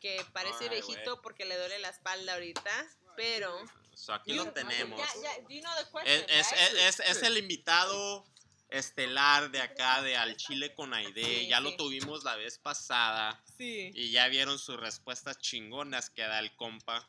que 0.00 0.24
parece 0.32 0.68
viejito 0.68 1.20
porque 1.22 1.44
le 1.44 1.56
duele 1.56 1.78
la 1.80 1.88
espalda 1.88 2.34
ahorita, 2.34 2.70
pero... 3.18 3.64
So, 3.94 4.12
aquí 4.14 4.32
You- 4.34 4.44
lo 4.44 4.52
tenemos. 4.52 4.98
Ya, 4.98 5.22
ya, 5.22 5.42
do 5.42 5.48
you 5.50 5.60
know 5.60 5.74
the 5.74 5.82
Es, 5.82 5.90
question, 5.90 6.30
es, 6.30 6.50
right? 6.52 6.80
es, 6.88 7.00
es- 7.00 7.16
es 7.16 7.22
el 7.24 7.36
invitado 7.36 8.24
estelar 8.70 9.50
de 9.50 9.60
acá, 9.60 10.02
de 10.02 10.16
Al 10.16 10.36
Chile 10.36 10.72
con 10.74 10.94
Aide. 10.94 11.24
Sí, 11.24 11.48
ya 11.48 11.58
sí. 11.58 11.64
lo 11.64 11.76
tuvimos 11.76 12.22
la 12.22 12.36
vez 12.36 12.58
pasada. 12.58 13.42
Sí. 13.56 13.90
Y 13.94 14.10
ya 14.12 14.28
vieron 14.28 14.58
sus 14.58 14.78
respuestas 14.78 15.38
chingonas 15.38 16.10
que 16.10 16.22
da 16.22 16.38
el 16.38 16.54
compa. 16.54 17.08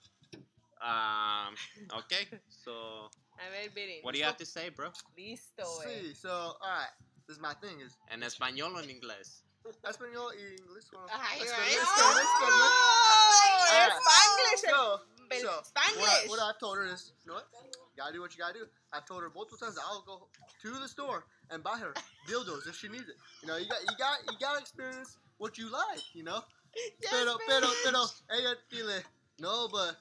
Ah, 0.82 1.52
ok, 1.93 2.13
so, 2.48 3.12
A 3.38 3.50
ver, 3.50 3.69
Birin. 3.72 4.02
what 4.04 4.13
do 4.13 4.19
you 4.19 4.26
have 4.26 4.38
to 4.38 4.45
say, 4.45 4.69
bro? 4.69 4.91
Listo, 5.15 5.63
güey. 5.76 6.10
Sí, 6.10 6.15
so, 6.15 6.58
alright. 6.62 6.91
This 7.28 7.36
is 7.36 7.39
my 7.41 7.54
thing 7.62 7.80
is 7.82 7.98
¿En 8.10 8.24
español 8.24 8.76
o 8.76 8.80
en 8.80 8.89
inglés? 8.89 9.43
español 9.84 10.34
y 10.36 10.56
inglés. 10.62 10.88
Ay, 11.12 11.41
español, 11.41 11.62
ay, 11.62 11.74
español, 11.74 12.17
español. 12.17 12.72
¡Oh! 12.72 13.65
Alright. 13.69 14.02
¡Spanglish! 14.02 14.72
So, 14.72 15.06
el 15.32 15.42
so 15.42 15.48
what, 15.48 16.10
I, 16.10 16.28
what 16.28 16.39
I've 16.39 16.60
told 16.60 16.78
her 16.78 16.86
is, 16.86 17.13
you 17.24 17.32
know 17.32 17.36
what? 17.36 17.48
You 17.96 18.04
gotta 18.04 18.13
do 18.13 18.22
what 18.22 18.34
you 18.34 18.39
gotta 18.39 18.60
do. 18.60 18.65
I've 18.94 19.06
told 19.06 19.22
her 19.24 19.30
multiple 19.34 19.58
times 19.58 19.78
I'll 19.78 20.04
go 20.06 20.28
to 20.62 20.80
the 20.80 20.88
store 20.88 21.26
and 21.50 21.63
buy 21.63 21.78
her 21.78 21.94
dildos 22.28 22.68
if 22.68 22.76
she 22.76 22.88
needs 22.88 23.10
it. 23.10 23.15
You 23.42 23.48
know, 23.48 23.58
you 23.58 23.68
got, 23.68 23.82
you 23.82 23.96
got, 23.98 24.18
you 24.32 24.38
gotta 24.39 24.60
experience 24.60 25.18
what 25.38 25.58
you 25.58 25.72
like. 25.72 26.04
You 26.13 26.24
know. 26.24 26.42
pero, 27.12 27.38
pero, 27.48 27.68
pero, 27.84 28.06
ella 28.32 28.56
dile, 28.70 29.04
no, 29.39 29.68
but 29.70 29.98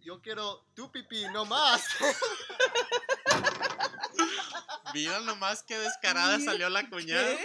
yo 0.00 0.20
quiero 0.20 0.64
tu 0.74 0.90
pipí, 0.90 1.24
no 1.32 1.44
más. 1.44 1.82
Mira 4.94 5.20
nomás 5.20 5.62
qué 5.62 5.78
descarada 5.78 6.38
salió 6.40 6.68
la 6.68 6.88
cuñada. 6.88 7.38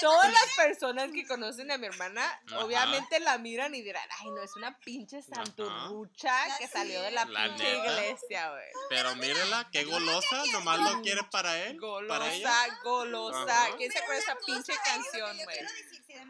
Todas 0.00 0.32
las 0.32 0.56
personas 0.56 1.10
que 1.12 1.26
conocen 1.26 1.70
a 1.70 1.78
mi 1.78 1.86
hermana, 1.86 2.24
Ajá. 2.46 2.64
obviamente 2.64 3.20
la 3.20 3.38
miran 3.38 3.74
y 3.74 3.82
dirán, 3.82 4.06
ay, 4.20 4.30
no, 4.30 4.42
es 4.42 4.56
una 4.56 4.76
pinche 4.78 5.22
santurrucha 5.22 6.34
que 6.58 6.66
salió 6.68 7.00
de 7.02 7.10
la, 7.12 7.24
La 7.26 7.44
pinche 7.44 7.64
neta. 7.64 7.86
iglesia, 7.92 8.50
güey. 8.50 8.64
Pero 8.88 9.14
mírela, 9.16 9.68
qué 9.72 9.84
golosa, 9.84 10.42
nomás 10.52 10.78
lo 10.80 11.02
quiere 11.02 11.22
para 11.30 11.56
él. 11.64 11.78
Para 12.08 12.32
ella. 12.32 12.50
Golosa, 12.82 13.32
golosa. 13.42 13.62
Ajá. 13.66 13.76
¿Quién 13.76 13.92
se 13.92 13.98
acuerda 13.98 14.16
de 14.16 14.22
esa 14.24 14.36
pinche 14.46 14.72
canción, 14.84 15.36
güey? 15.44 15.58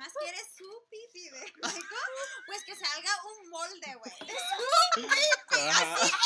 Además 0.02 0.12
quieres 0.20 0.46
su 0.56 0.86
pipi 0.90 1.28
de 1.30 1.40
Michael, 1.62 1.84
pues 2.46 2.64
que 2.64 2.74
salga 2.76 3.10
un 3.24 3.48
molde, 3.50 3.94
güey. 3.94 4.12
De 4.26 4.34
su 4.34 5.00
pipi, 5.00 5.58
así 5.68 6.16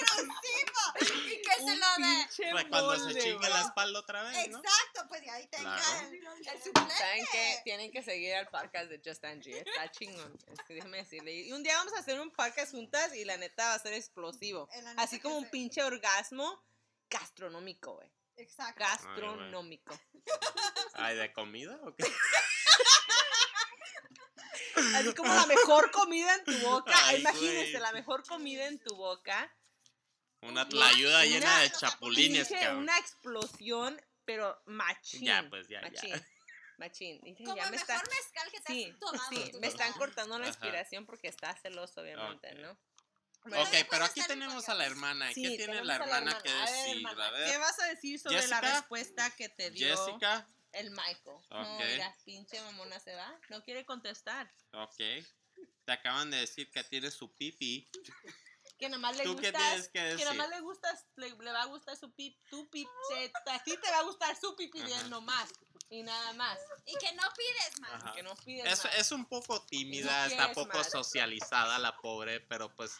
exclusivo. 0.00 1.24
Y 1.26 1.42
que 1.42 1.54
se 1.54 1.76
lo 1.76 1.86
dé. 1.98 2.26
Pinche 2.26 2.50
Pues 2.52 2.64
cuando 2.66 2.94
se 2.96 3.04
molde, 3.04 3.32
güey. 3.34 3.50
la 3.50 3.60
espalda 3.62 3.98
otra 4.00 4.22
vez, 4.24 4.48
¿no? 4.50 4.58
Exacto, 4.58 5.06
pues 5.08 5.22
y 5.24 5.28
ahí 5.30 5.46
tenga 5.48 5.76
Claro. 5.76 6.08
el, 6.08 6.14
el 6.48 6.62
suplente. 6.62 6.94
¿Saben 6.94 7.26
qué? 7.32 7.60
Tienen 7.64 7.90
que 7.90 8.02
seguir 8.02 8.34
al 8.34 8.48
podcast 8.48 8.88
de 8.90 9.00
Just 9.04 9.24
Angie. 9.24 9.58
Está 9.58 9.90
chingón. 9.90 10.38
Es 10.46 10.58
que 10.66 10.74
déjame 10.74 10.98
decirle. 10.98 11.32
Y 11.32 11.52
un 11.52 11.62
día 11.62 11.76
vamos 11.78 11.94
a 11.94 12.00
hacer 12.00 12.20
un 12.20 12.30
podcast 12.30 12.72
juntas 12.72 13.14
y 13.14 13.24
la 13.24 13.36
neta 13.36 13.68
va 13.68 13.74
a 13.74 13.78
ser 13.78 13.94
explosivo. 13.94 14.68
Eh, 14.72 14.84
Así 14.96 15.18
como 15.20 15.36
un 15.38 15.48
pinche 15.50 15.82
orgasmo 15.82 16.62
gastronómico, 17.08 17.94
güey. 17.94 18.10
Exacto. 18.36 18.80
Gastronómico. 18.80 19.98
Ay, 20.94 21.16
¿de 21.16 21.32
comida 21.32 21.78
o 21.84 21.94
qué? 21.94 22.04
Así 24.96 25.14
como 25.14 25.32
la 25.34 25.46
mejor 25.46 25.90
comida 25.90 26.34
en 26.34 26.44
tu 26.44 26.58
boca. 26.68 26.92
Ay, 27.04 27.20
Imagínense, 27.20 27.70
güey. 27.70 27.82
la 27.82 27.92
mejor 27.92 28.24
comida 28.26 28.66
en 28.66 28.78
tu 28.78 28.94
boca. 28.96 29.52
Una 30.42 30.68
tlayuda 30.68 31.18
Una- 31.18 31.24
llena 31.24 31.58
de 31.60 31.70
chapulines, 31.72 32.48
Pinche, 32.48 32.64
cabrón. 32.64 32.82
una 32.82 32.98
explosión, 32.98 34.00
pero 34.24 34.60
machín. 34.66 35.24
Ya, 35.24 35.46
pues, 35.48 35.68
ya, 35.68 35.80
ya. 35.80 35.88
machín. 35.90 36.26
Machín. 36.76 37.20
Dije, 37.22 37.44
Como 37.44 37.56
ya 37.56 37.64
el 37.64 37.70
me 37.70 37.76
mejor 37.78 37.94
está... 37.96 38.10
mezcal 38.10 38.50
que 38.50 38.60
te 38.60 38.72
Sí, 38.72 38.90
has 38.92 38.98
tomado. 38.98 39.28
sí, 39.30 39.52
me 39.60 39.66
están 39.68 39.92
cortando 39.92 40.38
la 40.38 40.44
Ajá. 40.44 40.48
inspiración 40.50 41.06
porque 41.06 41.28
está 41.28 41.54
celoso, 41.54 42.00
obviamente, 42.00 42.48
Ok. 42.48 42.58
¿no? 42.58 42.70
Ok, 42.72 43.50
Bueno, 43.50 43.68
pero 43.70 43.86
puede 43.88 44.04
aquí 44.04 44.22
tenemos 44.26 44.68
a 44.68 44.74
la 44.74 44.86
hermana. 44.86 45.28
¿Qué 45.28 45.34
Sí, 45.34 45.56
tiene 45.56 45.84
la 45.84 45.96
hermana 45.96 46.36
que 46.42 46.48
A 46.50 46.54
ver, 46.64 46.68
decir? 46.68 46.96
hermana, 46.96 47.26
A 47.28 47.44
¿Qué 47.44 47.58
vas 47.58 47.78
a 47.78 47.86
decir 47.86 48.18
sobre 48.18 48.46
la 48.48 48.60
respuesta 48.60 49.30
que 49.36 49.48
te 49.50 49.70
dio 49.70 49.86
Jessica. 49.96 50.48
El 50.74 50.90
Michael? 50.90 51.38
No, 51.50 51.76
Ok. 51.76 51.82
mira, 51.92 52.16
pinche 52.24 52.60
mamona 52.60 52.98
se 53.00 53.14
va. 53.14 53.38
No 53.50 53.62
quiere 53.62 53.84
contestar. 53.84 54.50
Ok. 54.72 54.96
Te 55.84 55.92
acaban 55.92 56.30
de 56.30 56.38
decir 56.38 56.70
que 56.70 56.82
tiene 56.84 57.10
su 57.10 57.32
pipi. 57.34 57.88
Que 58.78 58.88
nomás 58.88 59.16
le 59.16 59.22
¿Tú 59.24 59.32
gusta. 59.34 59.42
qué 59.52 59.52
tienes 59.56 59.88
que 59.88 60.00
decir? 60.02 60.26
nomás 60.26 60.48
le 60.50 60.60
gusta, 60.60 60.88
le, 61.16 61.30
le 61.30 61.52
va 61.52 61.62
a 61.62 61.66
gustar 61.66 61.96
su 61.96 62.12
pip, 62.12 62.36
tu 62.50 62.68
pip, 62.70 62.88
te- 63.08 63.50
a 63.52 63.62
ti 63.62 63.76
te 63.76 63.90
va 63.90 63.98
a 63.98 64.02
gustar 64.02 64.34
su 64.36 64.56
pipi 64.56 64.82
bien 64.82 65.08
nomás. 65.10 65.48
Y 65.90 66.02
nada 66.02 66.32
más. 66.32 66.58
Y 66.86 66.96
que 66.96 67.12
no 67.12 67.22
pides 67.36 67.80
más. 67.80 68.02
Ajá. 68.02 68.12
Que 68.14 68.22
no 68.24 68.34
pides 68.36 68.66
Es, 68.72 68.84
más. 68.84 68.94
es 68.96 69.12
un 69.12 69.26
poco 69.26 69.64
tímida, 69.66 70.26
No 70.26 70.30
está 70.32 70.52
poco 70.52 70.76
más. 70.78 70.90
socializada 70.90 71.78
la 71.78 71.96
pobre, 71.98 72.40
pero 72.40 72.74
pues 72.74 72.98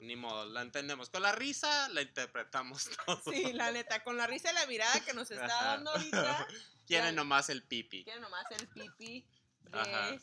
ni 0.00 0.16
modo, 0.16 0.46
la 0.46 0.62
entendemos. 0.62 1.10
Con 1.10 1.22
la 1.22 1.32
risa 1.32 1.88
la 1.90 2.00
interpretamos 2.02 2.88
todo. 3.06 3.22
Sí, 3.30 3.52
la 3.52 3.70
neta, 3.70 4.02
con 4.02 4.16
la 4.16 4.26
risa 4.26 4.50
y 4.50 4.54
la 4.54 4.66
mirada 4.66 4.98
que 5.00 5.12
nos 5.12 5.30
está 5.30 5.46
dando 5.46 5.90
ahorita, 5.90 6.46
Quiere 6.98 7.12
nomás 7.12 7.48
el 7.48 7.62
pipi. 7.62 8.04
quiere 8.04 8.20
nomás 8.20 8.44
el 8.50 8.68
pipi 8.68 9.26
Ajá. 9.72 10.10
de 10.12 10.20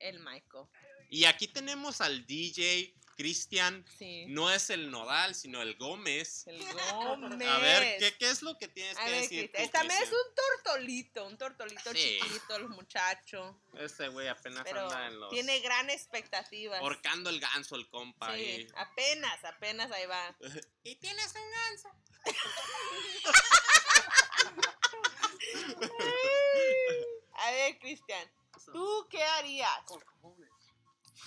el 0.00 0.20
Michael. 0.20 0.66
Y 1.10 1.24
aquí 1.24 1.48
tenemos 1.48 2.00
al 2.00 2.24
DJ 2.26 2.94
Cristian. 3.16 3.84
Sí. 3.98 4.26
No 4.28 4.48
es 4.52 4.70
el 4.70 4.92
Nodal, 4.92 5.34
sino 5.34 5.60
el 5.60 5.74
Gómez. 5.76 6.46
El 6.46 6.60
Gómez. 6.94 7.48
A 7.48 7.58
ver, 7.58 7.98
¿qué, 7.98 8.16
qué 8.16 8.30
es 8.30 8.42
lo 8.42 8.56
que 8.58 8.68
tienes 8.68 8.96
A 8.96 9.04
que 9.06 9.10
ver, 9.10 9.20
decir? 9.22 9.52
Tú, 9.56 9.68
también 9.72 10.00
es 10.00 10.10
un 10.10 10.34
tortolito, 10.36 11.26
un 11.26 11.36
tortolito 11.36 11.90
Sí. 11.92 12.20
chiquito, 12.22 12.54
el 12.56 12.68
muchacho. 12.68 13.60
Ese 13.76 14.06
güey 14.08 14.28
apenas 14.28 14.62
Pero 14.62 14.82
anda 14.82 15.08
en 15.08 15.18
los... 15.18 15.30
tiene 15.30 15.58
gran 15.60 15.90
expectativa. 15.90 16.80
Horcando 16.80 17.28
el 17.30 17.40
ganso 17.40 17.74
el 17.74 17.88
compa 17.88 18.32
Sí, 18.36 18.40
ahí. 18.40 18.68
apenas, 18.76 19.44
apenas 19.44 19.90
ahí 19.90 20.06
va. 20.06 20.36
y 20.84 20.94
tienes 20.96 21.34
un 21.34 21.50
ganso. 21.50 21.88
A 27.40 27.50
ver, 27.52 27.78
Cristian, 27.78 28.28
¿tú 28.66 29.06
qué 29.10 29.22
harías? 29.22 29.82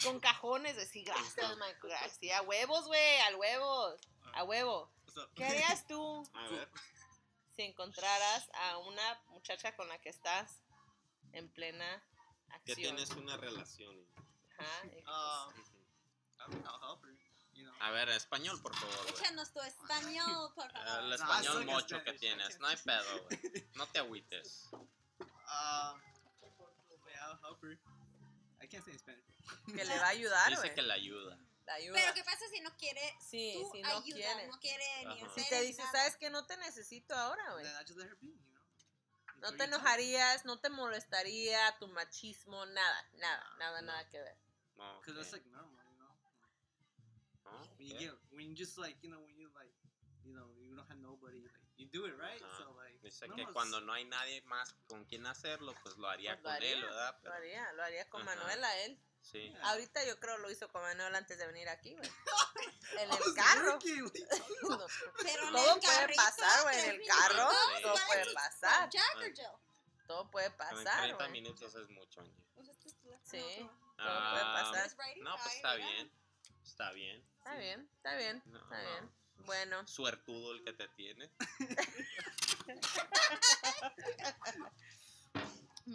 Con 0.04 0.20
cajones, 0.20 0.76
de 0.78 0.86
sí, 0.86 1.04
gracias, 1.04 1.58
Michael, 1.58 1.78
gracias. 1.84 2.38
A 2.40 2.42
huevos, 2.44 2.86
güey, 2.88 3.20
al 3.22 3.36
huevos, 3.36 4.00
a 4.34 4.44
huevo. 4.44 4.92
¿Qué 5.36 5.46
harías 5.46 5.86
tú 5.88 6.24
A 6.34 6.48
ver. 6.48 6.70
si 7.56 7.64
encontraras 7.64 8.50
a 8.54 8.78
una 8.78 9.22
muchacha 9.28 9.76
con 9.76 9.88
la 9.90 10.00
que 10.00 10.10
estás 10.10 10.64
en 11.34 11.50
plena 11.52 12.04
Que 12.66 12.72
acción? 12.72 12.76
tienes 12.96 13.10
una 13.12 13.38
relación. 13.38 13.96
Ajá, 14.58 14.86
y- 14.86 15.04
Uh, 15.04 15.52
I'll, 16.40 16.64
I'll 16.66 16.82
help 16.82 17.04
her. 17.04 17.16
You 17.54 17.64
know. 17.66 17.76
A 17.82 17.92
ver, 17.92 18.10
español, 18.10 18.60
por 18.62 18.74
favor. 18.76 19.10
Échanos 19.10 19.52
tu 19.52 19.60
español, 19.62 20.52
por 20.56 20.72
favor. 20.72 21.00
El 21.04 21.10
No, 21.10 21.16
español 21.16 21.54
soy 21.54 21.66
mocho 21.66 22.04
que 22.04 22.14
tienes. 22.14 22.60
No 22.60 22.68
hay 22.68 22.78
pedo, 22.78 23.24
güey. 23.26 23.70
No 23.76 23.86
te 23.88 24.00
agüites. 24.00 24.70
Uh, 25.22 26.00
I 28.62 28.68
can't 28.68 28.84
say 28.84 28.92
in 28.94 29.00
Spanish. 29.00 29.26
Que 29.66 29.84
le 29.84 29.98
va 30.00 30.06
a 30.08 30.10
ayudar, 30.10 30.50
Dice 30.50 30.62
güey. 30.62 30.76
que 30.76 30.82
le 30.82 30.94
ayuda. 30.94 31.38
La 31.66 31.74
ayuda. 31.76 31.94
Pero 32.00 32.14
¿qué 32.14 32.24
pasa 32.24 32.48
si 32.50 32.60
no 32.62 32.76
quiere 32.78 33.02
Sí, 33.20 33.64
si 33.72 33.82
no 33.82 33.88
ayuda? 33.90 34.04
quiere. 34.04 34.48
No 34.48 34.60
quiere 34.60 35.06
ni 35.06 35.22
Ajá. 35.22 35.34
Si 35.36 35.50
te 35.50 35.62
dice, 35.62 35.82
nada. 35.82 35.92
¿sabes 35.92 36.16
que 36.18 36.30
No 36.30 36.46
te 36.46 36.58
necesito 36.58 37.16
ahora, 37.16 37.54
güey. 37.54 37.66
No 39.42 39.52
te 39.58 39.64
enojarías, 39.64 40.46
no 40.46 40.60
te 40.60 40.70
molestaría 40.70 41.76
tu 41.80 41.88
machismo, 41.88 42.64
nada, 42.68 43.10
nada, 43.18 43.56
nada, 43.58 43.82
nada 43.82 44.10
que 44.10 44.20
ver. 44.20 44.38
No, 44.78 45.02
Cause 45.02 45.16
that's 45.16 45.32
like 45.34 45.46
normal, 45.50 45.82
you 45.90 45.98
know. 45.98 46.14
No, 47.46 47.52
When 47.78 47.88
you 47.88 47.98
get, 47.98 48.14
when 48.32 48.50
you 48.50 48.56
just 48.56 48.78
like, 48.78 48.98
you 49.02 49.10
know, 49.10 49.20
when 49.22 49.36
you 49.38 49.50
like, 49.56 49.74
you 50.24 50.34
know, 50.34 50.54
you 50.60 50.76
don't 50.76 50.88
have 50.88 51.00
nobody, 51.00 51.42
like, 51.42 51.58
you 51.78 51.88
do 51.92 52.06
it 52.06 52.14
right. 52.18 52.42
Ajá. 52.42 52.58
So 52.58 52.72
like, 52.78 52.91
Dice 53.02 53.28
no 53.28 53.36
que 53.36 53.46
cuando 53.48 53.82
no 53.82 53.94
hay 53.94 54.06
nadie 54.06 54.42
más 54.44 54.74
con 54.88 55.06
quien 55.06 55.26
hacerlo, 55.26 55.74
pues 55.84 55.98
lo 55.98 56.08
haría 56.08 56.40
Pues 56.40 56.44
lo 56.44 56.50
con 56.60 56.64
él, 56.64 56.82
¿verdad? 56.84 57.18
Lo 57.24 57.34
haría, 57.34 57.74
lo 57.74 57.84
haría 57.84 58.10
con 58.10 58.22
Ajá. 58.22 58.36
Manuela 58.36 58.78
él. 58.80 59.00
sí. 59.22 59.50
Yeah. 59.50 59.70
Ahorita 59.70 60.04
yo 60.06 60.20
creo 60.20 60.38
lo 60.38 60.52
hizo 60.52 60.72
con 60.72 60.82
Manuel 60.84 61.16
antes 61.16 61.38
de 61.38 61.48
venir 61.48 61.68
aquí, 61.70 61.96
güey. 61.96 62.12
En 63.00 63.10
el 63.10 63.34
carro. 63.36 63.80
No, 64.62 64.88
Pero 65.24 65.52
Todo 65.52 65.74
el 65.76 65.80
puede 65.80 65.82
carrito, 65.82 66.22
pasar, 66.24 66.64
güey, 66.64 66.80
en 66.80 66.90
el 67.02 67.08
carro, 67.08 67.34
minutos, 67.50 67.82
todo 67.82 67.94
¿cuál 67.94 68.06
puede 68.08 68.34
pasar. 68.34 68.90
Jack 68.90 69.16
or 69.16 69.24
Ah. 69.24 69.34
Jill? 69.36 70.06
Todo 70.08 70.30
puede 70.32 70.52
pasar, 70.52 70.98
30 71.00 71.16
güey. 71.18 71.32
minutos 71.32 71.76
es 71.76 71.90
mucho, 71.90 72.20
Angie. 72.22 72.44
Pues 72.54 72.68
este 72.70 72.90
Sí. 73.24 73.60
no, 73.62 73.68
Todo 73.98 74.32
puede 74.32 74.44
Ah, 74.44 74.72
pasar. 74.72 74.92
No, 75.18 75.36
pues 75.38 75.56
está 75.56 75.76
bien. 75.76 76.12
Está 76.64 76.92
bien. 76.92 77.26
Está 77.38 77.56
bien, 77.56 77.90
está 77.96 78.16
bien, 78.16 78.44
No, 78.46 78.60
está 78.62 78.84
no. 78.84 78.90
bien. 78.90 79.12
Bueno, 79.46 79.88
Suertudo 79.88 80.52
el 80.52 80.64
que 80.64 80.74
te 80.74 80.88
tiene. 80.90 81.32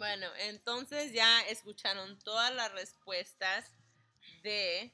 bueno, 0.07 0.33
entonces 0.37 1.11
ya 1.11 1.41
escucharon 1.47 2.17
todas 2.19 2.53
las 2.53 2.71
respuestas 2.71 3.69
de 4.41 4.93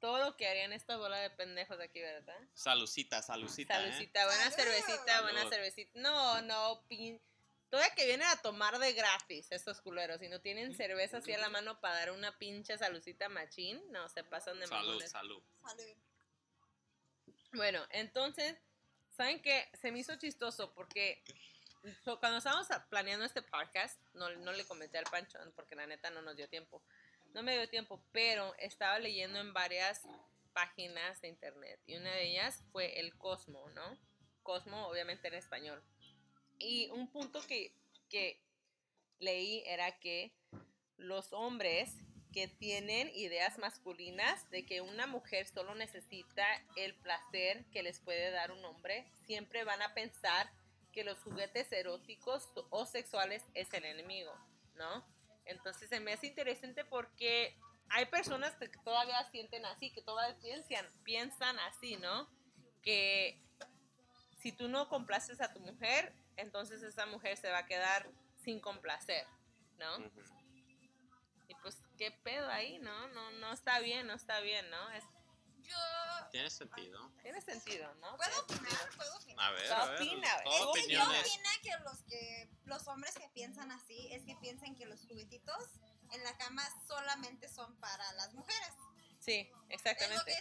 todo 0.00 0.18
lo 0.18 0.36
que 0.36 0.48
harían 0.48 0.72
esta 0.72 0.96
bola 0.96 1.18
de 1.18 1.30
pendejos 1.30 1.78
aquí, 1.78 2.00
¿verdad? 2.00 2.36
Salucita, 2.54 3.22
salucita, 3.22 3.74
¿eh? 3.80 3.92
Salucita, 3.92 4.26
buena 4.26 4.50
Salud. 4.50 4.56
cervecita, 4.56 5.22
buena 5.22 5.38
Salud. 5.38 5.52
cervecita. 5.52 6.00
No, 6.00 6.42
no, 6.42 6.84
pin... 6.88 7.20
Todavía 7.70 7.94
que 7.94 8.06
vienen 8.06 8.26
a 8.26 8.36
tomar 8.42 8.78
de 8.80 8.92
gratis 8.92 9.46
estos 9.52 9.80
culeros 9.80 10.20
y 10.20 10.28
no 10.28 10.40
tienen 10.40 10.74
cerveza 10.74 11.18
así 11.18 11.32
a 11.32 11.38
la 11.38 11.48
mano 11.48 11.80
para 11.80 11.94
dar 11.94 12.10
una 12.10 12.36
pinche 12.38 12.76
salucita 12.76 13.28
machín, 13.28 13.80
no, 13.92 14.08
se 14.08 14.24
pasan 14.24 14.58
de 14.58 14.66
Salud, 14.66 14.86
mamones. 14.88 15.10
salud. 15.12 15.42
Salud. 15.62 15.96
Bueno, 17.52 17.86
entonces, 17.90 18.56
¿saben 19.16 19.40
qué? 19.40 19.70
Se 19.80 19.92
me 19.92 20.00
hizo 20.00 20.16
chistoso 20.16 20.74
porque 20.74 21.22
so, 22.04 22.18
cuando 22.18 22.38
estábamos 22.38 22.66
planeando 22.88 23.24
este 23.24 23.42
podcast, 23.42 24.00
no, 24.14 24.30
no 24.36 24.52
le 24.52 24.64
comenté 24.64 24.98
al 24.98 25.04
Pancho 25.04 25.38
porque 25.54 25.74
la 25.74 25.86
neta 25.86 26.10
no 26.10 26.22
nos 26.22 26.36
dio 26.36 26.48
tiempo. 26.48 26.82
No 27.34 27.42
me 27.42 27.56
dio 27.56 27.68
tiempo, 27.68 28.02
pero 28.12 28.54
estaba 28.58 28.98
leyendo 28.98 29.40
en 29.40 29.52
varias 29.52 30.02
páginas 30.52 31.20
de 31.22 31.28
internet 31.28 31.80
y 31.86 31.96
una 31.96 32.10
de 32.10 32.30
ellas 32.30 32.62
fue 32.72 33.00
el 33.00 33.16
Cosmo, 33.16 33.70
¿no? 33.70 33.98
Cosmo, 34.42 34.86
obviamente 34.86 35.28
en 35.28 35.34
español. 35.34 35.82
Y 36.58 36.90
un 36.90 37.10
punto 37.10 37.40
que, 37.46 37.74
que 38.08 38.40
leí 39.18 39.62
era 39.66 39.98
que 39.98 40.32
los 40.96 41.32
hombres 41.32 41.96
que 42.32 42.48
tienen 42.48 43.10
ideas 43.14 43.58
masculinas 43.58 44.48
de 44.50 44.64
que 44.64 44.80
una 44.80 45.06
mujer 45.06 45.46
solo 45.46 45.74
necesita 45.74 46.46
el 46.76 46.94
placer 46.94 47.64
que 47.72 47.82
les 47.82 48.00
puede 48.00 48.30
dar 48.30 48.52
un 48.52 48.64
hombre, 48.64 49.06
siempre 49.26 49.64
van 49.64 49.82
a 49.82 49.94
pensar 49.94 50.50
que 50.92 51.04
los 51.04 51.18
juguetes 51.20 51.70
eróticos 51.72 52.48
o 52.70 52.86
sexuales 52.86 53.44
es 53.54 53.72
el 53.72 53.84
enemigo, 53.84 54.32
¿no? 54.74 55.04
Entonces 55.44 55.88
se 55.88 56.00
me 56.00 56.12
hace 56.12 56.26
interesante 56.28 56.84
porque 56.84 57.58
hay 57.88 58.06
personas 58.06 58.54
que 58.56 58.68
todavía 58.68 59.22
sienten 59.30 59.66
así, 59.66 59.90
que 59.90 60.02
todavía 60.02 60.38
piensan, 60.40 60.86
piensan 61.02 61.58
así, 61.60 61.96
¿no? 61.96 62.28
Que 62.82 63.40
si 64.38 64.52
tú 64.52 64.68
no 64.68 64.88
complaces 64.88 65.40
a 65.40 65.52
tu 65.52 65.60
mujer, 65.60 66.14
entonces 66.36 66.82
esa 66.82 67.06
mujer 67.06 67.36
se 67.36 67.50
va 67.50 67.58
a 67.58 67.66
quedar 67.66 68.08
sin 68.44 68.60
complacer, 68.60 69.26
¿no? 69.78 69.98
Y 71.48 71.54
pues, 71.56 71.82
¿qué 71.98 72.10
pedo 72.10 72.48
ahí, 72.48 72.78
no? 72.78 73.08
No, 73.08 73.30
no 73.32 73.52
está 73.52 73.78
bien, 73.80 74.06
no 74.06 74.14
está 74.14 74.40
bien, 74.40 74.68
¿no? 74.70 74.90
Es, 74.90 75.04
Tiene 76.30 76.48
sentido. 76.48 77.12
tiene 77.22 77.40
sentido, 77.42 77.94
¿no? 77.96 78.16
puedo 78.16 78.40
opinar, 78.40 78.90
puedo 78.96 79.16
opinar. 79.16 79.44
A 79.44 79.50
ver, 79.50 79.72
a 79.72 79.86
ver. 79.86 80.00
opina, 80.00 80.44
yo 80.44 80.70
opino 80.70 81.50
que 81.62 81.78
los 81.84 82.02
que 82.04 82.50
los 82.64 82.88
hombres 82.88 83.14
que 83.14 83.28
piensan 83.34 83.70
así 83.70 84.08
es 84.12 84.24
que 84.24 84.34
piensan 84.36 84.74
que 84.74 84.86
los 84.86 85.04
juguetitos 85.06 85.80
en 86.10 86.24
la 86.24 86.34
cama 86.38 86.62
solamente 86.86 87.48
son 87.48 87.76
para 87.80 88.12
las 88.14 88.32
mujeres. 88.32 88.72
Sí, 89.24 89.38
Es 89.40 89.50
lo 89.50 89.68
que 89.68 89.74
exactamente. 89.74 90.32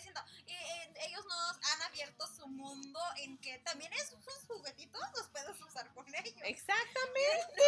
Y, 0.47 0.53
eh, 0.53 0.93
ellos 1.05 1.23
nos 1.25 1.71
han 1.71 1.81
abierto 1.83 2.25
su 2.35 2.47
mundo 2.47 2.99
en 3.17 3.37
que 3.39 3.59
también 3.59 3.93
esos 3.93 4.17
juguetitos 4.47 5.01
los 5.15 5.27
puedes 5.29 5.61
usar 5.61 5.93
con 5.93 6.07
ellos. 6.15 6.35
Exactamente. 6.43 7.63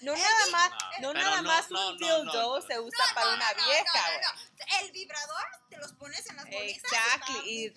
No 0.00 0.16
nada 0.16 0.46
más, 0.50 0.70
no 1.00 1.12
nada 1.14 1.36
no, 1.42 1.48
más 1.48 1.70
no, 1.70 1.90
un 1.90 1.98
no, 1.98 2.06
dildo 2.22 2.58
no. 2.60 2.66
se 2.66 2.80
usa 2.80 3.04
para 3.14 3.30
No, 3.30 3.36
una 3.36 3.52
no, 3.52 3.58
no, 3.58 3.64
vieja, 3.66 4.12
no, 4.12 4.20
no, 4.20 4.32
no. 4.34 4.80
El 4.80 4.92
vibrador 4.92 5.44
te 5.68 5.76
los 5.76 5.92
pones 5.92 6.26
en 6.28 6.36
las 6.36 6.44
bolitas. 6.46 6.92
Exactly, 6.92 7.40
y- 7.44 7.64
y, 7.66 7.68
¡uh! 7.68 7.72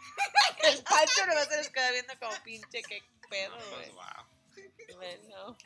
El 0.63 0.84
Pancho 0.84 1.25
nomás 1.25 1.47
se 1.47 1.57
les 1.57 1.69
queda 1.69 1.91
viendo 1.91 2.17
como 2.19 2.36
pinche, 2.43 2.82
qué 2.84 3.03
pedo, 3.29 3.57
No, 3.57 3.65
pues, 3.71 3.91
wow. 3.93 4.95
Bueno, 4.95 5.57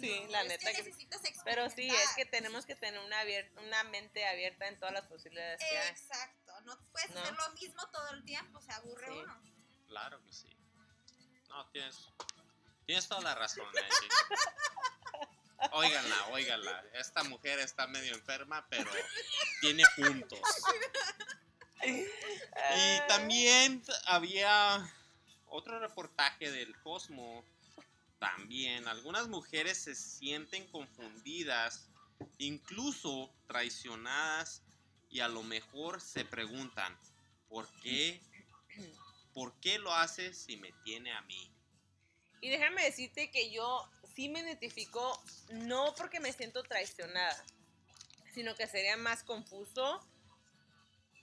sí, 0.00 0.20
No, 0.24 0.30
la 0.32 0.42
es 0.42 0.48
neta 0.48 0.72
que... 0.72 0.78
necesitas 0.82 1.20
Pero 1.44 1.70
sí, 1.70 1.88
es 1.88 2.10
que 2.16 2.24
tenemos 2.26 2.66
que 2.66 2.74
tener 2.76 3.00
una, 3.00 3.22
abier- 3.22 3.50
una 3.64 3.84
mente 3.84 4.26
abierta 4.26 4.66
en 4.68 4.78
todas 4.78 4.92
las 4.94 5.04
posibilidades 5.06 5.58
que 5.60 5.78
hay. 5.78 5.88
Exacto, 5.88 6.60
no 6.62 6.78
puedes 6.92 7.10
¿No? 7.10 7.20
hacer 7.20 7.34
lo 7.34 7.50
mismo 7.52 7.88
todo 7.90 8.10
el 8.10 8.24
tiempo, 8.24 8.60
se 8.60 8.72
aburre 8.72 9.06
Sí. 9.06 9.12
uno. 9.18 9.42
Claro 9.88 10.22
que 10.24 10.32
sí. 10.32 10.48
No, 11.48 11.66
tienes, 11.70 12.08
tienes 12.86 13.08
toda 13.08 13.20
la 13.20 13.34
razón. 13.34 13.66
Óiganla, 15.72 16.26
óiganla. 16.30 16.84
Esta 16.94 17.22
mujer 17.24 17.58
está 17.60 17.86
medio 17.86 18.14
enferma, 18.14 18.66
pero 18.68 18.90
tiene 19.60 19.84
puntos. 19.96 20.40
Y 21.84 23.00
también 23.08 23.82
había 24.06 24.88
otro 25.46 25.80
reportaje 25.80 26.48
del 26.52 26.80
Cosmo. 26.80 27.44
También 28.22 28.86
algunas 28.86 29.26
mujeres 29.26 29.78
se 29.78 29.96
sienten 29.96 30.64
confundidas, 30.68 31.88
incluso 32.38 33.34
traicionadas, 33.48 34.62
y 35.10 35.18
a 35.18 35.26
lo 35.26 35.42
mejor 35.42 36.00
se 36.00 36.24
preguntan, 36.24 36.96
¿por 37.48 37.68
qué? 37.80 38.20
¿Por 39.34 39.52
qué 39.58 39.80
lo 39.80 39.92
hace 39.92 40.34
si 40.34 40.56
me 40.56 40.70
tiene 40.84 41.12
a 41.12 41.20
mí? 41.22 41.50
Y 42.40 42.48
déjame 42.48 42.84
decirte 42.84 43.28
que 43.32 43.50
yo 43.50 43.90
sí 44.14 44.28
me 44.28 44.38
identifico, 44.38 45.20
no 45.50 45.92
porque 45.96 46.20
me 46.20 46.32
siento 46.32 46.62
traicionada, 46.62 47.44
sino 48.32 48.54
que 48.54 48.68
sería 48.68 48.96
más 48.96 49.24
confuso. 49.24 50.00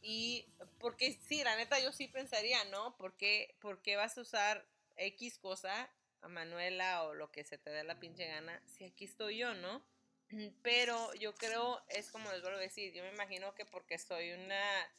Y 0.02 0.45
porque 0.80 1.18
sí, 1.30 1.45
la 1.45 1.56
neta 1.56 1.80
yo 1.80 1.93
sí 1.93 2.10
pensaría, 2.10 2.62
¿no? 2.66 2.97
¿Por 2.97 3.16
qué, 3.16 3.56
por 3.62 3.82
qué 3.82 3.95
vas 3.95 4.18
a 4.18 4.22
usar 4.22 4.68
X 4.97 5.38
cosa 5.38 5.89
a 6.22 6.28
Manuela 6.28 7.03
o 7.03 7.13
lo 7.13 7.32
que 7.32 7.43
se 7.43 7.57
te 7.57 7.70
dé 7.70 7.84
la 7.84 7.99
pinche 7.99 8.28
gana 8.28 8.61
si 8.65 8.86
aquí 8.86 9.05
estoy 9.05 9.38
yo, 9.38 9.53
¿no? 9.53 9.84
Pero 10.63 11.13
yo 11.15 11.34
creo, 11.36 11.82
es 11.89 12.11
como 12.11 12.32
les 12.32 12.41
vuelvo 12.41 12.57
a 12.57 12.61
decir, 12.61 12.93
yo 12.93 13.03
me 13.03 13.11
imagino 13.11 13.53
que 13.55 13.65
porque 13.65 13.97
soy 13.97 14.32
una 14.32 14.89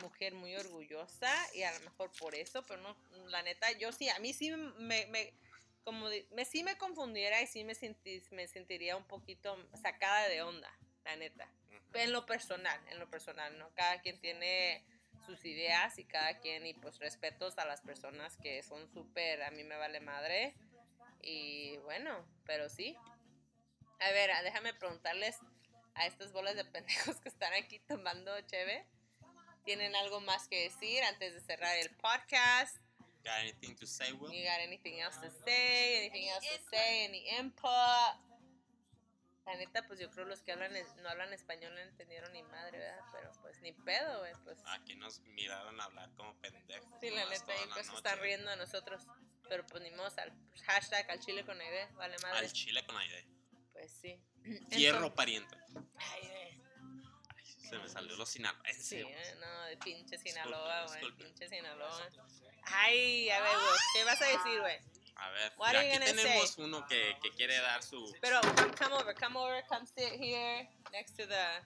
mujer 0.00 0.34
muy 0.34 0.54
orgullosa 0.56 1.32
y 1.54 1.62
a 1.62 1.72
lo 1.72 1.80
mejor 1.84 2.10
por 2.18 2.34
eso, 2.34 2.64
pero 2.66 2.82
no, 2.82 2.96
la 3.28 3.44
neta, 3.44 3.70
yo 3.78 3.92
sí, 3.92 4.08
a 4.08 4.18
mí 4.18 4.32
sí 4.32 4.50
me, 4.50 5.06
me 5.06 5.32
como 5.84 6.08
me, 6.32 6.44
sí 6.44 6.64
me 6.64 6.76
confundiera 6.78 7.40
y 7.42 7.46
sí 7.46 7.62
me, 7.62 7.74
me 8.30 8.48
sentiría 8.48 8.96
un 8.96 9.04
poquito 9.04 9.56
sacada 9.80 10.28
de 10.28 10.42
onda, 10.42 10.72
la 11.04 11.16
neta. 11.16 11.48
En 11.92 12.10
lo 12.10 12.26
personal, 12.26 12.80
en 12.90 12.98
lo 12.98 13.08
personal, 13.08 13.56
¿no? 13.58 13.72
Cada 13.74 14.00
quien 14.00 14.18
tiene 14.20 14.84
sus 15.24 15.44
ideas 15.44 15.98
y 15.98 16.04
cada 16.04 16.38
quien, 16.40 16.66
y 16.66 16.74
pues 16.74 16.98
respetos 16.98 17.58
a 17.58 17.64
las 17.64 17.80
personas 17.80 18.36
que 18.36 18.62
son 18.62 18.88
súper, 18.92 19.42
a 19.42 19.50
mí 19.50 19.64
me 19.64 19.76
vale 19.76 20.00
madre. 20.00 20.54
Y 21.22 21.76
bueno, 21.78 22.24
pero 22.44 22.68
sí. 22.68 22.96
A 24.00 24.10
ver, 24.10 24.30
ah, 24.30 24.42
déjame 24.42 24.74
preguntarles 24.74 25.38
a 25.94 26.06
estas 26.06 26.32
bolas 26.32 26.56
de 26.56 26.64
pendejos 26.64 27.20
que 27.20 27.28
están 27.28 27.52
aquí 27.54 27.78
tomando 27.80 28.38
cheve. 28.42 28.86
¿Tienen 29.64 29.96
algo 29.96 30.20
más 30.20 30.46
que 30.48 30.64
decir 30.64 31.02
antes 31.04 31.32
de 31.32 31.40
cerrar 31.40 31.76
el 31.78 31.90
podcast? 31.96 32.76
Got 33.24 33.38
anything 33.40 33.74
to 33.76 33.86
say, 33.86 34.12
Will? 34.12 34.30
You 34.30 34.44
got 34.44 34.60
anything 34.60 35.00
else 35.00 35.18
to 35.22 35.30
say? 35.46 35.96
Anything 36.04 36.28
else 36.28 36.46
to 36.46 36.62
say? 36.70 37.06
Any 37.06 37.24
input? 37.38 38.20
La 39.46 39.56
neta, 39.56 39.82
pues 39.86 39.98
yo 39.98 40.10
creo 40.10 40.26
los 40.26 40.42
que 40.42 40.52
hablan 40.52 40.72
no 41.02 41.08
hablan 41.08 41.32
español 41.32 41.74
no 41.74 41.80
entendieron 41.80 42.32
ni 42.32 42.42
madre, 42.42 42.78
¿verdad? 42.78 43.00
Pero 43.12 43.32
ni 43.64 43.72
pedo, 43.72 44.20
güey, 44.20 44.32
pues. 44.44 44.58
Aquí 44.66 44.94
nos 44.94 45.20
miraron 45.20 45.80
hablar 45.80 46.10
como 46.16 46.38
pendejos. 46.40 46.86
Sí, 47.00 47.10
la 47.10 47.24
neta, 47.24 47.52
y 47.56 47.68
pues 47.72 47.86
noche. 47.86 47.96
están 47.96 48.20
riendo 48.20 48.50
de 48.50 48.56
nosotros. 48.56 49.02
Pero 49.48 49.66
pues 49.66 49.82
ni 49.82 49.90
modo, 49.90 50.10
al 50.18 50.32
hashtag 50.64 51.10
al 51.10 51.20
chile 51.20 51.44
con 51.44 51.56
idea, 51.56 51.90
vale 51.94 52.16
madre. 52.22 52.38
Al 52.38 52.52
chile 52.52 52.84
con 52.86 52.96
aire. 52.96 53.26
Pues 53.72 53.90
sí. 54.00 54.20
Hierro 54.70 54.98
Entonces- 54.98 55.16
pariente. 55.16 55.56
Ay, 55.96 56.62
se 57.68 57.78
me 57.78 57.88
salió 57.88 58.16
los 58.16 58.28
sinaloenses. 58.28 58.86
Sí, 58.86 59.00
eh, 59.00 59.36
no, 59.40 59.62
de 59.64 59.76
pinche 59.78 60.18
Sinaloa, 60.18 60.86
güey. 60.86 61.12
Pinche 61.16 61.48
Sinaloa. 61.48 62.10
Ay, 62.64 63.30
a 63.30 63.40
ver, 63.40 63.56
güey, 63.56 63.78
¿qué 63.94 64.04
vas 64.04 64.22
a 64.22 64.26
decir, 64.26 64.60
güey? 64.60 64.78
A 65.16 65.30
ver, 65.30 65.52
aquí 65.76 65.98
tenemos 66.04 66.50
say? 66.50 66.64
uno 66.64 66.86
que, 66.86 67.16
que 67.22 67.30
quiere 67.30 67.56
dar 67.58 67.82
su. 67.82 68.14
Pero 68.20 68.40
come 68.78 68.94
over, 68.96 69.14
come 69.14 69.38
over, 69.38 69.64
come 69.66 69.86
sit 69.86 70.12
here 70.20 70.68
next 70.92 71.16
to 71.16 71.26
the 71.26 71.62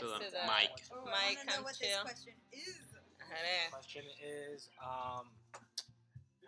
next 0.00 0.12
To 0.12 0.18
to 0.18 0.30
the 0.30 0.38
the 0.38 0.44
mic. 0.46 0.70
Oh, 0.92 1.04
I 1.06 1.34
Mic, 1.34 1.38
wanna 1.38 1.50
know 1.50 1.54
come 1.54 1.64
what 1.64 1.74
chill. 1.78 1.88
this 1.88 2.02
question 2.02 2.34
is. 2.52 2.78
A 2.94 3.28
ver. 3.28 3.70
question 3.70 4.04
is 4.24 4.68
um 4.82 5.26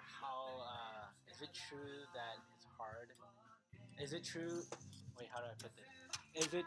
how 0.00 0.64
uh 0.64 1.30
is 1.30 1.42
it 1.42 1.50
true 1.52 2.06
that 2.14 2.36
it's 2.56 2.66
hard 2.78 3.08
is 4.00 4.12
it 4.12 4.24
true 4.24 4.62
wait 5.18 5.28
how 5.32 5.40
do 5.40 5.46
i 5.46 5.54
put 5.60 5.70
this 5.76 6.46
is 6.46 6.54
it 6.54 6.64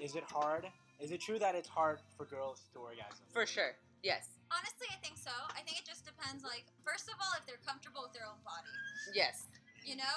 is 0.00 0.16
it 0.16 0.24
hard 0.24 0.66
is 1.00 1.10
it 1.12 1.20
true 1.20 1.38
that 1.38 1.54
it's 1.54 1.68
hard 1.68 1.98
for 2.16 2.26
girls 2.26 2.60
to 2.72 2.78
orgasm 2.80 3.24
For 3.32 3.46
sure. 3.46 3.74
Yes. 4.02 4.28
Honestly, 4.50 4.86
I 4.90 4.98
think 4.98 5.14
so. 5.16 5.30
I 5.54 5.62
think 5.62 5.78
it 5.78 5.86
just 5.86 6.04
depends. 6.04 6.42
Like, 6.44 6.66
first 6.84 7.06
of 7.08 7.14
all, 7.22 7.30
if 7.38 7.46
they're 7.46 7.62
comfortable 7.66 8.02
with 8.02 8.12
their 8.12 8.26
own 8.26 8.38
body, 8.44 8.66
Yes. 9.14 9.46
you 9.86 9.94
know. 9.96 10.16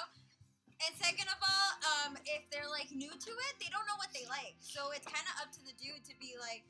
And 0.84 0.92
second 1.00 1.28
of 1.32 1.40
all, 1.40 1.70
um, 1.92 2.12
if 2.28 2.44
they're 2.52 2.68
like 2.68 2.92
new 2.92 3.08
to 3.08 3.32
it, 3.32 3.54
they 3.60 3.72
don't 3.72 3.86
know 3.88 3.96
what 3.96 4.12
they 4.12 4.28
like. 4.28 4.56
So 4.60 4.92
it's 4.92 5.06
kind 5.08 5.24
of 5.24 5.34
up 5.40 5.48
to 5.56 5.60
the 5.64 5.72
dude 5.80 6.04
to 6.04 6.14
be 6.20 6.36
like, 6.36 6.64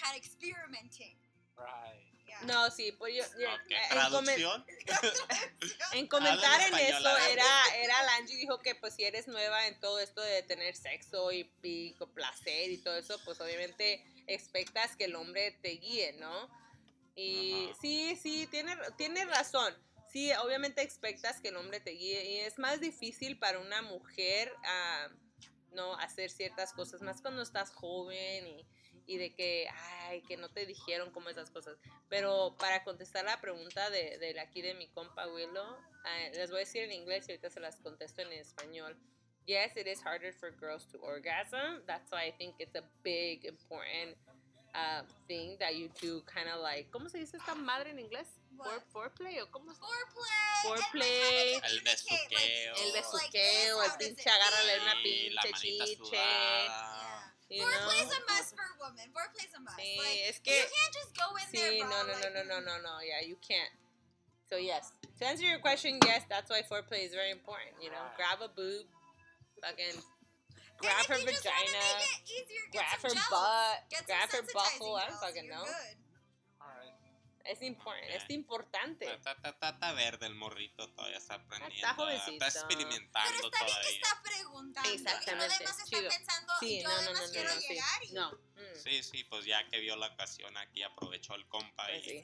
kind 0.00 0.16
of 0.16 0.22
experimenting. 0.24 1.16
right 1.56 2.08
Yeah. 2.28 2.40
No, 2.44 2.70
sí, 2.70 2.92
pues 2.92 3.14
yo, 3.16 3.24
yo- 3.40 3.48
Ok, 3.54 3.70
eh, 3.70 3.76
en, 3.80 3.88
traducción. 3.88 4.66
en 5.92 6.06
comentar 6.08 6.60
en 6.60 6.74
eso 6.74 7.16
era, 7.16 7.74
era 7.74 8.02
Lange 8.02 8.36
dijo 8.36 8.58
que 8.58 8.74
pues 8.74 8.94
si 8.94 9.04
eres 9.04 9.28
nueva 9.28 9.66
en 9.66 9.80
todo 9.80 9.98
esto 9.98 10.20
de 10.20 10.42
tener 10.42 10.76
sexo 10.76 11.32
y, 11.32 11.50
y 11.62 11.94
con 11.94 12.12
placer 12.12 12.70
y 12.70 12.76
todo 12.76 12.98
eso, 12.98 13.18
pues 13.24 13.40
obviamente 13.40 14.04
expectas 14.26 14.94
que 14.94 15.04
el 15.04 15.16
hombre 15.16 15.52
te 15.62 15.70
guíe, 15.70 16.12
¿no? 16.18 16.50
Y 17.16 17.72
sí, 17.80 18.14
sí, 18.22 18.46
tiene, 18.46 18.76
tiene 18.98 19.24
razón. 19.24 19.74
Sí, 20.10 20.32
obviamente 20.42 20.82
expectas 20.82 21.40
que 21.40 21.48
el 21.48 21.56
hombre 21.56 21.80
te 21.80 21.90
guíe 21.90 22.24
y 22.30 22.38
es 22.38 22.58
más 22.58 22.80
difícil 22.80 23.38
para 23.38 23.58
una 23.58 23.82
mujer 23.82 24.50
ah, 24.64 25.08
no 25.72 25.94
hacer 25.96 26.30
ciertas 26.30 26.72
cosas, 26.72 27.02
más 27.02 27.20
cuando 27.20 27.42
estás 27.42 27.70
joven 27.70 28.46
y, 28.46 28.66
y 29.06 29.18
de 29.18 29.34
que, 29.34 29.68
ay, 30.06 30.22
que 30.22 30.38
no 30.38 30.48
te 30.48 30.64
dijeron 30.64 31.10
como 31.10 31.28
esas 31.28 31.50
cosas. 31.50 31.78
Pero 32.08 32.56
para 32.58 32.84
contestar 32.84 33.24
la 33.26 33.40
pregunta 33.40 33.90
de, 33.90 34.18
de 34.18 34.40
aquí 34.40 34.62
de 34.62 34.74
mi 34.74 34.88
compa 34.88 35.26
Willow, 35.28 35.76
ah, 36.04 36.28
les 36.34 36.50
voy 36.50 36.58
a 36.58 36.60
decir 36.60 36.82
en 36.84 36.92
inglés 36.92 37.26
y 37.28 37.32
ahorita 37.32 37.50
se 37.50 37.60
las 37.60 37.78
contesto 37.80 38.22
en 38.22 38.32
español. 38.32 38.96
Yes, 39.46 39.76
it 39.76 39.86
is 39.86 40.02
harder 40.02 40.32
for 40.32 40.50
girls 40.50 40.86
to 40.92 40.98
orgasm. 40.98 41.82
That's 41.86 42.10
why 42.10 42.28
I 42.28 42.32
think 42.32 42.56
it's 42.58 42.76
a 42.76 42.84
big, 43.02 43.46
important 43.46 44.16
uh, 44.74 45.02
thing 45.26 45.56
that 45.58 45.74
you 45.74 45.88
do 46.00 46.22
kind 46.26 46.48
of 46.48 46.60
like, 46.60 46.90
¿cómo 46.90 47.08
se 47.08 47.18
dice 47.18 47.36
esta 47.36 47.54
madre 47.54 47.90
en 47.90 47.98
inglés? 47.98 48.26
What? 48.58 48.82
Fore- 48.90 49.10
Foreplay 49.10 49.40
o 49.40 49.46
cómo 49.50 49.72
se 49.72 49.80
Foreplay. 49.80 50.62
Foreplay. 50.64 51.54
How 51.54 51.68
El 51.68 51.78
to 51.78 51.84
communicate, 51.84 52.28
besuqueo. 52.28 52.74
El 52.74 52.92
like, 52.92 52.98
besuqueo, 52.98 53.18
like 53.18 53.32
el 53.32 53.70
this, 53.72 53.78
how 53.78 53.86
does 53.88 53.96
pinche 53.98 54.26
it 54.26 54.34
agárrale 54.34 54.74
feel? 54.74 54.82
una 54.82 54.94
Y 54.94 55.02
pinche 55.02 55.52
chiche. 55.54 56.26
You 57.50 57.62
Foreplay 57.64 58.00
is 58.04 58.12
a 58.12 58.20
must 58.28 58.50
for 58.56 58.66
a 58.66 58.76
woman. 58.82 59.06
Foreplay 59.14 59.44
is 59.48 59.54
a 59.56 59.60
must. 59.60 59.78
Sí, 59.78 59.96
like, 59.96 60.20
es 60.28 60.36
you 60.44 60.68
can't 60.68 60.92
just 60.92 61.12
go 61.16 61.28
in 61.38 61.46
there, 61.52 61.70
Sí, 61.72 61.80
bro. 61.80 61.88
no, 61.88 61.98
no, 62.02 62.12
no, 62.12 62.12
like, 62.12 62.34
no, 62.34 62.42
no, 62.44 62.58
no, 62.60 62.74
no. 62.82 62.94
Yeah, 63.00 63.20
you 63.24 63.36
can't. 63.40 63.72
So 64.50 64.56
yes, 64.56 64.92
to 65.20 65.26
answer 65.26 65.44
your 65.44 65.58
question, 65.60 65.98
yes, 66.04 66.24
that's 66.28 66.48
why 66.50 66.62
foreplay 66.62 67.04
is 67.04 67.12
very 67.12 67.30
important. 67.30 67.76
You 67.80 67.90
know, 67.90 68.00
grab 68.16 68.40
a 68.42 68.48
boob, 68.48 68.84
fucking 69.62 70.00
grab 70.80 71.04
her 71.06 71.18
you 71.20 71.26
just 71.28 71.44
wanna 71.44 71.56
vagina, 71.68 71.84
easier, 72.24 72.64
grab 72.72 72.96
her 73.02 73.12
gels. 73.12 73.28
butt, 73.28 73.84
Get 73.90 74.06
grab 74.06 74.28
her 74.32 74.40
sensitizing 74.40 74.56
butthole. 74.80 74.96
I 75.00 75.06
don't 75.08 75.20
fucking 75.20 75.48
know. 75.48 75.64
good. 75.64 75.96
Es 77.48 77.62
important, 77.62 78.10
es 78.10 78.28
importante. 78.30 79.04
Está, 79.10 79.32
está, 79.32 79.48
está, 79.48 79.68
está 79.70 79.92
verde 79.92 80.26
el 80.26 80.34
morrito, 80.34 80.88
todavía 80.92 81.16
está 81.16 81.34
aprendiendo. 81.34 81.74
Está 81.76 81.94
jovencito. 81.94 82.44
Está 82.44 82.60
experimentando 82.60 83.30
Pero 83.36 83.46
está 83.46 83.64
bien 83.64 83.76
que 83.76 83.82
todavía. 83.82 83.90
está 84.02 84.22
preguntando. 84.22 84.90
Exactamente, 84.90 85.32
Y 85.32 85.36
no 85.36 85.42
además 85.54 85.78
está 85.80 85.98
pensando, 86.18 86.52
Sí, 86.60 86.82
yo 86.82 86.88
no, 86.88 86.94
además 86.94 87.20
no, 87.20 87.26
no, 87.26 87.32
quiero 87.32 87.50
sí. 87.52 87.68
llegar 87.68 88.04
y... 88.04 88.12
No. 88.12 88.30
mm, 88.32 88.74
Sí, 88.84 89.02
sí, 89.02 89.24
pues 89.24 89.44
ya 89.46 89.66
que 89.68 89.80
vio 89.80 89.96
la 89.96 90.08
ocasión 90.08 90.56
aquí 90.58 90.82
aprovechó 90.82 91.34
el 91.36 91.48
compa 91.48 91.86
pues 91.86 92.06
y 92.06 92.10
sí. 92.10 92.16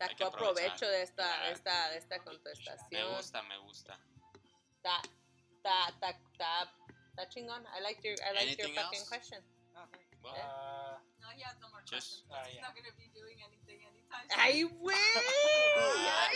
Hay 0.00 0.14
que 0.14 0.24
Sacó 0.24 0.30
provecho 0.36 0.86
de 0.86 1.02
esta, 1.02 1.44
de 1.46 1.52
esta, 1.52 1.88
de 1.90 1.98
esta 1.98 2.18
me 2.18 2.24
contestación. 2.24 3.16
gusta, 3.16 3.42
me 3.42 3.56
gusta. 3.58 3.98
Está, 4.76 5.00
está, 5.56 5.88
está, 5.88 6.10
está, 6.10 6.74
está 7.08 7.28
chingón. 7.30 7.66
I 7.76 7.80
like 7.80 8.00
your, 8.06 8.14
I 8.22 8.32
like 8.34 8.56
your 8.62 8.72
fucking 8.74 9.00
else? 9.00 9.08
question. 9.08 9.42
Well, 10.22 10.34
uh 10.36 10.98
No, 11.20 11.30
he 11.30 11.42
has 11.42 11.58
no 11.58 11.68
more 11.70 11.82
questions. 11.82 12.24
Ah, 12.30 12.44
he's 12.46 12.54
yeah. 12.54 12.62
not 12.62 12.74
going 12.74 12.86
to 12.86 12.94
be 12.96 13.08
doing 13.12 13.42
anything 13.42 13.80
soon. 13.82 13.97
Ay, 14.36 14.62
güey. 14.62 14.96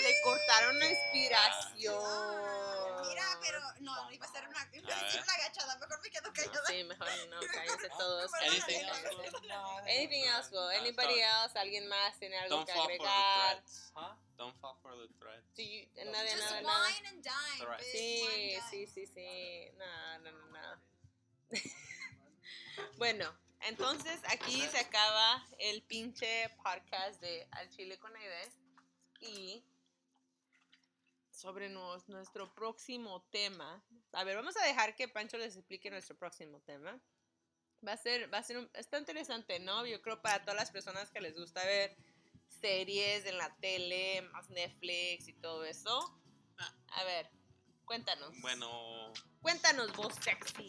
Le 0.02 0.22
cortaron 0.22 0.78
la 0.78 0.86
inspiración. 0.90 1.94
Ah, 2.04 3.02
Mira, 3.08 3.24
pero 3.42 3.60
no, 3.80 4.10
iba 4.12 4.26
a 4.26 4.32
ser 4.32 4.46
una, 4.48 4.68
iba 4.72 4.94
a 4.94 5.00
ver. 5.02 5.22
una 5.22 5.32
agachada, 5.34 5.76
mejor 5.78 6.00
me 6.02 6.10
quedo 6.10 6.32
callada. 6.32 6.66
Sí, 6.66 6.84
mejor 6.84 7.08
no, 7.28 7.40
cállense 7.52 7.88
todos. 7.98 8.30
Anything 8.42 8.80
else? 8.84 9.88
Anything 9.88 10.24
else, 10.24 10.50
Will? 10.50 10.60
No, 10.60 10.68
Anybody 10.70 11.20
else? 11.20 11.58
¿Alguien 11.58 11.88
más 11.88 12.18
tiene 12.18 12.38
algo 12.38 12.56
Don't 12.56 12.66
que 12.66 12.72
fall 12.74 12.82
for 12.82 12.88
the 12.88 12.94
agregar? 13.04 13.56
threats. 13.56 13.92
huh 13.94 14.14
Don't 14.36 14.56
fall 14.60 14.76
for 14.82 14.96
the 14.96 15.08
threats. 15.18 15.46
Do 15.56 15.62
you, 15.62 15.86
nada, 16.10 16.24
Just 16.28 16.50
nada, 16.50 16.62
wine 16.66 17.06
and 17.06 17.22
dine, 17.22 17.66
bitch, 17.78 17.92
Sí, 17.92 18.58
sí, 18.70 18.86
sí, 18.86 19.06
sí. 19.06 19.70
No, 19.76 20.18
no, 20.20 20.30
no, 20.32 20.46
no. 20.46 20.80
bueno, 22.98 23.32
entonces 23.66 24.20
aquí 24.28 24.60
se 24.68 24.78
acaba 24.78 25.46
el 25.58 25.82
pinche 25.82 26.48
podcast 26.62 27.20
de 27.20 27.46
Al 27.52 27.68
Chile 27.70 27.98
con 27.98 28.14
Aide. 28.16 28.52
Y 29.20 29.64
sobre 31.30 31.68
nos- 31.68 32.08
nuestro 32.08 32.52
próximo 32.54 33.22
tema. 33.30 33.82
A 34.12 34.24
ver, 34.24 34.36
vamos 34.36 34.56
a 34.56 34.64
dejar 34.64 34.94
que 34.96 35.08
Pancho 35.08 35.38
les 35.38 35.56
explique 35.56 35.90
nuestro 35.90 36.16
próximo 36.16 36.60
tema. 36.60 37.00
Va 37.86 37.92
a 37.92 37.96
ser, 37.96 38.32
va 38.32 38.38
a 38.38 38.42
ser, 38.42 38.58
un- 38.58 38.70
está 38.74 38.98
interesante, 38.98 39.58
¿no? 39.58 39.86
Yo 39.86 40.00
creo 40.02 40.20
para 40.22 40.40
todas 40.42 40.56
las 40.56 40.70
personas 40.70 41.10
que 41.10 41.20
les 41.20 41.36
gusta 41.36 41.64
ver 41.64 41.96
series 42.60 43.24
en 43.26 43.38
la 43.38 43.54
tele, 43.56 44.22
más 44.32 44.50
Netflix 44.50 45.26
y 45.28 45.32
todo 45.34 45.64
eso. 45.64 46.20
A 46.88 47.04
ver, 47.04 47.28
cuéntanos. 47.84 48.40
Bueno, 48.40 49.12
Cuéntanos, 49.40 49.92
vos 49.96 50.14
sexy. 50.22 50.66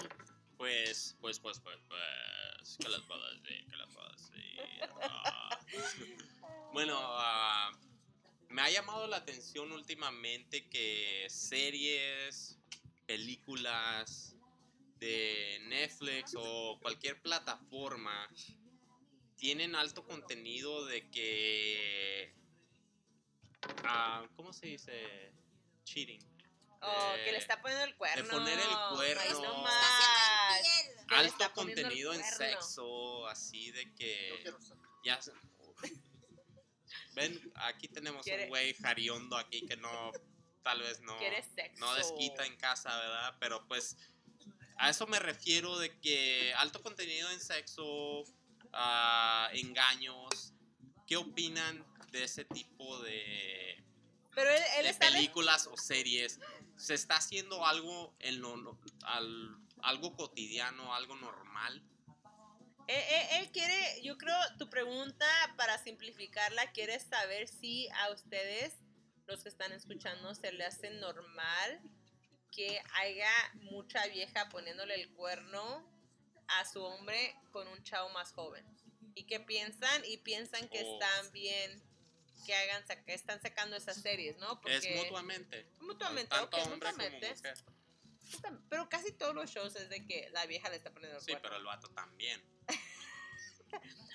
Pues, 0.63 1.17
pues, 1.19 1.39
pues, 1.41 1.59
pues, 1.59 1.77
pues, 1.89 2.77
¿qué 2.79 2.87
les 2.87 3.01
puedo 3.01 3.21
decir? 3.33 3.65
¿Qué 3.69 3.75
les 3.75 3.87
puedo 3.93 4.09
decir? 4.11 4.61
Ah. 5.01 5.59
Bueno, 6.71 6.97
ah, 6.97 7.69
me 8.47 8.61
ha 8.61 8.69
llamado 8.69 9.05
la 9.07 9.17
atención 9.17 9.73
últimamente 9.73 10.69
que 10.69 11.25
series, 11.29 12.57
películas 13.05 14.37
de 14.99 15.59
Netflix 15.67 16.33
o 16.37 16.79
cualquier 16.81 17.21
plataforma 17.21 18.29
tienen 19.35 19.75
alto 19.75 20.05
contenido 20.05 20.85
de 20.85 21.09
que, 21.09 22.33
ah, 23.83 24.25
¿cómo 24.37 24.53
se 24.53 24.67
dice? 24.67 25.33
Cheating. 25.83 26.21
Oh, 26.85 27.13
De- 27.15 27.23
que 27.23 27.31
le 27.31 27.37
está 27.37 27.61
poniendo 27.61 27.85
el 27.85 27.95
cuerno. 27.95 28.29
poner 28.29 28.59
el 28.59 28.95
cuerno. 28.95 29.21
Ay, 29.23 29.33
no 29.41 29.57
más. 29.63 29.73
Alto 31.09 31.53
contenido 31.53 32.13
en 32.13 32.23
sexo, 32.23 33.25
así 33.27 33.71
de 33.71 33.93
que 33.95 34.43
ya 35.03 35.19
ven, 37.13 37.51
aquí 37.55 37.87
tenemos 37.87 38.23
Quiere- 38.23 38.43
un 38.43 38.49
güey 38.49 38.73
jariondo 38.75 39.37
aquí 39.37 39.65
que 39.65 39.77
no, 39.77 40.11
tal 40.63 40.81
vez 40.81 40.99
no, 41.01 41.17
Quieres 41.19 41.45
sexo. 41.55 41.79
no 41.79 41.93
desquita 41.95 42.45
en 42.45 42.55
casa, 42.57 42.95
¿verdad? 42.97 43.35
Pero 43.39 43.65
pues 43.67 43.95
a 44.77 44.89
eso 44.89 45.05
me 45.07 45.19
refiero 45.19 45.77
de 45.77 45.97
que 45.99 46.53
alto 46.57 46.81
contenido 46.81 47.29
en 47.31 47.39
sexo, 47.39 48.23
ah, 48.73 49.49
engaños, 49.53 50.53
¿qué 51.07 51.17
opinan 51.17 51.85
de 52.11 52.23
ese 52.23 52.45
tipo 52.45 52.99
de, 53.01 53.83
Pero 54.33 54.49
él, 54.49 54.61
él 54.77 54.83
de 54.83 54.89
está. 54.89 55.07
películas 55.11 55.67
o 55.67 55.77
series? 55.77 56.39
¿Se 56.77 56.93
está 56.93 57.15
haciendo 57.17 57.65
algo 57.65 58.15
en 58.19 58.41
lo 58.41 58.57
no- 58.57 58.79
al- 59.03 59.57
algo 59.83 60.15
cotidiano, 60.15 60.93
algo 60.93 61.15
normal? 61.15 61.81
Él, 62.87 63.01
él- 63.09 63.27
él 63.41 63.51
quiere, 63.51 64.01
yo 64.03 64.17
creo, 64.17 64.35
tu 64.57 64.69
pregunta, 64.69 65.25
para 65.57 65.77
simplificarla, 65.77 66.71
quiere 66.71 66.99
saber 66.99 67.47
si 67.47 67.87
a 67.89 68.11
ustedes, 68.11 68.75
los 69.27 69.41
que 69.43 69.49
están 69.49 69.71
escuchando, 69.71 70.35
se 70.35 70.51
le 70.51 70.65
hace 70.65 70.89
normal 70.91 71.81
que 72.51 72.81
haya 72.95 73.31
mucha 73.71 74.05
vieja 74.07 74.49
poniéndole 74.49 74.95
el 74.95 75.13
cuerno 75.13 75.89
a 76.47 76.65
su 76.65 76.83
hombre 76.83 77.35
con 77.51 77.67
un 77.67 77.81
chavo 77.83 78.09
más 78.09 78.33
joven. 78.33 78.65
¿Y 79.15 79.25
qué 79.25 79.39
piensan? 79.39 80.03
Y 80.05 80.17
piensan 80.17 80.67
que 80.67 80.83
Oh. 80.83 80.93
están 80.93 81.31
bien 81.31 81.81
que 82.43 82.55
hagan 82.55 82.83
que 83.05 83.13
están 83.13 83.41
sacando 83.41 83.75
esas 83.75 84.01
series, 84.01 84.37
¿no? 84.37 84.59
Es 84.65 84.85
mutuamente. 84.95 85.67
Mutuamente, 85.79 86.29
Tanto 86.29 86.57
ok, 86.57 86.63
hombre 86.63 86.79
como 86.91 86.97
mutuamente. 86.97 87.29
mujer. 87.35 87.57
Pero 88.69 88.89
casi 88.89 89.11
todos 89.11 89.35
los 89.35 89.49
shows 89.49 89.75
es 89.75 89.89
de 89.89 90.05
que 90.05 90.29
la 90.31 90.45
vieja 90.45 90.69
le 90.69 90.77
está 90.77 90.91
poniendo 90.91 91.17
el 91.17 91.23
Sí, 91.23 91.31
cuerno. 91.31 91.43
pero 91.43 91.57
el 91.57 91.65
vato 91.65 91.89
también. 91.89 92.41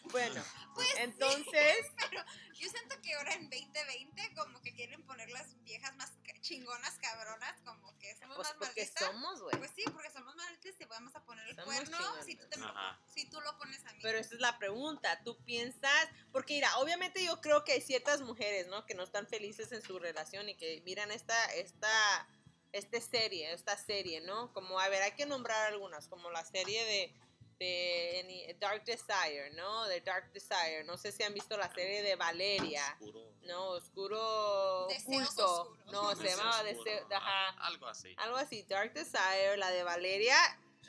Bueno, 0.05 0.43
Pues 0.75 0.87
sí, 0.89 0.95
entonces, 0.99 1.77
pero 2.11 2.25
yo 2.55 2.69
siento 2.71 3.01
que 3.03 3.13
ahora 3.15 3.35
en 3.35 3.51
2020 3.51 4.35
como 4.35 4.61
que 4.63 4.73
quieren 4.73 5.03
poner 5.05 5.29
las 5.31 5.61
viejas 5.65 5.95
más 5.97 6.13
chingonas, 6.49 6.99
cabronas, 6.99 7.61
como 7.65 7.97
que 7.99 8.17
somos 8.17 8.37
pues 8.37 8.49
más 8.49 8.57
porque 8.59 8.81
malditas. 8.83 9.05
somos, 9.05 9.43
güey. 9.43 9.57
Pues 9.59 9.71
sí, 9.77 9.85
porque 9.93 10.11
somos 10.11 10.35
malditas 10.35 10.73
y 10.73 10.79
te 10.79 10.87
vamos 10.87 11.15
a 11.15 11.23
poner 11.25 11.47
el 11.49 11.55
Somos 11.57 11.75
cuerno 11.75 11.99
si 12.25 12.37
tú, 12.37 12.49
te- 12.49 12.59
Ajá. 12.61 13.01
si 13.07 13.29
tú 13.29 13.41
lo 13.43 13.59
pones 13.59 13.85
a 13.85 13.93
mí. 13.93 13.99
Pero 14.03 14.19
esa 14.19 14.35
es 14.35 14.41
la 14.41 14.59
pregunta, 14.59 15.21
tú 15.25 15.37
piensas, 15.45 16.09
porque 16.33 16.55
mira, 16.55 16.77
obviamente 16.79 17.23
yo 17.25 17.41
creo 17.41 17.65
que 17.65 17.73
hay 17.73 17.81
ciertas 17.83 18.23
mujeres, 18.23 18.67
¿no? 18.69 18.87
Que 18.87 18.95
no 18.95 19.03
están 19.03 19.27
felices 19.27 19.73
en 19.73 19.83
su 19.83 19.99
relación 19.99 20.49
y 20.49 20.57
que 20.57 20.81
miran 20.87 21.11
esta, 21.11 21.37
esta, 21.55 22.29
esta 22.73 23.01
serie, 23.01 23.53
esta 23.53 23.77
serie, 23.77 24.21
¿no? 24.23 24.53
Como, 24.55 24.81
a 24.81 24.89
ver, 24.89 25.03
hay 25.03 25.13
que 25.13 25.27
nombrar 25.27 25.67
algunas, 25.73 26.09
como 26.09 26.31
la 26.31 26.45
serie 26.45 26.83
de, 26.85 27.15
de 27.59 28.57
Dark 28.61 28.85
Desire, 28.85 29.51
¿no? 29.55 29.87
De 29.87 30.01
Dark 30.01 30.33
Desire, 30.33 30.85
no 30.85 30.97
sé 30.97 31.13
si 31.13 31.23
han 31.23 31.35
visto 31.35 31.57
la 31.57 31.73
serie 31.73 32.03
de 32.03 32.17
Valeria, 32.17 32.83
Oscuro. 33.01 33.33
¿no? 33.43 33.69
Oscuro 33.71 34.87
Deseos 34.89 35.29
Oculto, 35.39 35.63
oscuros. 35.63 35.93
no, 35.93 36.17
se 36.17 36.29
llamaba 36.29 36.61
oscuro, 36.63 36.85
Deseo, 36.85 37.09
ah, 37.13 37.17
ajá, 37.49 37.67
Algo 37.67 37.87
así. 37.89 38.15
algo 38.19 38.37
así, 38.37 38.63
Dark 38.65 38.93
Desire, 38.93 39.57
la 39.57 39.71
de 39.71 39.83
Valeria. 39.83 40.37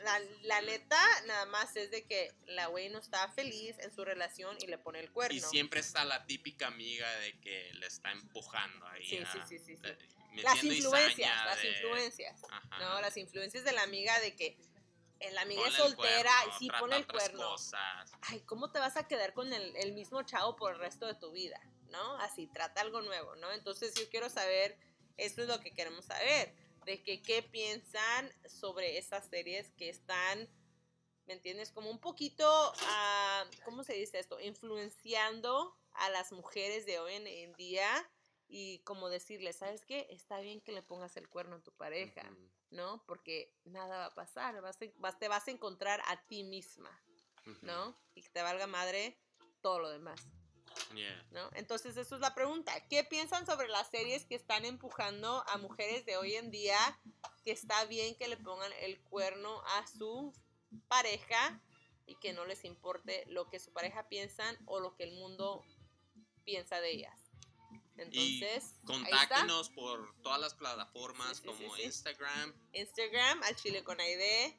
La, 0.03 0.17
la 0.43 0.61
neta, 0.61 0.97
nada 1.25 1.45
más 1.47 1.75
es 1.75 1.91
de 1.91 2.05
que 2.05 2.31
la 2.45 2.67
güey 2.67 2.87
no 2.87 2.99
está 2.99 3.27
feliz 3.33 3.77
en 3.79 3.93
su 3.93 4.05
relación 4.05 4.55
y 4.61 4.67
le 4.67 4.77
pone 4.77 5.01
el 5.01 5.11
cuerno. 5.11 5.35
Y 5.35 5.41
siempre 5.41 5.81
está 5.81 6.05
la 6.05 6.25
típica 6.25 6.67
amiga 6.67 7.11
de 7.19 7.37
que 7.41 7.69
le 7.73 7.87
está 7.87 8.09
empujando 8.13 8.87
ahí. 8.87 9.05
Sí, 9.05 9.17
a- 9.17 9.29
sí, 9.33 9.39
sí, 9.45 9.59
sí, 9.59 9.75
Las 10.41 10.63
influencias, 10.63 11.45
las 11.45 11.61
de- 11.61 11.69
influencias. 11.71 12.41
Ajá. 12.49 12.79
No, 12.79 13.01
las 13.01 13.17
influencias 13.17 13.65
de 13.65 13.73
la 13.73 13.81
amiga 13.83 14.17
de 14.21 14.37
que 14.37 14.57
la 15.31 15.41
amiga 15.41 15.67
es 15.67 15.73
soltera 15.73 16.31
y 16.47 16.59
sí 16.59 16.69
pone 16.79 16.97
el 16.97 17.07
cuerno. 17.07 17.51
cosas. 17.51 18.11
Ay, 18.21 18.41
¿cómo 18.41 18.71
te 18.71 18.79
vas 18.79 18.97
a 18.97 19.07
quedar 19.07 19.33
con 19.33 19.51
el, 19.51 19.75
el 19.75 19.93
mismo 19.93 20.23
chavo 20.23 20.55
por 20.55 20.73
el 20.73 20.79
resto 20.79 21.05
de 21.05 21.15
tu 21.15 21.31
vida? 21.31 21.59
¿No? 21.89 22.15
Así, 22.17 22.47
trata 22.47 22.81
algo 22.81 23.01
nuevo, 23.01 23.35
¿no? 23.35 23.51
Entonces 23.51 23.93
yo 23.95 24.09
quiero 24.09 24.29
saber, 24.29 24.77
esto 25.17 25.41
es 25.41 25.47
lo 25.47 25.59
que 25.59 25.73
queremos 25.73 26.05
saber, 26.05 26.53
de 26.85 27.03
que 27.03 27.21
qué 27.21 27.43
piensan 27.43 28.33
sobre 28.47 28.97
esas 28.97 29.27
series 29.27 29.71
que 29.71 29.89
están, 29.89 30.47
¿me 31.25 31.33
entiendes? 31.33 31.71
Como 31.71 31.89
un 31.89 31.99
poquito, 31.99 32.73
ah, 32.81 33.45
¿cómo 33.65 33.83
se 33.83 33.93
dice 33.93 34.19
esto? 34.19 34.39
Influenciando 34.39 35.75
a 35.93 36.09
las 36.09 36.31
mujeres 36.31 36.85
de 36.85 36.99
hoy 36.99 37.15
en, 37.15 37.27
en 37.27 37.53
día 37.53 38.09
y 38.49 38.79
como 38.79 39.09
decirles, 39.09 39.57
¿sabes 39.57 39.85
qué? 39.85 40.07
Está 40.09 40.39
bien 40.39 40.59
que 40.59 40.71
le 40.71 40.81
pongas 40.81 41.15
el 41.17 41.29
cuerno 41.29 41.57
a 41.57 41.63
tu 41.63 41.71
pareja. 41.71 42.23
¿no? 42.71 43.03
Porque 43.07 43.51
nada 43.63 43.97
va 43.97 44.05
a 44.05 44.13
pasar, 44.13 44.61
vas 44.61 44.77
a- 44.79 44.85
vas- 44.97 45.17
te 45.17 45.27
vas 45.27 45.47
a 45.47 45.51
encontrar 45.51 46.01
a 46.05 46.21
ti 46.27 46.43
misma. 46.43 46.91
¿no? 47.63 47.97
Y 48.13 48.21
que 48.21 48.29
te 48.29 48.43
valga 48.43 48.67
madre 48.67 49.17
todo 49.61 49.79
lo 49.79 49.89
demás, 49.89 50.21
Yeah. 50.93 51.25
¿no? 51.31 51.49
Entonces, 51.53 51.97
eso 51.97 52.13
es 52.15 52.21
la 52.21 52.35
pregunta. 52.35 52.71
¿Qué 52.87 53.03
piensan 53.03 53.45
sobre 53.47 53.67
las 53.69 53.89
series 53.89 54.25
que 54.25 54.35
están 54.35 54.65
empujando 54.65 55.43
a 55.47 55.57
mujeres 55.57 56.05
de 56.05 56.17
hoy 56.17 56.35
en 56.35 56.51
día 56.51 56.77
que 57.43 57.51
está 57.51 57.85
bien 57.85 58.15
que 58.15 58.27
le 58.27 58.37
pongan 58.37 58.71
el 58.81 59.01
cuerno 59.01 59.61
a 59.65 59.87
su 59.87 60.31
pareja 60.87 61.59
y 62.05 62.15
que 62.15 62.33
no 62.33 62.45
les 62.45 62.63
importe 62.65 63.25
lo 63.27 63.49
que 63.49 63.59
su 63.59 63.73
pareja 63.73 64.07
piensan 64.09 64.57
o 64.65 64.79
lo 64.79 64.95
que 64.95 65.03
el 65.05 65.13
mundo 65.13 65.65
piensa 66.43 66.79
de 66.81 66.91
ellas? 66.91 67.28
Y 68.11 68.39
Entonces, 68.41 68.63
está. 68.63 68.85
Contáctenos 68.85 69.69
por 69.69 70.13
todas 70.21 70.39
las 70.39 70.53
plataformas 70.53 71.37
Sí, 71.37 71.43
sí, 71.43 71.49
sí, 71.57 71.63
como 71.63 71.75
sí. 71.75 71.83
Instagram. 71.83 72.53
Instagram, 72.73 73.43
al 73.43 73.55
Chile 73.55 73.83
con 73.83 73.99
Aide. 73.99 74.57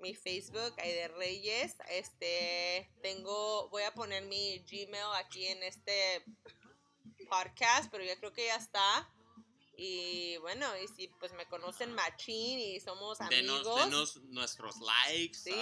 Mi 0.00 0.14
Facebook, 0.14 0.74
Aide 0.78 1.08
Reyes. 1.08 1.76
Este, 1.88 2.90
tengo, 3.02 3.68
voy 3.70 3.82
a 3.84 3.94
poner 3.94 4.24
mi 4.24 4.58
Gmail 4.60 5.14
aquí 5.16 5.46
en 5.46 5.62
este 5.62 6.24
podcast, 7.28 7.90
pero 7.90 8.04
yo 8.04 8.16
creo 8.18 8.32
que 8.32 8.46
ya 8.46 8.56
está. 8.56 9.08
Y 9.76 10.36
bueno, 10.38 10.66
y 10.78 10.88
si 10.88 11.08
pues 11.18 11.32
me 11.32 11.46
conocen 11.46 11.92
machín 11.94 12.58
y 12.58 12.80
somos 12.80 13.20
amigos. 13.20 13.64
Denos, 13.64 13.84
denos 13.84 14.16
nuestros 14.24 14.76
likes. 14.78 15.38
Sí. 15.38 15.54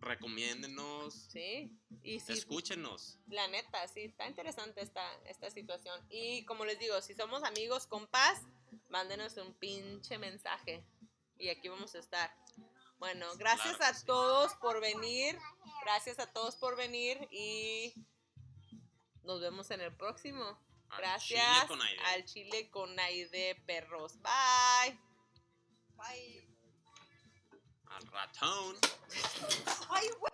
Recomiéndenos. 0.00 1.14
Sí, 1.32 1.70
y 2.02 2.20
si 2.20 2.32
Escúchenos. 2.32 3.18
La 3.28 3.48
neta, 3.48 3.86
sí, 3.88 4.00
está 4.02 4.26
interesante 4.28 4.80
esta, 4.82 5.02
esta 5.24 5.50
situación. 5.50 6.04
Y 6.10 6.44
como 6.44 6.64
les 6.64 6.78
digo, 6.78 7.00
si 7.02 7.14
somos 7.14 7.42
amigos, 7.44 7.86
compas, 7.86 8.42
mándenos 8.88 9.36
un 9.36 9.54
pinche 9.54 10.18
mensaje. 10.18 10.84
Y 11.38 11.48
aquí 11.48 11.68
vamos 11.68 11.94
a 11.94 11.98
estar. 11.98 12.34
Bueno, 12.98 13.26
gracias 13.36 13.76
Claro 13.76 13.92
a 13.92 13.94
sí. 13.94 14.06
todos 14.06 14.54
por 14.54 14.80
venir. 14.80 15.38
Gracias 15.82 16.18
a 16.18 16.32
todos 16.32 16.56
por 16.56 16.76
venir. 16.76 17.28
Y 17.30 17.92
nos 19.22 19.40
vemos 19.40 19.70
en 19.70 19.80
el 19.82 19.94
próximo. 19.94 20.58
Al 20.88 20.98
Gracias 21.00 21.42
Chile 21.42 21.66
con 21.68 21.82
aire. 21.82 22.02
al 22.04 22.24
Chile 22.24 22.70
con 22.70 22.98
Aide 23.00 23.54
Perros. 23.66 24.14
Bye. 24.22 24.98
Bye. 25.96 26.45
Al 27.96 28.06
ratón. 28.08 28.76
Ay, 29.88 30.08
güey. 30.20 30.32